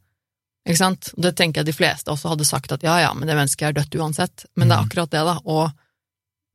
Ikke 0.66 0.78
sant? 0.80 1.10
Og 1.18 1.22
det 1.26 1.34
tenker 1.38 1.60
jeg 1.62 1.66
de 1.70 1.76
fleste 1.76 2.10
også 2.14 2.30
hadde 2.32 2.46
sagt 2.48 2.72
at 2.72 2.82
ja, 2.88 2.96
ja, 3.04 3.14
men 3.14 3.28
det 3.28 3.36
mennesket 3.36 3.68
er 3.68 3.74
dødt 3.78 3.98
uansett. 4.00 4.46
Men 4.56 4.70
det 4.70 4.78
er 4.78 4.82
Mhm. 4.82 4.88
akkurat 4.90 5.10
det, 5.12 5.24
da. 5.28 5.36
Og 5.46 5.72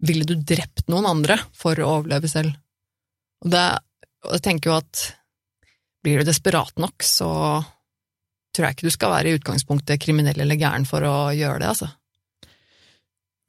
ville 0.01 0.25
du 0.25 0.35
drept 0.35 0.89
noen 0.89 1.07
andre 1.07 1.37
for 1.53 1.75
å 1.77 2.01
overleve 2.01 2.29
selv? 2.29 2.57
Og, 3.45 3.51
det, 3.51 3.79
og 4.25 4.33
jeg 4.33 4.43
tenker 4.43 4.71
jo 4.71 4.77
at 4.79 5.15
blir 6.03 6.19
du 6.19 6.25
desperat 6.25 6.73
nok, 6.79 6.97
så 7.03 7.29
tror 8.55 8.67
jeg 8.67 8.77
ikke 8.77 8.89
du 8.89 8.91
skal 8.97 9.11
være 9.13 9.29
i 9.29 9.39
utgangspunktet 9.39 10.01
kriminell 10.01 10.41
eller 10.41 10.57
gæren 10.57 10.87
for 10.87 11.01
å 11.05 11.15
gjøre 11.37 11.61
det, 11.61 11.69
altså. 11.69 11.91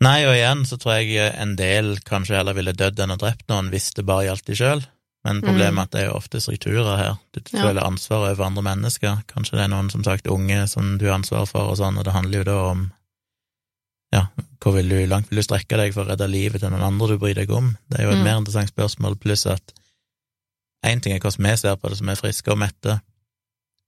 Nei, 0.03 0.25
og 0.27 0.35
igjen 0.35 0.65
så 0.67 0.77
tror 0.77 0.97
jeg 0.99 1.31
en 1.39 1.55
del 1.55 1.95
kanskje 2.03 2.35
heller 2.35 2.53
ville 2.57 2.73
dødd 2.75 2.99
enn 2.99 3.13
å 3.15 3.17
drept 3.17 3.47
noen 3.47 3.69
hvis 3.71 3.93
det 3.95 4.03
bare 4.05 4.25
gjaldt 4.27 4.45
de 4.49 4.55
sjøl. 4.59 4.83
Men 5.25 5.39
problemet 5.41 5.73
Mm. 5.73 5.77
er 5.79 5.83
at 5.83 5.91
det 5.91 6.01
er 6.01 6.05
jo 6.11 6.17
ofte 6.19 6.41
strukturer 6.41 6.97
her. 6.97 7.15
Du 7.33 7.39
Ja. 7.53 7.61
føler 7.63 7.81
ansvar 7.81 8.29
over 8.31 8.43
andre 8.45 8.61
mennesker. 8.63 9.23
Kanskje 9.27 9.51
det 9.57 9.61
er 9.63 9.67
noen, 9.69 9.89
som 9.89 10.03
sagt, 10.03 10.27
unge 10.27 10.67
som 10.69 10.97
du 10.99 11.05
har 11.05 11.15
ansvar 11.17 11.47
for 11.47 11.71
og 11.71 11.77
sånn, 11.77 11.97
og 11.97 12.03
det 12.03 12.13
handler 12.13 12.37
jo 12.39 12.43
da 12.43 12.57
om 12.71 12.91
ja, 14.13 14.27
hvor 14.61 14.73
vil 14.75 14.87
du, 14.87 15.05
langt 15.07 15.29
vil 15.29 15.37
du 15.37 15.43
strekke 15.43 15.75
deg 15.77 15.93
for 15.93 16.05
å 16.05 16.09
redde 16.09 16.29
livet 16.29 16.61
til 16.61 16.69
noen 16.69 16.83
andre 16.83 17.07
du 17.07 17.17
bryr 17.17 17.33
deg 17.35 17.49
om? 17.51 17.77
Det 17.89 17.99
er 17.99 18.03
jo 18.03 18.11
et 18.11 18.17
Mm. 18.19 18.23
mer 18.23 18.37
interessant 18.37 18.69
spørsmål, 18.71 19.15
pluss 19.19 19.45
at 19.45 19.73
én 20.85 21.01
ting 21.01 21.13
er 21.13 21.19
hvordan 21.19 21.43
vi 21.51 21.55
ser 21.57 21.75
på 21.75 21.89
det 21.89 21.97
som 21.97 22.09
er 22.09 22.15
friske 22.15 22.51
og 22.51 22.57
mette, 22.59 23.01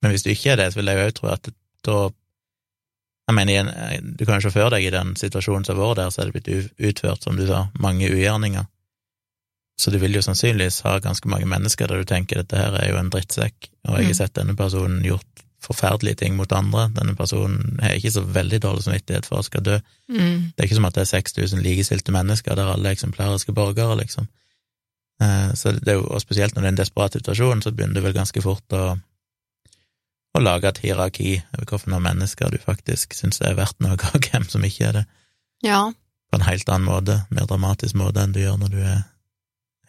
men 0.02 0.12
hvis 0.12 0.22
du 0.24 0.30
ikke 0.30 0.52
er 0.52 0.56
det, 0.56 0.72
så 0.72 0.76
vil 0.76 0.86
jeg 0.86 0.96
jo 0.98 1.06
òg 1.08 1.14
tro 1.14 1.28
at 1.28 1.48
da 1.84 2.10
Jeg 3.28 3.34
mener, 3.36 3.68
du 4.16 4.24
kan 4.24 4.38
jo 4.40 4.46
se 4.48 4.50
for 4.54 4.70
deg 4.72 4.86
i 4.88 4.90
den 4.94 5.14
situasjonen 5.20 5.66
som 5.66 5.76
har 5.76 5.90
vært 5.90 5.98
der, 6.00 6.10
så 6.14 6.22
er 6.22 6.30
det 6.30 6.38
blitt 6.38 6.70
utført, 6.80 7.22
som 7.22 7.36
du 7.36 7.44
sa, 7.46 7.66
mange 7.78 8.08
ugjerninger. 8.08 8.64
Så 9.78 9.92
du 9.92 9.98
vil 10.02 10.16
jo 10.16 10.22
sannsynligvis 10.24 10.80
ha 10.86 10.96
ganske 11.04 11.28
mange 11.30 11.46
mennesker 11.46 11.86
der 11.86 12.00
du 12.00 12.08
tenker 12.08 12.40
dette 12.40 12.56
her 12.58 12.74
er 12.80 12.88
jo 12.90 12.96
en 12.98 13.10
drittsekk, 13.12 13.68
og 13.86 13.98
jeg 13.98 14.06
Mm. 14.06 14.08
har 14.08 14.14
sett 14.14 14.34
denne 14.34 14.56
personen 14.56 15.02
gjort 15.04 15.44
forferdelige 15.62 16.16
ting 16.22 16.36
mot 16.36 16.50
andre. 16.52 16.88
Denne 16.94 17.14
personen 17.18 17.78
har 17.82 17.90
ikke 17.98 18.12
så 18.14 18.22
veldig 18.24 18.60
dårlig 18.62 18.82
samvittighet 18.84 19.26
for 19.26 19.38
å 19.38 19.44
skal 19.44 19.60
dø. 19.62 19.78
Mm. 20.08 20.52
Det 20.56 20.64
er 20.64 20.66
ikke 20.66 20.74
som 20.80 20.84
at 20.88 20.94
det 20.94 21.02
er 21.02 21.12
6000 21.20 21.62
likestilte 21.62 22.12
mennesker 22.14 22.54
der 22.56 22.72
alle 22.72 22.88
er 22.88 22.96
eksemplariske 22.96 23.52
borgere, 23.52 23.96
liksom. 24.00 24.28
Eh, 25.20 25.52
Så 25.54 25.72
det 25.78 25.88
er 25.88 25.98
jo, 25.98 26.06
og 26.06 26.20
spesielt 26.22 26.54
når 26.54 26.62
det 26.62 26.66
er 26.66 26.74
en 26.76 26.82
desperat 26.84 27.12
situasjon, 27.12 27.62
så 27.62 27.70
begynner 27.74 27.94
det 27.94 28.02
vel 28.04 28.12
ganske 28.14 28.42
fort 28.42 28.68
å, 28.72 28.98
å 30.38 30.44
lage 30.44 30.70
et 30.70 30.80
hierarki 30.84 31.36
over 31.58 31.66
hvilke 31.76 32.00
mennesker 32.08 32.52
du 32.54 32.58
faktisk 32.62 33.16
syns 33.16 33.40
er 33.44 33.56
verdt 33.58 33.78
noe, 33.84 33.98
og 34.14 34.28
hvem 34.30 34.48
som 34.50 34.64
ikke 34.66 34.90
er 34.90 35.00
det, 35.00 35.06
Ja. 35.66 35.88
på 36.30 36.38
en 36.38 36.46
helt 36.46 36.68
annen 36.68 36.88
måte, 36.88 37.22
mer 37.34 37.48
dramatisk 37.50 37.98
måte 37.98 38.22
enn 38.22 38.34
du 38.36 38.40
gjør 38.42 38.58
når 38.60 38.74
du 38.74 38.80
er, 38.82 39.02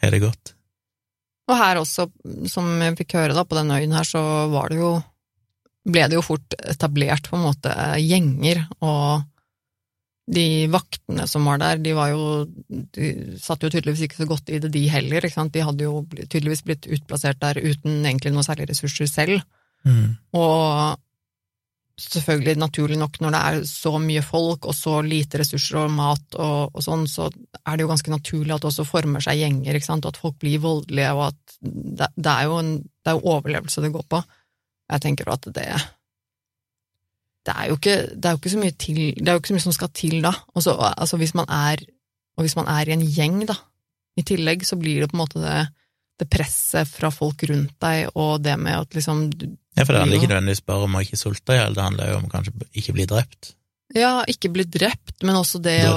er 0.01 0.15
det 0.15 0.23
godt. 0.23 0.53
Og 1.49 1.57
her 1.57 1.79
også, 1.81 2.05
som 2.51 2.67
jeg 2.81 2.97
fikk 2.99 3.17
høre 3.17 3.33
da, 3.33 3.43
på 3.43 3.57
den 3.57 3.73
øyen 3.73 3.95
her, 3.97 4.05
så 4.05 4.21
var 4.53 4.69
det 4.69 4.77
jo 4.81 4.93
ble 5.89 6.03
det 6.11 6.17
jo 6.19 6.21
fort 6.25 6.53
etablert 6.69 7.29
på 7.31 7.37
en 7.37 7.45
måte 7.47 7.73
gjenger, 8.03 8.65
og 8.85 9.23
de 10.29 10.67
vaktene 10.69 11.25
som 11.25 11.47
var 11.49 11.57
der, 11.57 11.79
de 11.81 11.93
var 11.97 12.11
jo 12.13 12.25
De 12.93 13.07
satt 13.41 13.63
jo 13.65 13.71
tydeligvis 13.73 14.03
ikke 14.05 14.19
så 14.19 14.27
godt 14.29 14.51
i 14.53 14.59
det, 14.61 14.69
de 14.75 14.83
heller, 14.91 15.25
ikke 15.25 15.39
sant. 15.39 15.55
De 15.55 15.63
hadde 15.65 15.87
jo 15.87 16.03
tydeligvis 16.19 16.61
blitt 16.67 16.85
utplassert 16.85 17.39
der 17.41 17.57
uten 17.63 18.03
egentlig 18.05 18.35
noe 18.35 18.45
særlig 18.45 18.67
ressurser 18.69 19.09
selv. 19.09 19.41
Mm. 19.87 20.17
Og 20.39 20.97
selvfølgelig, 21.99 22.55
naturlig 22.59 22.97
nok, 22.99 23.19
når 23.21 23.35
det 23.35 23.41
er 23.49 23.61
så 23.67 23.91
mye 23.99 24.23
folk 24.23 24.67
og 24.69 24.75
så 24.75 24.99
lite 25.03 25.41
ressurser 25.41 25.81
og 25.81 25.93
mat 25.97 26.37
og, 26.39 26.75
og 26.75 26.83
sånn, 26.83 27.05
så 27.11 27.27
er 27.59 27.75
det 27.75 27.83
jo 27.83 27.91
ganske 27.91 28.13
naturlig 28.13 28.55
at 28.55 28.63
det 28.63 28.71
også 28.71 28.87
former 28.87 29.23
seg 29.23 29.41
gjenger, 29.41 29.75
ikke 29.75 29.89
sant, 29.89 30.07
og 30.07 30.15
at 30.15 30.21
folk 30.21 30.39
blir 30.39 30.63
voldelige, 30.63 31.13
og 31.17 31.25
at 31.29 31.57
det, 31.59 32.11
det 32.15 32.33
er 32.33 32.47
jo 32.47 32.59
en 32.61 32.75
det 32.79 33.13
er 33.13 33.31
overlevelse 33.33 33.83
det 33.83 33.93
går 33.93 34.05
på. 34.11 34.19
Jeg 34.89 35.03
tenker 35.05 35.31
at 35.33 35.47
det 35.55 35.69
det 37.47 37.55
er 37.55 37.69
jo 37.69 37.77
ikke, 37.79 37.97
det 38.13 38.27
er 38.27 38.35
jo 38.35 38.39
ikke 38.39 38.51
så 38.53 38.61
mye 38.61 38.75
til, 38.77 38.99
det 39.17 39.27
er 39.27 39.35
jo 39.35 39.41
ikke 39.41 39.51
så 39.51 39.57
mye 39.57 39.65
som 39.65 39.75
skal 39.75 39.91
til 39.95 40.19
da. 40.21 40.33
Også, 40.59 40.75
altså 40.77 41.17
hvis 41.17 41.33
man 41.33 41.47
er, 41.49 41.81
og 42.37 42.45
hvis 42.45 42.55
man 42.59 42.67
er 42.69 42.89
i 42.89 42.93
en 42.93 43.05
gjeng 43.07 43.41
da, 43.49 43.55
i 44.19 44.25
tillegg, 44.27 44.65
så 44.67 44.77
blir 44.79 45.01
det 45.01 45.09
på 45.09 45.17
en 45.17 45.23
måte 45.23 45.41
det, 45.41 45.63
det 46.19 46.27
presset 46.31 46.89
fra 46.89 47.11
folk 47.13 47.43
rundt 47.49 47.75
deg, 47.81 48.09
og 48.19 48.41
det 48.43 48.57
med 48.59 48.75
at 48.81 48.97
liksom 48.97 49.29
Ja, 49.77 49.85
for 49.85 49.93
det 49.93 50.01
handler 50.01 50.19
ikke 50.19 50.31
nødvendigvis 50.33 50.65
bare 50.67 50.87
om 50.89 50.97
å 50.99 51.03
ikke 51.05 51.19
sulte 51.19 51.55
i 51.55 51.59
hjel, 51.61 51.77
det 51.77 51.85
handler 51.85 52.11
jo 52.11 52.17
om 52.19 52.27
kanskje 52.31 52.67
ikke 52.81 52.95
bli 52.97 53.05
drept. 53.07 53.53
Ja, 53.95 54.19
ikke 54.29 54.51
bli 54.53 54.65
drept, 54.69 55.15
men 55.25 55.37
også 55.39 55.61
det 55.63 55.79
å 55.89 55.95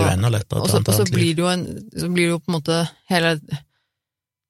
Og 0.62 0.70
så, 0.70 1.06
blir 1.10 1.34
det 1.36 1.42
jo 1.42 1.48
en, 1.50 1.66
så 1.92 2.08
blir 2.08 2.28
det 2.28 2.30
jo 2.30 2.38
på 2.40 2.52
en 2.52 2.56
måte 2.56 2.78
hele 3.10 3.34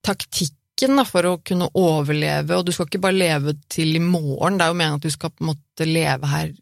taktikken 0.07 0.99
da, 0.99 1.05
for 1.09 1.27
å 1.31 1.39
kunne 1.47 1.71
overleve, 1.79 2.59
og 2.59 2.67
du 2.67 2.73
skal 2.75 2.87
ikke 2.91 3.03
bare 3.03 3.19
leve 3.19 3.57
til 3.73 3.97
i 3.97 4.03
morgen, 4.03 4.59
det 4.59 4.67
er 4.67 4.75
jo 4.75 4.79
meningen 4.79 5.01
at 5.01 5.09
du 5.09 5.15
skal 5.15 5.33
på 5.35 5.45
en 5.45 5.53
måte 5.55 5.89
leve 5.89 6.31
her 6.31 6.53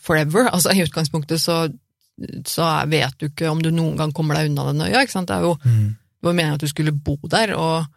forever. 0.00 0.48
Altså 0.54 0.74
i 0.74 0.84
utgangspunktet 0.84 1.40
så, 1.40 1.62
så 2.48 2.68
vet 2.90 3.16
du 3.20 3.28
ikke 3.30 3.50
om 3.52 3.62
du 3.62 3.70
noen 3.72 3.96
gang 4.00 4.14
kommer 4.16 4.38
deg 4.38 4.50
unna 4.50 4.70
den 4.72 4.84
øya, 4.88 5.04
ikke 5.04 5.16
sant. 5.16 5.30
Det 5.30 5.38
er 5.38 5.48
jo 5.48 5.56
Mm. 5.64 5.96
Det 6.20 6.28
var 6.28 6.36
meningen 6.36 6.58
at 6.58 6.64
du 6.64 6.68
skulle 6.70 6.92
bo 6.92 7.16
der, 7.32 7.54
og 7.56 7.88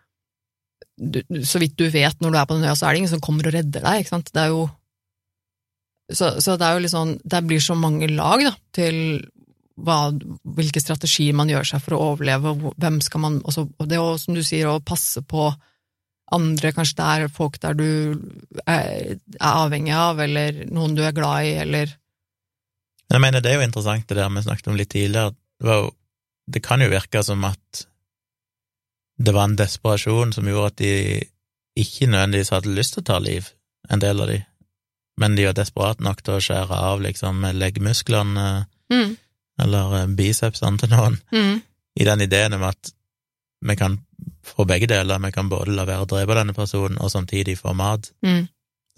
du, 0.95 1.19
så 1.43 1.59
vidt 1.59 1.75
du 1.79 1.87
vet 1.91 2.19
når 2.21 2.31
du 2.31 2.37
er 2.39 2.47
på 2.47 2.55
den 2.57 2.67
øya, 2.67 2.75
så 2.77 2.87
er 2.87 2.93
det 2.93 3.03
ingen 3.03 3.11
som 3.15 3.23
kommer 3.23 3.49
og 3.49 3.55
redder 3.55 3.83
deg, 3.83 4.03
ikke 4.03 4.13
sant. 4.13 4.31
Det 4.33 4.41
er 4.43 4.53
jo 4.53 4.69
Så, 6.11 6.27
så 6.43 6.57
det 6.59 6.67
er 6.67 6.75
jo 6.75 6.81
litt 6.83 6.91
sånn 6.91 7.13
Det 7.23 7.39
blir 7.47 7.61
så 7.63 7.75
mange 7.79 8.09
lag, 8.11 8.43
da, 8.43 8.51
til 8.75 8.97
hva, 9.83 10.11
hvilke 10.43 10.81
strategier 10.83 11.33
man 11.33 11.49
gjør 11.49 11.65
seg 11.65 11.81
for 11.81 11.95
å 11.95 12.01
overleve, 12.11 12.51
og 12.51 12.75
hvem 12.77 12.99
skal 13.01 13.23
man 13.23 13.39
også, 13.41 13.65
Og 13.79 13.87
det 13.89 13.97
å, 13.99 14.17
som 14.21 14.35
du 14.37 14.43
sier, 14.45 14.69
å 14.69 14.83
passe 14.83 15.23
på 15.25 15.47
andre, 16.33 16.71
kanskje 16.73 16.97
det 16.99 17.07
er 17.09 17.33
folk 17.33 17.59
der 17.61 17.75
du 17.77 17.87
er, 18.65 19.17
er 19.17 19.49
avhengig 19.49 19.93
av, 19.97 20.21
eller 20.23 20.63
noen 20.69 20.95
du 20.97 21.03
er 21.03 21.15
glad 21.15 21.49
i, 21.49 21.57
eller 21.65 21.97
jeg 23.13 23.21
mener, 23.21 23.43
det 23.43 23.51
er 23.51 23.59
jo 23.59 23.67
interessant 23.67 24.07
det 24.09 24.17
der 24.17 24.31
vi 24.33 24.41
snakket 24.41 24.69
om 24.71 24.77
litt 24.79 24.89
tidligere. 24.89 25.35
Det, 25.61 25.69
jo, 25.69 25.91
det 26.49 26.61
kan 26.65 26.81
jo 26.81 26.89
virke 26.89 27.21
som 27.25 27.43
at 27.45 27.83
det 29.17 29.33
var 29.33 29.49
en 29.49 29.57
desperasjon 29.57 30.33
som 30.33 30.47
gjorde 30.47 30.71
at 30.71 30.79
de 30.81 30.93
ikke 31.79 32.07
nødvendigvis 32.09 32.53
hadde 32.53 32.73
lyst 32.73 32.95
til 32.95 33.03
å 33.03 33.09
ta 33.11 33.19
liv, 33.21 33.49
en 33.91 34.01
del 34.01 34.21
av 34.23 34.29
de, 34.29 34.39
men 35.21 35.35
de 35.37 35.45
var 35.47 35.57
desperate 35.57 36.03
nok 36.03 36.23
til 36.23 36.37
å 36.37 36.43
skjære 36.43 36.79
av 36.89 37.01
liksom 37.03 37.45
leggmusklene 37.59 38.47
mm, 38.93 39.11
eller 39.63 39.97
eh, 39.99 40.09
bicepsene 40.17 40.81
til 40.81 40.93
noen, 40.93 41.19
mm, 41.33 41.55
i 42.01 42.07
den 42.07 42.25
ideen 42.25 42.57
om 42.57 42.65
at 42.69 42.93
vi 43.63 43.75
kan 43.79 43.99
få 44.43 44.65
begge 44.67 44.89
deler, 44.91 45.21
vi 45.23 45.31
kan 45.31 45.49
både 45.49 45.75
la 45.75 45.85
være 45.87 46.05
å 46.05 46.09
drepe 46.09 46.35
denne 46.37 46.55
personen 46.57 46.99
og 46.99 47.11
samtidig 47.13 47.57
få 47.59 47.75
mat, 47.77 48.09
mm, 48.25 48.43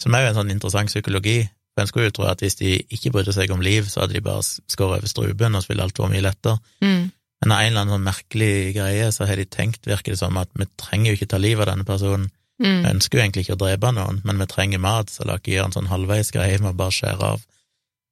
som 0.01 0.15
er 0.15 0.25
jo 0.25 0.31
en 0.31 0.39
sånn 0.39 0.55
interessant 0.55 0.91
psykologi. 0.91 1.43
For 1.75 1.83
en 1.83 1.89
skulle 1.91 2.07
jo 2.07 2.15
tro 2.15 2.25
at 2.29 2.39
hvis 2.43 2.55
de 2.59 2.71
ikke 2.95 3.11
brydde 3.11 3.33
seg 3.35 3.51
om 3.51 3.63
liv, 3.63 3.87
så 3.91 4.01
hadde 4.01 4.15
de 4.15 4.23
bare 4.23 4.43
skåret 4.43 5.01
over 5.01 5.11
strupen, 5.11 5.55
og 5.55 5.63
så 5.63 5.71
ville 5.71 5.83
alt 5.83 5.99
være 5.99 6.13
mye 6.13 6.23
lettere. 6.23 6.57
mm, 6.81 7.03
Men 7.43 7.51
av 7.51 7.59
en 7.61 7.67
eller 7.71 7.81
annen 7.83 7.93
sånn 7.97 8.05
merkelig 8.07 8.53
greie 8.77 9.09
så 9.11 9.27
har 9.27 9.35
de 9.41 9.45
tenkt, 9.51 9.85
virker 9.89 10.15
det 10.15 10.19
som, 10.21 10.37
at 10.39 10.49
vi 10.55 10.65
trenger 10.79 11.11
jo 11.11 11.17
ikke 11.19 11.27
ta 11.33 11.39
livet 11.41 11.65
av 11.67 11.73
denne 11.73 11.87
personen. 11.87 12.29
Vi 12.61 12.69
mm, 12.71 12.85
ønsker 12.93 13.17
jo 13.19 13.23
egentlig 13.25 13.43
ikke 13.45 13.57
å 13.57 13.63
drepe 13.65 13.91
noen, 13.91 14.21
men 14.23 14.39
vi 14.39 14.47
trenger 14.47 14.79
mat, 14.79 15.11
så 15.11 15.25
la 15.27 15.35
oss 15.35 15.49
gjøre 15.51 15.67
en 15.67 15.75
sånn 15.75 15.89
halvveisgreie 15.91 16.61
med 16.63 16.71
å 16.71 16.77
bare 16.79 16.95
skjære 16.95 17.31
av 17.35 17.43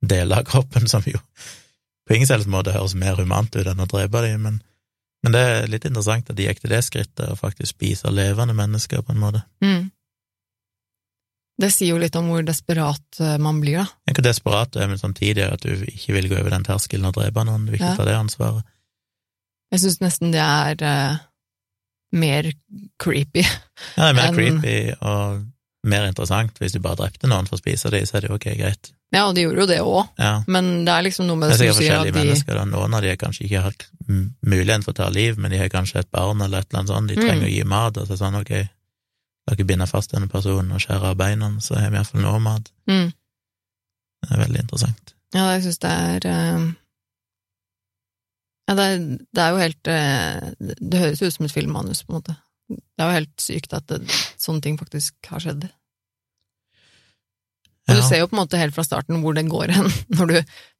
deler 0.03 0.41
av 0.43 0.49
kroppen, 0.49 0.87
som 0.91 1.05
jo 1.07 1.21
på 2.03 2.17
ingen 2.17 2.27
selvs 2.27 2.49
måte 2.51 2.73
høres 2.75 2.97
mer 2.99 3.15
humant 3.15 3.55
ut 3.55 3.63
enn 3.71 3.79
å 3.79 3.87
drepe 3.87 4.25
dem, 4.25 4.41
men, 4.43 4.57
men 5.23 5.31
det 5.31 5.43
er 5.47 5.69
litt 5.71 5.85
interessant 5.87 6.27
at 6.27 6.35
de 6.35 6.49
gikk 6.49 6.59
til 6.65 6.73
det 6.75 6.81
skrittet, 6.83 7.29
å 7.31 7.39
faktisk 7.39 7.77
spise 7.77 8.11
levende 8.11 8.51
mennesker, 8.57 9.01
på 9.07 9.15
en 9.15 9.21
måte. 9.23 9.45
mm. 9.63 9.85
Det 11.61 11.69
sier 11.69 11.93
jo 11.93 11.99
litt 12.01 12.15
om 12.17 12.31
hvor 12.31 12.41
desperat 12.43 13.19
eh, 13.21 13.35
man 13.37 13.59
blir, 13.61 13.77
da. 13.83 13.85
Ja, 14.09 14.15
hvor 14.17 14.25
desperat 14.25 14.71
du 14.73 14.79
er, 14.81 14.87
men 14.89 14.97
samtidig 14.99 15.45
at 15.45 15.61
du 15.61 15.83
ikke 15.85 16.15
vil 16.15 16.27
gå 16.31 16.39
over 16.39 16.49
den 16.49 16.65
terskelen 16.65 17.05
og 17.05 17.13
drepe 17.15 17.43
noen, 17.45 17.67
du 17.67 17.71
vil 17.71 17.77
ikke 17.79 17.91
Ja. 17.93 17.99
ta 17.99 18.07
det 18.09 18.15
ansvaret. 18.17 18.65
Jeg 19.73 19.81
syns 19.81 19.99
nesten 20.03 20.31
det 20.35 20.41
er 20.43 20.83
uh, 20.85 21.15
mer 22.13 22.51
creepy. 23.01 23.41
Ja, 23.97 24.05
det 24.05 24.11
er 24.11 24.17
mer 24.19 24.27
enn... 24.29 24.37
creepy 24.37 24.75
og 25.01 25.41
mer 25.89 26.05
interessant. 26.07 26.59
Hvis 26.61 26.75
du 26.77 26.79
bare 26.83 26.99
drepte 27.01 27.27
noen 27.27 27.47
for 27.49 27.57
å 27.57 27.61
spise 27.63 27.89
dem, 27.91 28.05
så 28.07 28.15
er 28.19 28.23
det 28.23 28.29
jo 28.29 28.37
ok, 28.37 28.45
greit. 28.59 28.91
Ja, 29.13 29.25
og 29.29 29.35
de 29.37 29.43
gjorde 29.43 29.61
jo 29.61 29.69
det 29.69 29.79
òg, 29.85 30.07
Ja. 30.17 30.35
men 30.49 30.85
det 30.87 30.93
er 30.93 31.03
liksom 31.05 31.27
noe 31.29 31.37
med 31.37 31.51
Det 31.51 31.57
det 31.59 31.73
som 31.73 31.81
sier 31.83 31.99
at 31.99 32.05
de 32.07 32.11
Det 32.13 32.21
er 32.21 32.21
sikkert 32.21 32.23
forskjellige 32.23 32.29
mennesker. 32.29 32.55
da. 32.57 32.63
Noen 32.71 32.93
av 32.97 33.01
de 33.03 33.09
har 33.11 33.19
kanskje 33.21 33.43
ikke 33.45 33.61
hatt 33.65 33.83
muligheten 34.41 34.85
for 34.85 34.93
å 34.93 34.99
ta 35.01 35.09
liv, 35.13 35.37
men 35.37 35.51
de 35.53 35.57
har 35.59 35.69
kanskje 35.73 35.99
et 36.01 36.09
barn 36.11 36.41
eller 36.41 36.63
et 36.63 36.69
eller 36.71 36.79
annet 36.79 36.93
sånt. 36.93 37.09
De 37.11 37.15
trenger 37.19 37.43
Mm. 37.43 37.49
å 37.49 37.53
gi 37.53 37.63
mat, 37.75 37.97
og 37.97 38.07
så 38.07 38.13
er 38.13 38.15
det 38.15 38.21
sånn, 38.23 38.39
ok, 38.41 38.53
la 39.47 39.53
ikke 39.57 39.67
binde 39.73 39.87
fast 39.89 40.11
denne 40.15 40.29
personen 40.31 40.71
og 40.71 40.81
skjære 40.81 41.11
av 41.11 41.17
beina, 41.17 41.49
så 41.61 41.75
har 41.77 41.89
vi 41.91 41.97
iallfall 41.97 42.21
noe 42.21 42.39
mat. 42.39 42.71
mm. 42.87 43.13
Det 44.23 44.31
er 44.31 44.39
veldig 44.47 44.61
interessant. 44.63 45.13
Ja, 45.35 45.49
jeg 45.57 45.63
syns 45.65 45.79
det 45.83 45.91
er 45.91 46.27
eh, 46.31 46.71
Ja, 48.69 48.75
det 48.79 48.87
det 49.35 49.43
er 49.43 49.51
jo 49.51 49.59
helt 49.59 49.89
eh, 49.91 50.75
Det 50.79 50.99
høres 51.01 51.21
ut 51.21 51.33
som 51.35 51.45
et 51.47 51.51
filmmanus, 51.55 52.03
på 52.05 52.13
en 52.13 52.19
måte. 52.21 52.35
Det 52.71 53.03
er 53.03 53.09
jo 53.09 53.17
helt 53.19 53.43
sykt 53.43 53.73
at 53.75 53.87
det, 53.91 54.01
sånne 54.39 54.63
ting 54.63 54.77
faktisk 54.79 55.15
har 55.29 55.43
skjedd. 55.43 55.65
Og 57.83 57.91
Ja. 57.91 57.95
du 57.99 58.01
ser 58.07 58.19
jo 58.21 58.27
på 58.31 58.37
en 58.37 58.45
måte 58.45 58.57
helt 58.61 58.73
fra 58.77 58.85
starten 58.87 59.19
hvor 59.19 59.35
det 59.35 59.43
går 59.51 59.73
hen, 59.75 59.89
når 60.17 60.27
du 60.31 60.37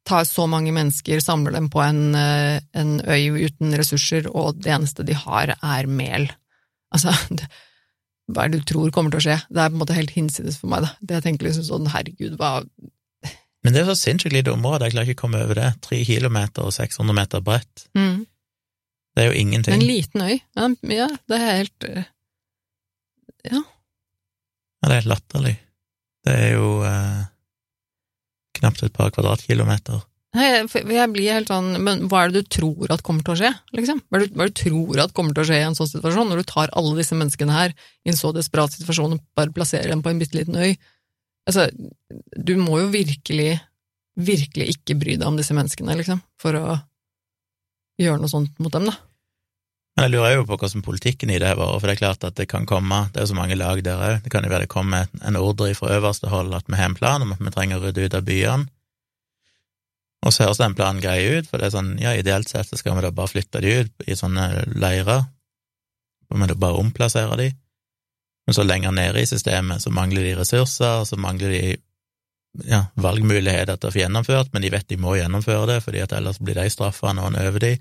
tar 0.08 0.24
så 0.24 0.46
mange 0.48 0.72
mennesker, 0.72 1.20
samler 1.20 1.52
dem 1.52 1.68
på 1.72 1.82
en, 1.84 2.14
eh, 2.16 2.60
en 2.72 2.94
øy 3.04 3.44
uten 3.44 3.76
ressurser, 3.76 4.30
og 4.32 4.62
det 4.64 4.72
eneste 4.72 5.04
de 5.04 5.12
har 5.12 5.52
er 5.60 5.86
mel. 5.86 6.30
Altså, 6.94 7.12
det, 7.36 7.44
hva 8.32 8.46
er 8.46 8.54
det 8.54 8.62
du 8.64 8.70
tror 8.72 8.90
kommer 8.90 9.12
til 9.12 9.20
å 9.20 9.26
skje? 9.26 9.36
Det 9.52 9.60
er 9.60 9.68
på 9.68 9.76
en 9.76 9.82
måte 9.84 9.98
helt 9.98 10.14
hinsides 10.16 10.56
for 10.62 10.72
meg, 10.72 10.86
da. 10.86 10.94
Det 11.04 11.18
jeg 11.18 11.26
tenker 11.28 11.50
liksom 11.50 11.68
sånn, 11.68 11.92
herregud, 11.92 12.38
hva 12.40 12.62
Men 13.64 13.74
det 13.74 13.80
er 13.80 13.88
så 13.88 13.96
sinnssykt 13.96 14.34
lite 14.36 14.52
område, 14.52 14.84
jeg 14.84 14.94
klarer 14.94 15.10
ikke 15.10 15.22
å 15.22 15.24
komme 15.24 15.42
over 15.46 15.56
det. 15.56 15.70
Tre 15.84 15.98
kilometer 16.04 16.66
og 16.68 16.74
600 16.76 17.16
meter 17.16 17.44
bredt. 17.44 17.88
mm. 17.96 18.24
Det 19.14 19.22
er 19.22 19.28
jo 19.30 19.38
ingenting. 19.38 19.76
En 19.76 19.86
liten 19.86 20.24
øy. 20.26 20.40
Ja, 20.58 20.64
ja 20.90 21.04
det 21.30 21.36
er 21.38 21.44
helt 21.60 21.84
eh, 21.86 22.08
Ja. 23.46 23.60
Ja, 23.62 24.88
det 24.88 24.90
er 24.90 24.98
helt 24.98 25.12
latterlig. 25.12 25.52
Det 26.26 26.34
er 26.34 26.50
jo 26.56 26.66
eh, 26.84 27.20
knapt 28.58 28.82
et 28.82 28.96
par 28.96 29.12
kvadratkilometer. 29.14 30.02
Nei, 30.34 30.48
jeg, 30.50 30.82
jeg 30.90 31.10
blir 31.14 31.36
helt 31.36 31.50
sånn 31.52 31.76
Men 31.78 32.08
hva 32.10 32.24
er 32.24 32.32
det 32.32 32.42
du 32.42 32.48
tror 32.56 32.90
at 32.90 33.04
kommer 33.06 33.22
til 33.22 33.36
å 33.36 33.38
skje, 33.38 33.52
liksom? 33.76 34.00
Hva 34.08 34.18
er 34.18 34.24
det, 34.24 34.32
hva 34.34 34.42
er 34.42 34.50
det 34.50 34.56
du 34.56 34.62
tror 34.64 35.02
at 35.04 35.14
kommer 35.14 35.36
til 35.36 35.44
å 35.44 35.48
skje 35.52 35.60
i 35.60 35.66
en 35.68 35.78
sånn 35.78 35.92
situasjon, 35.92 36.32
når 36.32 36.42
du 36.42 36.48
tar 36.50 36.74
alle 36.74 36.96
disse 36.98 37.14
menneskene 37.14 37.54
her 37.54 37.76
i 38.02 38.10
en 38.10 38.18
så 38.18 38.32
desperat 38.34 38.74
situasjon 38.74 39.14
og 39.14 39.22
bare 39.38 39.54
plasserer 39.54 39.94
dem 39.94 40.02
på 40.02 40.10
en 40.10 40.18
bitte 40.18 40.40
liten 40.40 40.58
øy? 40.58 40.74
Altså, 41.44 41.68
du 42.36 42.54
må 42.56 42.78
jo 42.80 42.90
virkelig, 42.92 43.58
virkelig 44.16 44.68
ikke 44.76 44.96
bry 45.00 45.16
deg 45.18 45.26
om 45.28 45.36
disse 45.36 45.56
menneskene, 45.56 45.96
liksom, 46.00 46.22
for 46.40 46.56
å 46.56 46.76
gjøre 48.00 48.22
noe 48.22 48.32
sånt 48.32 48.56
mot 48.62 48.72
dem, 48.74 48.88
da. 48.88 48.96
Jeg 49.94 50.10
lurer 50.10 50.32
jo 50.34 50.46
på 50.48 50.56
hvordan 50.58 50.82
politikken 50.82 51.30
i 51.30 51.36
det 51.38 51.52
har 51.52 51.58
vært, 51.58 51.76
for 51.78 51.86
det 51.86 51.94
er 51.94 52.00
klart 52.00 52.24
at 52.26 52.38
det 52.38 52.48
kan 52.50 52.64
komme, 52.66 53.04
det 53.12 53.20
er 53.20 53.28
jo 53.28 53.30
så 53.30 53.36
mange 53.38 53.58
lag 53.58 53.78
der 53.86 54.00
òg, 54.02 54.24
det 54.24 54.32
kan 54.32 54.42
jo 54.42 54.50
være 54.50 54.66
det 54.66 54.72
kommer 54.72 55.10
en 55.22 55.38
ordre 55.38 55.68
fra 55.78 55.92
øverste 55.94 56.32
hold 56.32 56.56
at 56.56 56.66
vi 56.66 56.80
har 56.80 56.90
en 56.90 56.96
plan 56.98 57.22
om 57.22 57.34
at 57.36 57.42
vi 57.44 57.52
trenger 57.54 57.78
å 57.78 57.84
rydde 57.84 58.08
ut 58.08 58.16
av 58.18 58.24
byene, 58.26 58.66
og 60.24 60.32
så 60.32 60.46
høres 60.46 60.58
den 60.58 60.74
planen 60.74 61.04
grei 61.04 61.20
ut, 61.36 61.46
for 61.46 61.60
det 61.60 61.68
er 61.68 61.76
sånn, 61.76 61.92
ja, 62.00 62.14
ideelt 62.16 62.50
sett 62.50 62.66
så 62.66 62.78
skal 62.80 62.96
vi 62.96 63.04
da 63.04 63.12
bare 63.14 63.30
flytte 63.30 63.60
de 63.62 63.76
ut 63.84 64.08
i 64.08 64.16
sånne 64.18 64.48
leirer, 64.72 65.28
og 66.32 66.40
vi 66.40 66.48
da 66.50 66.58
bare 66.58 66.80
omplassere 66.80 67.38
de, 67.38 67.50
Men 68.46 68.56
så 68.56 68.64
lenger 68.66 68.92
nede 68.92 69.22
i 69.22 69.26
systemet 69.26 69.82
så 69.82 69.90
mangler 69.94 70.26
de 70.26 70.36
ressurser, 70.36 71.04
så 71.08 71.16
mangler 71.16 71.52
de 71.54 71.62
ja, 72.68 72.84
valgmuligheter 72.94 73.78
til 73.78 73.88
å 73.88 73.94
få 73.94 74.02
gjennomført, 74.02 74.52
men 74.52 74.62
de 74.62 74.70
vet 74.74 74.88
de 74.88 75.00
må 75.00 75.16
gjennomføre 75.18 75.66
det, 75.72 75.80
fordi 75.84 76.04
at 76.04 76.12
ellers 76.14 76.38
blir 76.42 76.58
de 76.58 76.68
straffa 76.70 77.14
når 77.16 77.32
en 77.32 77.40
øver 77.46 77.64
de. 77.64 77.74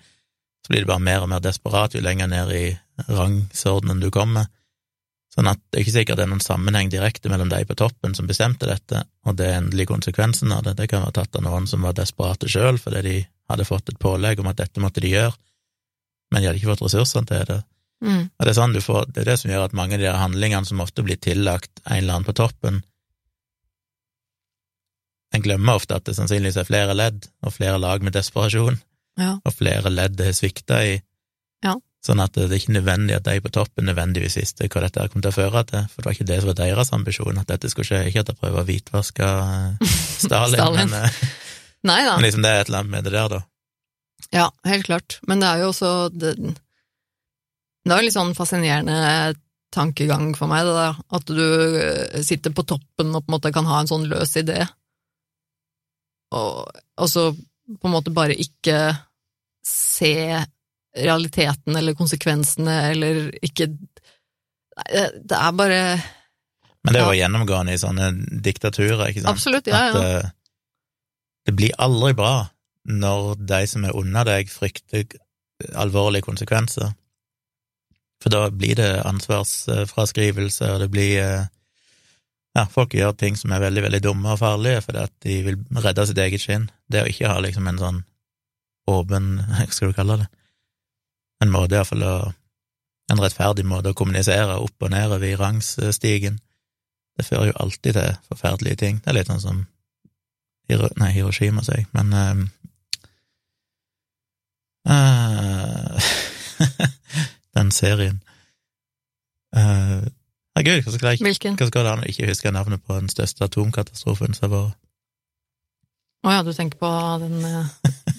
Så 0.63 0.71
blir 0.71 0.85
det 0.85 0.89
bare 0.89 1.03
mer 1.03 1.25
og 1.25 1.29
mer 1.29 1.43
desperat 1.43 1.95
jo 1.95 2.01
lenger 2.01 2.29
ned 2.31 2.53
i 2.55 2.65
rangsordenen 3.11 3.99
du 3.99 4.09
kommer. 4.13 4.47
Sånn 5.33 5.49
at 5.49 5.59
det 5.71 5.79
er 5.79 5.83
ikke 5.83 5.95
sikkert 5.95 6.19
det 6.19 6.25
er 6.27 6.31
noen 6.31 6.45
sammenheng 6.45 6.91
direkte 6.93 7.29
mellom 7.31 7.49
de 7.49 7.63
på 7.65 7.77
toppen 7.77 8.13
som 8.13 8.29
bestemte 8.29 8.69
dette, 8.69 9.01
og 9.25 9.37
det 9.39 9.49
endelige 9.49 9.89
konsekvensen 9.89 10.53
av 10.53 10.63
det. 10.67 10.75
Det 10.77 10.87
kan 10.91 11.03
være 11.03 11.17
tatt 11.19 11.39
av 11.39 11.45
noen 11.45 11.65
som 11.69 11.85
var 11.85 11.97
desperate 11.97 12.49
sjøl 12.51 12.77
fordi 12.81 13.01
de 13.07 13.15
hadde 13.49 13.67
fått 13.67 13.89
et 13.89 13.99
pålegg 13.99 14.39
om 14.39 14.49
at 14.51 14.61
dette 14.61 14.81
måtte 14.81 15.01
de 15.03 15.11
gjøre, 15.11 15.33
men 16.31 16.41
de 16.41 16.49
hadde 16.49 16.61
ikke 16.61 16.71
fått 16.75 16.85
ressursene 16.85 17.29
til 17.29 17.47
det. 17.49 17.59
Mm. 18.03 18.23
Og 18.35 18.43
det 18.45 18.51
er 18.51 18.57
sånn 18.57 18.73
du 18.75 18.81
får, 18.83 19.05
det 19.15 19.21
er 19.23 19.29
det 19.31 19.37
som 19.39 19.51
gjør 19.53 19.65
at 19.69 19.75
mange 19.79 19.95
av 19.95 20.01
de 20.01 20.09
her 20.09 20.17
handlingene 20.19 20.67
som 20.67 20.81
ofte 20.83 21.05
blir 21.07 21.15
tillagt 21.23 21.71
en 21.85 21.97
eller 22.01 22.17
annen 22.17 22.27
på 22.27 22.35
toppen, 22.35 22.81
en 25.33 25.41
glemmer 25.41 25.79
ofte 25.79 25.95
at 25.97 26.05
det 26.05 26.13
sannsynligvis 26.17 26.59
er 26.61 26.67
flere 26.67 26.93
ledd 26.97 27.25
og 27.47 27.55
flere 27.55 27.79
lag 27.81 28.03
med 28.05 28.13
desperasjon, 28.13 28.81
Ja. 29.17 29.37
og 29.45 29.53
flere 29.53 29.89
ledd 29.93 30.15
det 30.17 30.25
har 30.31 30.33
svikta 30.37 30.81
i, 30.85 31.01
Ja. 31.63 31.75
sånn 32.05 32.19
at 32.21 32.33
det 32.33 32.49
er 32.51 32.55
ikke 32.59 32.73
nødvendig 32.75 33.15
at 33.15 33.23
de 33.23 33.39
på 33.41 33.51
toppen 33.51 33.85
nødvendigvis 33.85 34.35
visste 34.37 34.67
hva 34.67 34.81
dette 34.81 35.07
kom 35.13 35.21
til 35.21 35.31
å 35.31 35.37
føre 35.37 35.63
til, 35.69 35.87
for 35.87 36.01
det 36.01 36.05
var 36.05 36.13
ikke 36.17 36.25
det 36.31 36.39
som 36.41 36.47
var 36.51 36.59
deres 36.59 36.91
ambisjon, 36.93 37.37
at 37.39 37.47
dette 37.47 37.69
skulle 37.69 37.85
skje, 37.87 38.07
ikke 38.09 38.19
at 38.19 38.25
de 38.27 38.33
prøver 38.33 38.61
å 38.61 38.65
hvitvaske 38.67 39.23
eh, 39.23 39.87
Stalin, 40.19 40.53
Stalin. 40.59 40.89
Men, 40.89 40.93
eh, 40.93 42.11
men 42.17 42.21
liksom 42.27 42.41
det 42.43 42.51
er 42.51 42.61
et 42.61 42.67
eller 42.69 42.79
annet 42.83 42.91
med 42.91 43.03
det 43.03 43.11
der, 43.13 43.29
da. 43.29 43.41
Ja, 44.33 44.49
helt 44.65 44.85
klart. 44.85 45.19
Men 45.27 45.39
det 45.39 45.47
er 45.49 45.57
jo 45.63 45.69
også 45.73 46.09
det, 46.13 46.35
det 47.83 47.91
var 47.91 47.99
en 47.99 48.05
litt 48.07 48.15
sånn 48.15 48.35
fascinerende 48.37 49.35
tankegang 49.73 50.31
for 50.37 50.47
meg, 50.51 50.63
det 50.67 50.73
der. 50.77 50.99
At 51.17 51.31
du 51.33 51.43
eh, 51.81 52.21
sitter 52.23 52.53
på 52.55 52.63
toppen 52.69 53.11
og 53.15 53.23
på 53.25 53.31
en 53.31 53.35
måte 53.35 53.51
kan 53.55 53.65
ha 53.67 53.81
en 53.81 53.89
sånn 53.89 54.05
løs 54.11 54.35
idé, 54.39 54.61
og, 56.33 56.69
og 56.97 57.09
så 57.09 57.27
på 57.33 57.87
en 57.89 57.93
måte 57.93 58.13
bare 58.13 58.35
ikke 58.39 58.77
se 59.67 60.13
realiteten 60.97 61.75
eller 61.79 61.95
konsekvensene, 61.97 62.79
eller 62.93 63.27
ikke 63.45 63.69
Nei, 64.73 65.03
det 65.21 65.37
er 65.37 65.51
bare 65.53 65.81
Men 66.81 66.95
det 66.95 67.01
Ja. 67.03 67.05
var 67.05 67.13
gjennomgående 67.13 67.73
i 67.75 67.77
sånne 67.77 68.07
diktaturer, 68.41 69.03
ikke 69.11 69.21
sant? 69.21 69.29
Absolutt, 69.37 69.67
ja, 69.69 69.81
At 69.91 69.93
ja. 69.93 70.01
eh, 70.23 70.31
det 71.45 71.53
blir 71.59 71.75
aldri 71.77 72.13
bra 72.17 72.49
når 72.89 73.35
de 73.45 73.59
som 73.69 73.85
er 73.85 73.93
under 73.95 74.25
deg, 74.27 74.49
frykter 74.49 75.05
alvorlige 75.79 76.25
konsekvenser. 76.25 76.89
For 78.23 78.31
da 78.31 78.47
blir 78.55 78.77
det 78.79 79.03
ansvarsfraskrivelse, 79.03 80.69
og 80.71 80.79
det 80.83 80.89
blir 80.93 81.17
eh, 81.19 81.49
Ja, 82.53 82.67
folk 82.69 82.93
gjør 82.93 83.15
ting 83.17 83.33
som 83.35 83.51
er 83.51 83.63
veldig, 83.63 83.81
veldig 83.87 83.99
dumme 84.05 84.35
og 84.35 84.39
farlige 84.39 84.83
fordi 84.85 84.99
at 85.01 85.13
de 85.25 85.39
vil 85.47 85.57
redde 85.83 86.05
sitt 86.05 86.19
eget 86.21 86.43
skinn. 86.43 86.67
Det 86.85 87.01
å 87.01 87.09
ikke 87.09 87.31
ha 87.31 87.39
liksom 87.41 87.67
en 87.67 87.81
sånn 87.81 87.99
åpen 88.87 89.41
Hva 89.57 89.67
skal 89.73 89.91
du 89.91 89.97
kalle 89.97 90.19
det? 90.21 90.29
En 91.43 91.51
måte 91.51 91.75
iallfall 91.75 92.05
å 92.07 92.15
En 93.11 93.19
rettferdig 93.19 93.65
måte 93.67 93.91
å 93.91 93.97
kommunisere 93.97 94.55
opp 94.63 94.85
og 94.85 94.93
nedover 94.93 95.27
i 95.27 95.35
rangstigen. 95.35 96.37
Det 97.17 97.25
fører 97.27 97.49
jo 97.49 97.57
alltid 97.59 97.97
til 97.97 98.15
forferdelige 98.29 98.79
ting. 98.79 99.01
Det 99.03 99.11
er 99.11 99.17
litt 99.17 99.27
sånn 99.29 99.43
som 99.43 99.65
Nei, 100.71 101.09
Hiroshima, 101.11 101.61
sier 101.61 101.81
jeg, 101.81 101.89
men 101.91 102.13
um, 102.15 102.45
eh, 104.87 106.13
Den 107.57 107.71
serien. 107.71 108.21
Uh, 109.55 110.01
Herregud, 110.53 110.83
hva 110.85 110.93
skal 110.93 111.09
jeg 111.13 111.25
Hvilken? 111.25 111.55
hva 111.57 111.67
skal 111.69 111.85
det 111.85 111.91
an 111.91 112.03
å 112.05 112.09
ikke 112.09 112.27
huske 112.29 112.51
navnet 112.53 112.81
på 112.85 112.95
den 112.97 113.09
største 113.09 113.45
atomkatastrofen 113.47 114.35
som 114.37 114.47
har 114.47 114.53
vært? 114.53 114.79
Å 116.23 116.33
ja, 116.37 116.43
du 116.45 116.53
tenker 116.55 116.79
på 116.79 116.89
den 117.23 117.41
eh, 117.43 117.71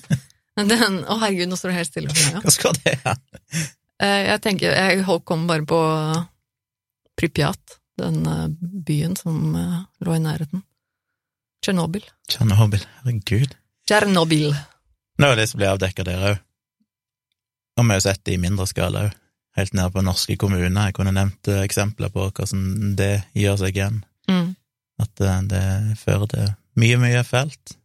den, 0.70 0.98
Å 1.08 1.16
herregud, 1.22 1.48
nå 1.48 1.56
står 1.56 1.72
det 1.72 1.78
helt 1.78 1.90
stille 1.90 2.10
for 2.12 2.20
meg. 2.26 2.34
Ja. 2.36 2.42
Hva 2.44 2.52
skal 2.52 2.76
det 2.82 2.94
an? 3.08 3.22
Uh, 4.02 4.20
Jeg 4.26 4.42
tenker, 4.44 4.74
jeg 4.74 5.06
kom 5.24 5.46
bare 5.48 5.66
på 5.70 5.80
Pripjat, 7.14 7.78
den 8.02 8.22
eh, 8.26 8.46
byen 8.60 9.14
som 9.16 9.54
lå 9.54 10.16
i 10.18 10.22
nærheten. 10.22 10.64
Tsjernobyl. 11.62 12.04
Tsjernobyl, 12.28 12.82
herregud. 13.00 13.54
Tsjernobyl. 13.88 14.50
Nå 15.22 15.30
er 15.30 15.38
det 15.38 15.46
som 15.48 15.62
blir 15.62 15.70
avdekka 15.70 16.04
der 16.04 16.24
òg. 16.32 16.40
Og 17.78 17.86
vi 17.86 17.94
har 17.94 18.02
sett 18.04 18.24
det 18.26 18.34
i 18.34 18.42
mindre 18.42 18.66
skala 18.68 19.06
òg. 19.06 19.14
Helt 19.56 19.74
nede 19.74 19.90
på 19.94 20.02
norske 20.02 20.36
kommuner. 20.36 20.88
Jeg 20.88 20.96
kunne 20.96 21.14
nevnt 21.14 21.48
eh, 21.48 21.62
eksempler 21.62 22.10
på 22.10 22.26
hvordan 22.30 22.94
det 22.98 23.12
gjør 23.38 23.60
seg 23.62 23.76
igjen. 23.76 24.00
Mm. 24.30 24.54
At 25.02 25.12
det, 25.18 25.34
det 25.52 25.98
fører 26.00 26.30
til 26.30 26.48
mye, 26.80 26.98
mye 27.02 27.24
fælt. 27.26 27.76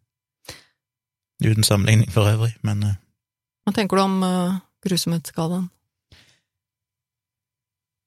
Uten 1.45 1.63
sammenligning 1.63 2.09
for 2.11 2.30
øvrig, 2.30 2.55
men 2.61 2.84
eh, 2.84 2.97
Hva 3.63 3.76
tenker 3.76 3.99
du 3.99 4.01
om 4.01 4.17
uh, 4.26 4.57
grusomhetsskalaen? 4.84 5.70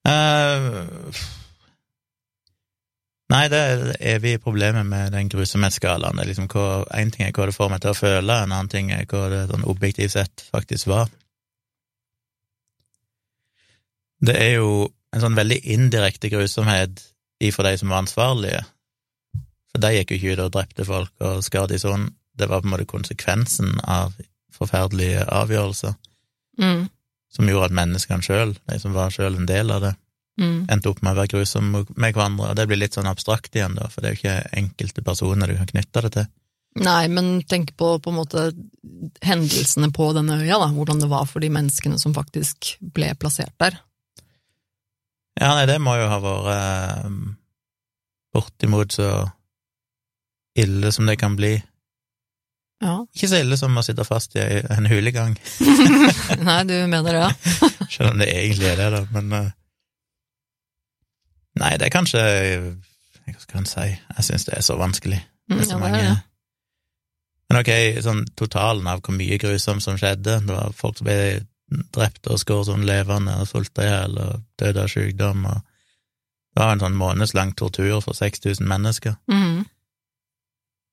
Uh, 0.03 1.23
Nei, 3.33 3.47
det 3.49 3.59
er 3.59 3.81
det 3.81 3.97
evige 4.13 4.41
problemet 4.43 4.85
med 4.87 5.15
den 5.15 5.31
grusomhetsskalaen. 5.33 6.19
Det 6.19 6.25
er 6.25 6.31
liksom 6.33 6.49
hva, 6.53 6.85
En 6.99 7.11
ting 7.11 7.25
er 7.25 7.33
hva 7.33 7.47
det 7.49 7.57
får 7.57 7.71
meg 7.73 7.81
til 7.81 7.95
å 7.95 7.97
føle, 7.97 8.37
en 8.43 8.53
annen 8.53 8.69
ting 8.69 8.91
er 8.93 9.07
hva 9.09 9.29
det 9.33 9.47
sånn 9.49 9.65
objektivt 9.71 10.13
sett 10.17 10.45
faktisk 10.51 10.91
var. 10.93 11.09
Det 14.23 14.37
er 14.39 14.55
jo 14.61 14.89
en 15.13 15.21
sånn 15.25 15.37
veldig 15.37 15.59
indirekte 15.75 16.31
grusomhet 16.33 17.03
ifra 17.43 17.67
de 17.71 17.79
som 17.81 17.91
var 17.93 18.05
ansvarlige. 18.05 18.63
For 19.73 19.83
de 19.83 19.91
gikk 19.97 20.13
jo 20.13 20.19
ikke 20.19 20.35
ut 20.37 20.45
og 20.47 20.53
drepte 20.55 20.87
folk 20.87 21.27
og 21.27 21.43
skadet 21.45 21.79
i 21.79 21.83
sånn. 21.83 22.11
Det 22.39 22.49
var 22.49 22.63
på 22.63 22.69
en 22.69 22.75
måte 22.77 22.89
konsekvensen 22.89 23.81
av 23.85 24.15
forferdelige 24.53 25.27
avgjørelser 25.29 25.95
Mm. 26.61 26.91
som 27.33 27.49
gjorde 27.49 27.65
at 27.65 27.73
menneskene 27.73 28.23
sjøl, 28.23 28.51
de 28.69 28.79
som 28.79 28.93
var 28.93 29.09
sjøl 29.11 29.37
en 29.37 29.47
del 29.47 29.71
av 29.71 29.81
det, 29.81 29.95
Mm. 30.39 30.67
endte 30.69 30.91
opp 30.91 31.03
med 31.03 31.15
å 31.15 31.21
være 31.21 31.33
grusomme 31.33 31.87
med 31.97 32.15
hverandre. 32.15 32.51
Og 32.51 32.57
det 32.57 32.67
blir 32.69 32.77
litt 32.77 32.93
sånn 32.93 33.09
abstrakt 33.09 33.55
igjen, 33.57 33.75
da, 33.75 33.89
for 33.89 34.01
det 34.03 34.11
er 34.11 34.15
jo 34.15 34.21
ikke 34.21 34.53
enkelte 34.61 35.03
personer 35.03 35.47
du 35.47 35.57
kan 35.57 35.67
knytte 35.67 36.03
det 36.03 36.13
til. 36.13 36.27
Nei, 36.77 37.09
men 37.09 37.43
tenk 37.43 37.75
på 37.77 38.01
på 38.01 38.11
en 38.11 38.17
måte 38.17 38.53
hendelsene 39.23 39.91
på 39.93 40.13
denne 40.15 40.41
øya, 40.41 40.59
da. 40.59 40.69
Hvordan 40.69 41.01
det 41.01 41.09
var 41.09 41.27
for 41.27 41.41
de 41.41 41.49
menneskene 41.49 41.99
som 41.99 42.15
faktisk 42.15 42.77
ble 42.95 43.15
plassert 43.15 43.53
der. 43.59 43.79
Ja, 45.41 45.55
nei, 45.57 45.65
det 45.71 45.79
må 45.81 45.95
jo 45.97 46.09
ha 46.11 46.19
vært 46.21 46.49
eh, 46.53 47.13
bortimot 48.37 48.93
så 48.99 49.09
ille 50.61 50.91
som 50.93 51.09
det 51.09 51.17
kan 51.21 51.37
bli. 51.39 51.55
Ja. 52.83 52.99
Ikke 53.15 53.31
så 53.31 53.39
ille 53.41 53.57
som 53.57 53.77
å 53.79 53.85
sitte 53.87 54.05
fast 54.05 54.35
i 54.37 54.43
en 54.43 54.89
hulegang, 54.91 55.37
Nei, 56.49 56.59
du 56.67 56.75
mener 56.91 57.15
det, 57.15 57.21
ja? 57.23 57.31
selv 57.95 58.11
om 58.11 58.19
det 58.19 58.27
egentlig 58.33 58.73
er 58.73 58.81
det, 58.81 58.89
da, 58.97 59.03
men 59.15 59.37
eh, 59.39 59.51
Nei, 61.63 61.71
det 61.79 61.87
er 61.87 61.93
kanskje 61.95 62.21
Hva 63.29 63.37
skal 63.39 63.61
en 63.61 63.69
si? 63.71 63.87
Jeg 63.93 64.27
syns 64.27 64.47
det 64.49 64.55
er 64.57 64.65
så 64.67 64.75
vanskelig. 64.81 65.21
Mm, 65.47 65.57
Det 65.57 65.63
er 65.63 65.69
så 65.69 65.79
ja, 65.79 65.89
det 65.93 66.01
er 66.01 66.09
det. 66.09 66.19
Men 67.53 67.61
ok, 67.61 67.71
sånn 68.03 68.23
totalen 68.41 68.89
av 68.89 69.03
hvor 69.05 69.15
mye 69.15 69.37
grusomt 69.41 69.85
som 69.85 69.99
skjedde, 70.01 70.39
det 70.43 70.57
var 70.57 70.73
folk 70.75 70.99
som 70.99 71.07
ble 71.07 71.19
drept 71.95 72.29
og 72.31 72.41
skåret 72.41 72.69
sånn 72.71 72.87
levende 72.89 73.37
og 73.43 73.49
sulta 73.51 73.85
i 73.85 73.91
hjel 73.91 74.19
og 74.23 74.43
døde 74.61 74.85
av 74.85 74.91
sykdom, 74.93 75.47
og 75.51 75.63
det 76.53 76.61
var 76.61 76.75
en 76.75 76.83
sånn 76.85 76.99
månedslang 77.01 77.55
tortur 77.57 78.03
for 78.05 78.17
6000 78.19 78.69
mennesker. 78.69 79.17
Mm. 79.33 79.63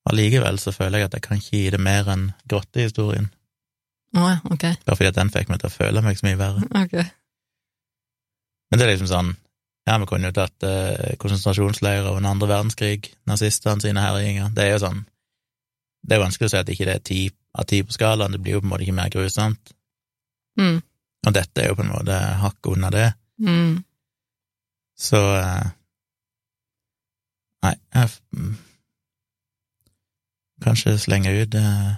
Allikevel 0.09 0.57
så 0.61 0.71
føler 0.73 1.01
jeg 1.01 1.09
at 1.09 1.17
jeg 1.17 1.25
kan 1.25 1.41
ikke 1.41 1.57
gi 1.57 1.73
det 1.75 1.81
mer 1.83 2.07
enn 2.13 2.31
grottehistorien, 2.49 3.29
Oh, 4.17 4.37
okay. 4.51 4.73
bare 4.85 4.95
fordi 4.97 5.11
at 5.11 5.17
den 5.19 5.29
fikk 5.29 5.51
meg 5.51 5.59
til 5.61 5.69
å 5.69 5.73
føle 5.73 6.01
meg 6.01 6.17
så 6.17 6.25
mye 6.25 6.37
verre. 6.39 6.63
Okay. 6.81 7.05
Men 8.69 8.81
det 8.81 8.85
er 8.85 8.91
liksom 8.95 9.09
sånn, 9.09 9.29
ja, 9.85 9.97
vi 10.01 10.07
kunne 10.09 10.31
jo 10.31 10.35
tatt 10.37 10.65
eh, 10.65 11.13
konsentrasjonsleirer 11.21 12.09
under 12.15 12.33
andre 12.33 12.49
verdenskrig, 12.49 13.11
nazistene 13.29 13.85
sine 13.85 14.01
herjinger, 14.01 14.49
det 14.55 14.65
er 14.65 14.73
jo 14.75 14.83
sånn, 14.85 15.03
det 16.05 16.17
er 16.17 16.23
vanskelig 16.23 16.49
å 16.49 16.53
si 16.53 16.61
at 16.61 16.71
ikke 16.73 16.87
det 16.89 16.95
er 16.95 17.05
ti 17.05 17.21
av 17.57 17.67
ti 17.69 17.81
på 17.85 17.93
skalaen, 17.93 18.33
det 18.33 18.41
blir 18.41 18.57
jo 18.57 18.63
på 18.63 18.69
en 18.69 18.73
måte 18.73 18.85
ikke 18.85 18.97
mer 18.97 19.13
grusomt. 19.13 19.73
Mm. 20.59 20.79
Og 21.27 21.35
dette 21.35 21.61
er 21.61 21.71
jo 21.71 21.77
på 21.79 21.85
en 21.85 21.93
måte 21.93 22.17
hakket 22.43 22.71
unna 22.73 22.91
det. 22.93 23.07
Mm. 23.43 23.77
Så 24.99 25.19
eh, 25.39 25.69
Nei, 27.63 27.75
jeg 27.95 28.09
mm, 28.35 28.55
Kanskje 30.63 30.97
slenge 30.99 31.31
ut 31.35 31.55
eh, 31.55 31.93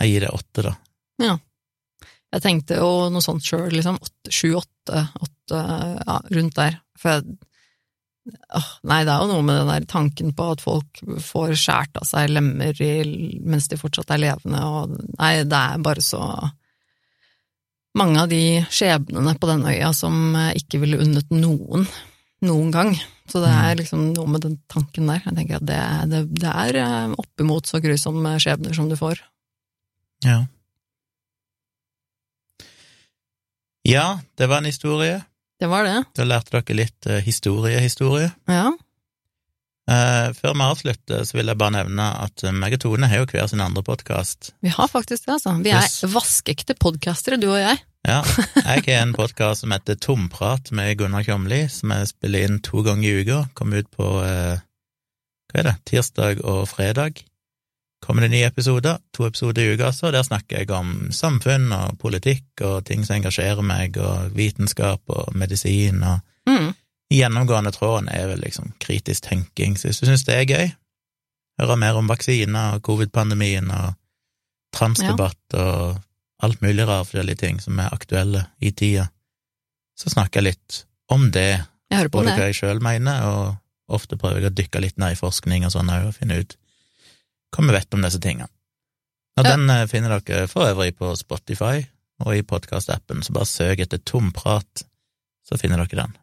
Jeg 0.00 0.10
gir 0.10 0.26
det 0.26 0.32
åtte, 0.36 0.66
da. 0.68 0.74
Ja. 1.22 1.38
Jeg 2.32 2.44
tenkte 2.44 2.80
jo 2.80 3.08
noe 3.12 3.24
sånt 3.24 3.44
sjøl, 3.44 3.70
liksom. 3.72 3.98
Sju, 4.32 4.54
åtte, 4.56 5.02
ja, 5.52 6.16
rundt 6.32 6.56
der. 6.56 6.78
For 7.00 7.18
jeg 7.18 7.36
åh, 8.56 8.70
Nei, 8.88 9.02
det 9.04 9.12
er 9.12 9.20
jo 9.20 9.30
noe 9.32 9.44
med 9.44 9.60
den 9.60 9.70
der 9.72 9.86
tanken 9.90 10.32
på 10.36 10.48
at 10.54 10.64
folk 10.64 11.02
får 11.24 11.54
skjært 11.60 12.00
av 12.00 12.08
seg 12.08 12.32
lemmer 12.32 12.82
i, 12.84 12.92
mens 13.44 13.68
de 13.68 13.80
fortsatt 13.80 14.14
er 14.14 14.22
levende, 14.22 14.62
og 14.64 14.96
Nei, 15.18 15.34
det 15.44 15.60
er 15.60 15.84
bare 15.84 16.04
så 16.04 16.22
mange 17.98 18.22
av 18.22 18.30
de 18.30 18.62
skjebnene 18.72 19.34
på 19.38 19.50
den 19.50 19.66
øya 19.68 19.92
som 19.96 20.36
ikke 20.56 20.80
ville 20.82 21.00
unnet 21.02 21.28
noen. 21.34 21.86
noen 22.42 22.70
gang. 22.74 22.94
Så 23.30 23.40
det 23.42 23.50
er 23.54 23.76
liksom 23.78 24.08
noe 24.12 24.28
med 24.28 24.42
den 24.44 24.56
tanken 24.70 25.08
der. 25.08 25.22
Jeg 25.24 25.36
tenker 25.36 25.60
at 25.60 25.68
det, 25.68 25.82
det, 26.10 26.22
det 26.42 26.50
er 26.50 26.78
eh, 26.82 27.14
oppimot 27.22 27.68
så 27.68 27.80
grusomme 27.82 28.34
skjebner 28.42 28.74
som 28.76 28.88
du 28.90 28.96
får. 28.98 29.22
Ja. 30.26 30.42
Ja, 33.88 34.06
det 34.38 34.48
var 34.50 34.62
en 34.62 34.70
historie. 34.70 35.22
Det 35.62 35.68
var 35.70 35.86
det. 35.86 35.98
Da 36.18 36.26
lærte 36.26 36.58
dere 36.58 36.78
litt 36.82 37.06
eh, 37.06 37.22
historie-historie. 37.22 38.32
Ja. 38.50 38.72
Eh, 39.90 40.28
før 40.38 40.54
vi 40.54 40.62
avslutter, 40.62 41.24
så 41.26 41.34
vil 41.34 41.50
jeg 41.50 41.58
bare 41.58 41.74
nevne 41.74 42.04
at 42.22 42.44
eh, 42.46 42.54
meg 42.54 42.76
og 42.76 42.82
Tone 42.84 43.08
har 43.10 43.24
jo 43.24 43.30
hver 43.32 43.48
sin 43.50 43.62
andre 43.64 43.82
podkast. 43.82 44.52
Vi 44.62 44.70
har 44.70 44.90
faktisk 44.90 45.26
det, 45.26 45.34
altså. 45.40 45.56
Vi 45.58 45.72
er 45.74 46.12
vaskeekte 46.12 46.76
podkastere, 46.78 47.40
du 47.42 47.48
og 47.50 47.58
jeg. 47.58 47.80
Ja, 48.06 48.20
jeg 48.68 48.84
har 48.86 49.02
en 49.02 49.16
podkast 49.16 49.64
som 49.64 49.74
heter 49.74 49.98
Tomprat 49.98 50.70
med 50.74 50.94
Gunnar 51.00 51.26
Kjomli, 51.26 51.64
som 51.70 51.94
jeg 51.96 52.12
spiller 52.12 52.46
inn 52.46 52.62
to 52.62 52.84
ganger 52.86 53.08
i 53.10 53.24
uka. 53.26 53.42
Kommer 53.58 53.82
ut 53.82 53.90
på 53.94 54.08
eh, 54.22 54.62
hva 55.52 55.62
er 55.64 55.70
det, 55.72 55.76
tirsdag 55.90 56.44
og 56.46 56.64
fredag. 56.70 57.24
Kommer 58.02 58.24
det 58.26 58.32
nye 58.32 58.48
episoder, 58.50 58.98
to 59.14 59.26
episoder 59.28 59.62
i 59.66 59.74
uka, 59.76 59.92
så 59.94 60.10
der 60.14 60.24
snakker 60.26 60.62
jeg 60.62 60.70
om 60.74 61.10
samfunn 61.14 61.68
og 61.74 61.98
politikk 62.02 62.62
og 62.66 62.80
ting 62.86 63.02
som 63.06 63.18
engasjerer 63.18 63.62
meg, 63.66 63.98
og 63.98 64.30
vitenskap 64.38 65.02
og 65.10 65.34
medisin 65.38 66.02
og 66.06 66.20
Mm. 66.42 66.72
Gjennomgående 67.12 67.72
tråden 67.74 68.08
er 68.08 68.26
vel 68.30 68.40
liksom 68.40 68.72
kritisk 68.80 69.26
tenking, 69.28 69.76
så 69.76 69.88
hvis 69.90 70.00
du 70.00 70.06
syns 70.08 70.24
det 70.24 70.36
er 70.38 70.46
gøy, 70.48 70.70
høre 71.60 71.76
mer 71.76 71.98
om 72.00 72.08
vaksiner 72.08 72.78
og 72.78 72.82
covid-pandemien 72.86 73.68
og 73.74 73.92
transdebatt 74.72 75.56
og 75.60 75.98
alt 76.42 76.62
mulig 76.64 76.86
rare 76.88 77.04
forskjellige 77.04 77.42
ting 77.44 77.60
som 77.62 77.78
er 77.78 77.92
aktuelle 77.94 78.46
i 78.64 78.72
tida, 78.72 79.10
så 79.98 80.10
snakker 80.10 80.40
jeg 80.40 80.54
litt 80.54 80.78
om 81.12 81.28
det, 81.34 81.60
Jeg 81.92 82.10
både 82.10 82.30
det. 82.32 82.38
hva 82.38 82.46
jeg 82.48 82.56
sjøl 82.62 82.80
mener, 82.82 83.26
og 83.28 83.92
ofte 83.92 84.16
prøver 84.16 84.40
jeg 84.40 84.50
å 84.50 84.56
dykke 84.62 84.80
litt 84.80 84.98
ned 84.98 85.12
i 85.12 85.20
forskning 85.20 85.66
og 85.68 85.74
sånn 85.74 85.92
òg, 85.92 86.08
og 86.08 86.16
finne 86.16 86.40
ut 86.40 86.56
hva 87.52 87.66
vi 87.66 87.76
vet 87.76 87.94
om 87.94 88.02
disse 88.02 88.20
tingene. 88.24 88.48
Og 89.36 89.44
Ja. 89.44 89.56
den 89.56 89.68
eh, 89.70 89.86
finner 89.86 90.18
dere 90.20 90.48
for 90.48 90.64
øvrig 90.64 90.96
på 90.96 91.12
Spotify 91.16 91.84
og 92.24 92.34
i 92.36 92.42
podkastappen, 92.42 93.22
så 93.22 93.32
bare 93.32 93.46
søk 93.46 93.80
etter 93.84 93.98
Tomprat, 93.98 94.84
så 95.44 95.58
finner 95.60 95.76
dere 95.84 96.02
den. 96.06 96.16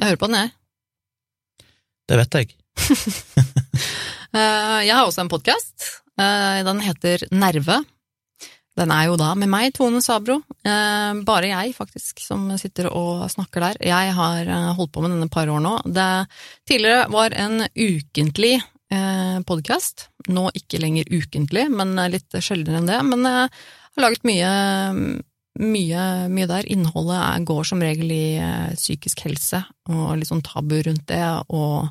Jeg 0.00 0.08
hører 0.08 0.20
på 0.20 0.28
den, 0.30 0.38
jeg. 0.40 1.68
Det 2.08 2.20
vet 2.22 2.40
jeg. 2.40 2.54
Eh, 4.30 4.80
Jeg 4.86 4.94
har 4.94 5.08
også 5.08 5.24
en 5.24 5.28
podkast. 5.32 5.88
Den 6.14 6.78
heter 6.84 7.24
Nerve. 7.34 7.80
Den 8.78 8.92
er 8.94 9.08
jo 9.08 9.16
da 9.18 9.32
med 9.34 9.50
meg, 9.50 9.72
Tone 9.74 9.98
Sabro. 10.04 10.36
Eh, 10.62 11.18
Bare 11.26 11.48
jeg, 11.50 11.72
faktisk, 11.74 12.22
som 12.22 12.44
sitter 12.60 12.86
og 12.94 13.24
snakker 13.32 13.64
der. 13.64 13.80
Jeg 13.82 14.12
har 14.14 14.46
eh, 14.46 14.68
holdt 14.78 14.92
på 14.94 15.02
med 15.02 15.16
denne 15.16 15.26
par 15.34 15.50
år 15.50 15.58
nå. 15.64 15.72
Det 15.82 16.06
tidligere 16.70 17.08
var 17.10 17.34
en 17.34 17.64
ukentlig 17.74 18.60
podkast. 19.50 20.06
Nå 20.30 20.46
ikke 20.58 20.78
lenger 20.82 21.10
ukentlig, 21.10 21.66
men 21.74 21.98
eh, 21.98 22.12
litt 22.14 22.38
sjeldnere 22.38 22.84
enn 22.84 22.88
det. 22.92 23.00
Men 23.10 23.26
jeg 23.26 23.50
har 23.50 24.06
laget 24.06 24.30
mye, 24.30 24.54
mye, 25.58 26.04
mye 26.30 26.46
der. 26.50 26.68
Innholdet 26.70 27.18
er, 27.18 27.48
går 27.48 27.66
som 27.66 27.82
regel 27.82 28.12
i 28.14 28.36
eh, 28.38 28.70
psykisk 28.78 29.24
helse, 29.26 29.64
og 29.90 30.14
litt 30.20 30.30
sånn 30.30 30.44
tabu 30.46 30.78
rundt 30.86 31.08
det. 31.10 31.24
og 31.48 31.90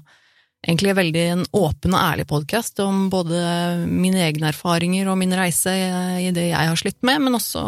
egentlig 0.60 0.92
veldig 0.98 1.22
en 1.32 1.44
åpen 1.56 1.94
og 1.96 2.02
ærlig 2.02 2.26
podkast 2.28 2.82
om 2.84 3.06
både 3.12 3.40
mine 3.88 4.20
egne 4.26 4.50
erfaringer 4.52 5.08
og 5.08 5.16
min 5.22 5.32
reise 5.32 5.72
i 6.20 6.34
det 6.36 6.50
jeg 6.50 6.68
har 6.68 6.76
slitt 6.76 6.98
med, 7.08 7.22
men 7.24 7.38
også 7.38 7.62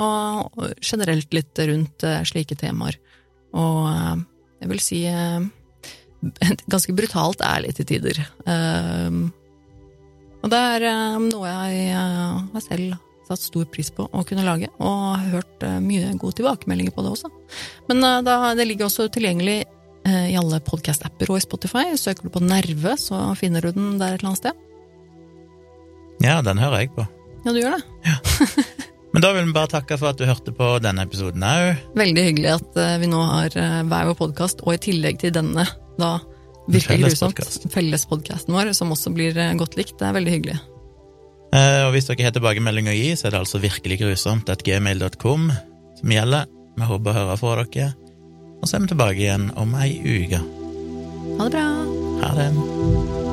generelt 0.84 1.32
litt 1.32 1.62
rundt 1.70 2.04
eh, 2.04 2.20
slike 2.28 2.58
temaer. 2.60 2.98
Og 3.56 3.88
eh, 3.94 4.18
jeg 4.64 4.72
vil 4.74 4.84
si 4.84 5.00
eh, 5.08 5.40
ganske 6.74 6.96
brutalt 6.98 7.42
ærlig 7.48 7.78
til 7.80 7.88
tider. 7.94 8.20
Eh, 8.46 9.22
Og 10.42 10.50
det 10.52 10.60
er 10.76 10.88
eh, 10.90 11.18
noe 11.30 11.48
jeg 11.48 11.88
eh, 11.94 12.44
har 12.54 12.66
selv 12.66 13.00
satt 13.32 13.44
stor 13.44 13.68
pris 13.72 13.92
på 13.96 14.08
å 14.08 14.24
kunne 14.28 14.46
lage, 14.46 14.70
og 14.82 14.98
har 15.16 15.30
hørt 15.38 15.66
eh, 15.66 15.80
mye 15.84 16.12
gode 16.20 16.40
tilbakemeldinger 16.40 16.96
på 16.96 17.06
det 17.06 17.14
også. 17.16 17.32
Men 17.92 18.04
eh, 18.08 18.52
det 18.60 18.68
ligger 18.68 18.88
også 18.88 19.08
tilgjengelig 19.14 19.62
eh, 19.64 20.28
i 20.34 20.38
alle 20.40 20.62
podcast-apper 20.66 21.32
og 21.32 21.40
i 21.40 21.46
Spotify. 21.46 21.86
Søker 22.00 22.28
du 22.28 22.34
på 22.34 22.44
Nerve, 22.44 22.98
så 23.00 23.24
finner 23.40 23.64
du 23.64 23.74
den 23.76 23.98
der 24.02 24.16
et 24.16 24.22
eller 24.22 24.34
annet 24.34 24.44
sted. 24.44 24.68
Ja, 26.22 26.40
den 26.46 26.62
hører 26.62 26.84
jeg 26.84 26.94
på. 26.96 27.08
Ja, 27.46 27.54
du 27.54 27.62
gjør 27.62 27.78
det. 27.78 27.84
Men 29.12 29.24
da 29.26 29.34
vil 29.36 29.48
vi 29.50 29.56
bare 29.56 29.68
takke 29.74 29.98
for 30.00 30.14
at 30.14 30.20
du 30.20 30.28
hørte 30.28 30.54
på 30.56 30.68
denne 30.80 31.04
episoden 31.04 31.44
òg. 31.44 31.82
Veldig 32.00 32.28
hyggelig 32.30 32.52
at 32.54 32.78
vi 33.02 33.10
nå 33.12 33.20
har 33.28 33.58
hver 33.58 34.12
vår 34.12 34.16
podkast, 34.22 34.64
og 34.64 34.78
i 34.78 34.84
tillegg 34.86 35.20
til 35.20 35.34
denne, 35.36 35.66
da 36.00 36.14
virkelig 36.72 37.10
grusomt, 37.10 37.68
fellespodkasten 37.74 38.56
vår, 38.56 38.72
som 38.78 38.94
også 38.96 39.12
blir 39.12 39.36
godt 39.60 39.76
likt. 39.76 39.98
Det 40.00 40.08
er 40.08 40.16
veldig 40.16 40.36
hyggelig. 40.38 40.62
Eh, 41.52 41.82
og 41.86 41.92
hvis 41.96 42.08
dere 42.08 42.30
har 42.30 42.36
tilbakemelding 42.36 42.88
å 42.88 42.96
gi, 42.96 43.10
så 43.20 43.28
er 43.28 43.36
det 43.36 43.42
altså 43.44 43.60
virkelig 43.64 44.00
grusomt 44.04 44.52
at 44.52 44.64
gmail.com 44.64 45.50
som 46.00 46.16
gjelder. 46.16 46.48
Vi 46.80 46.88
håper 46.88 47.12
å 47.12 47.18
høre 47.18 47.40
fra 47.42 47.66
dere. 47.66 47.92
Og 48.62 48.70
så 48.70 48.78
er 48.78 48.86
vi 48.86 48.94
tilbake 48.94 49.20
igjen 49.26 49.50
om 49.60 49.76
ei 49.82 49.98
uke. 50.00 50.40
Ha 51.42 51.50
det 51.50 51.52
bra! 51.58 51.68
Ha 52.22 52.34
det. 52.38 53.31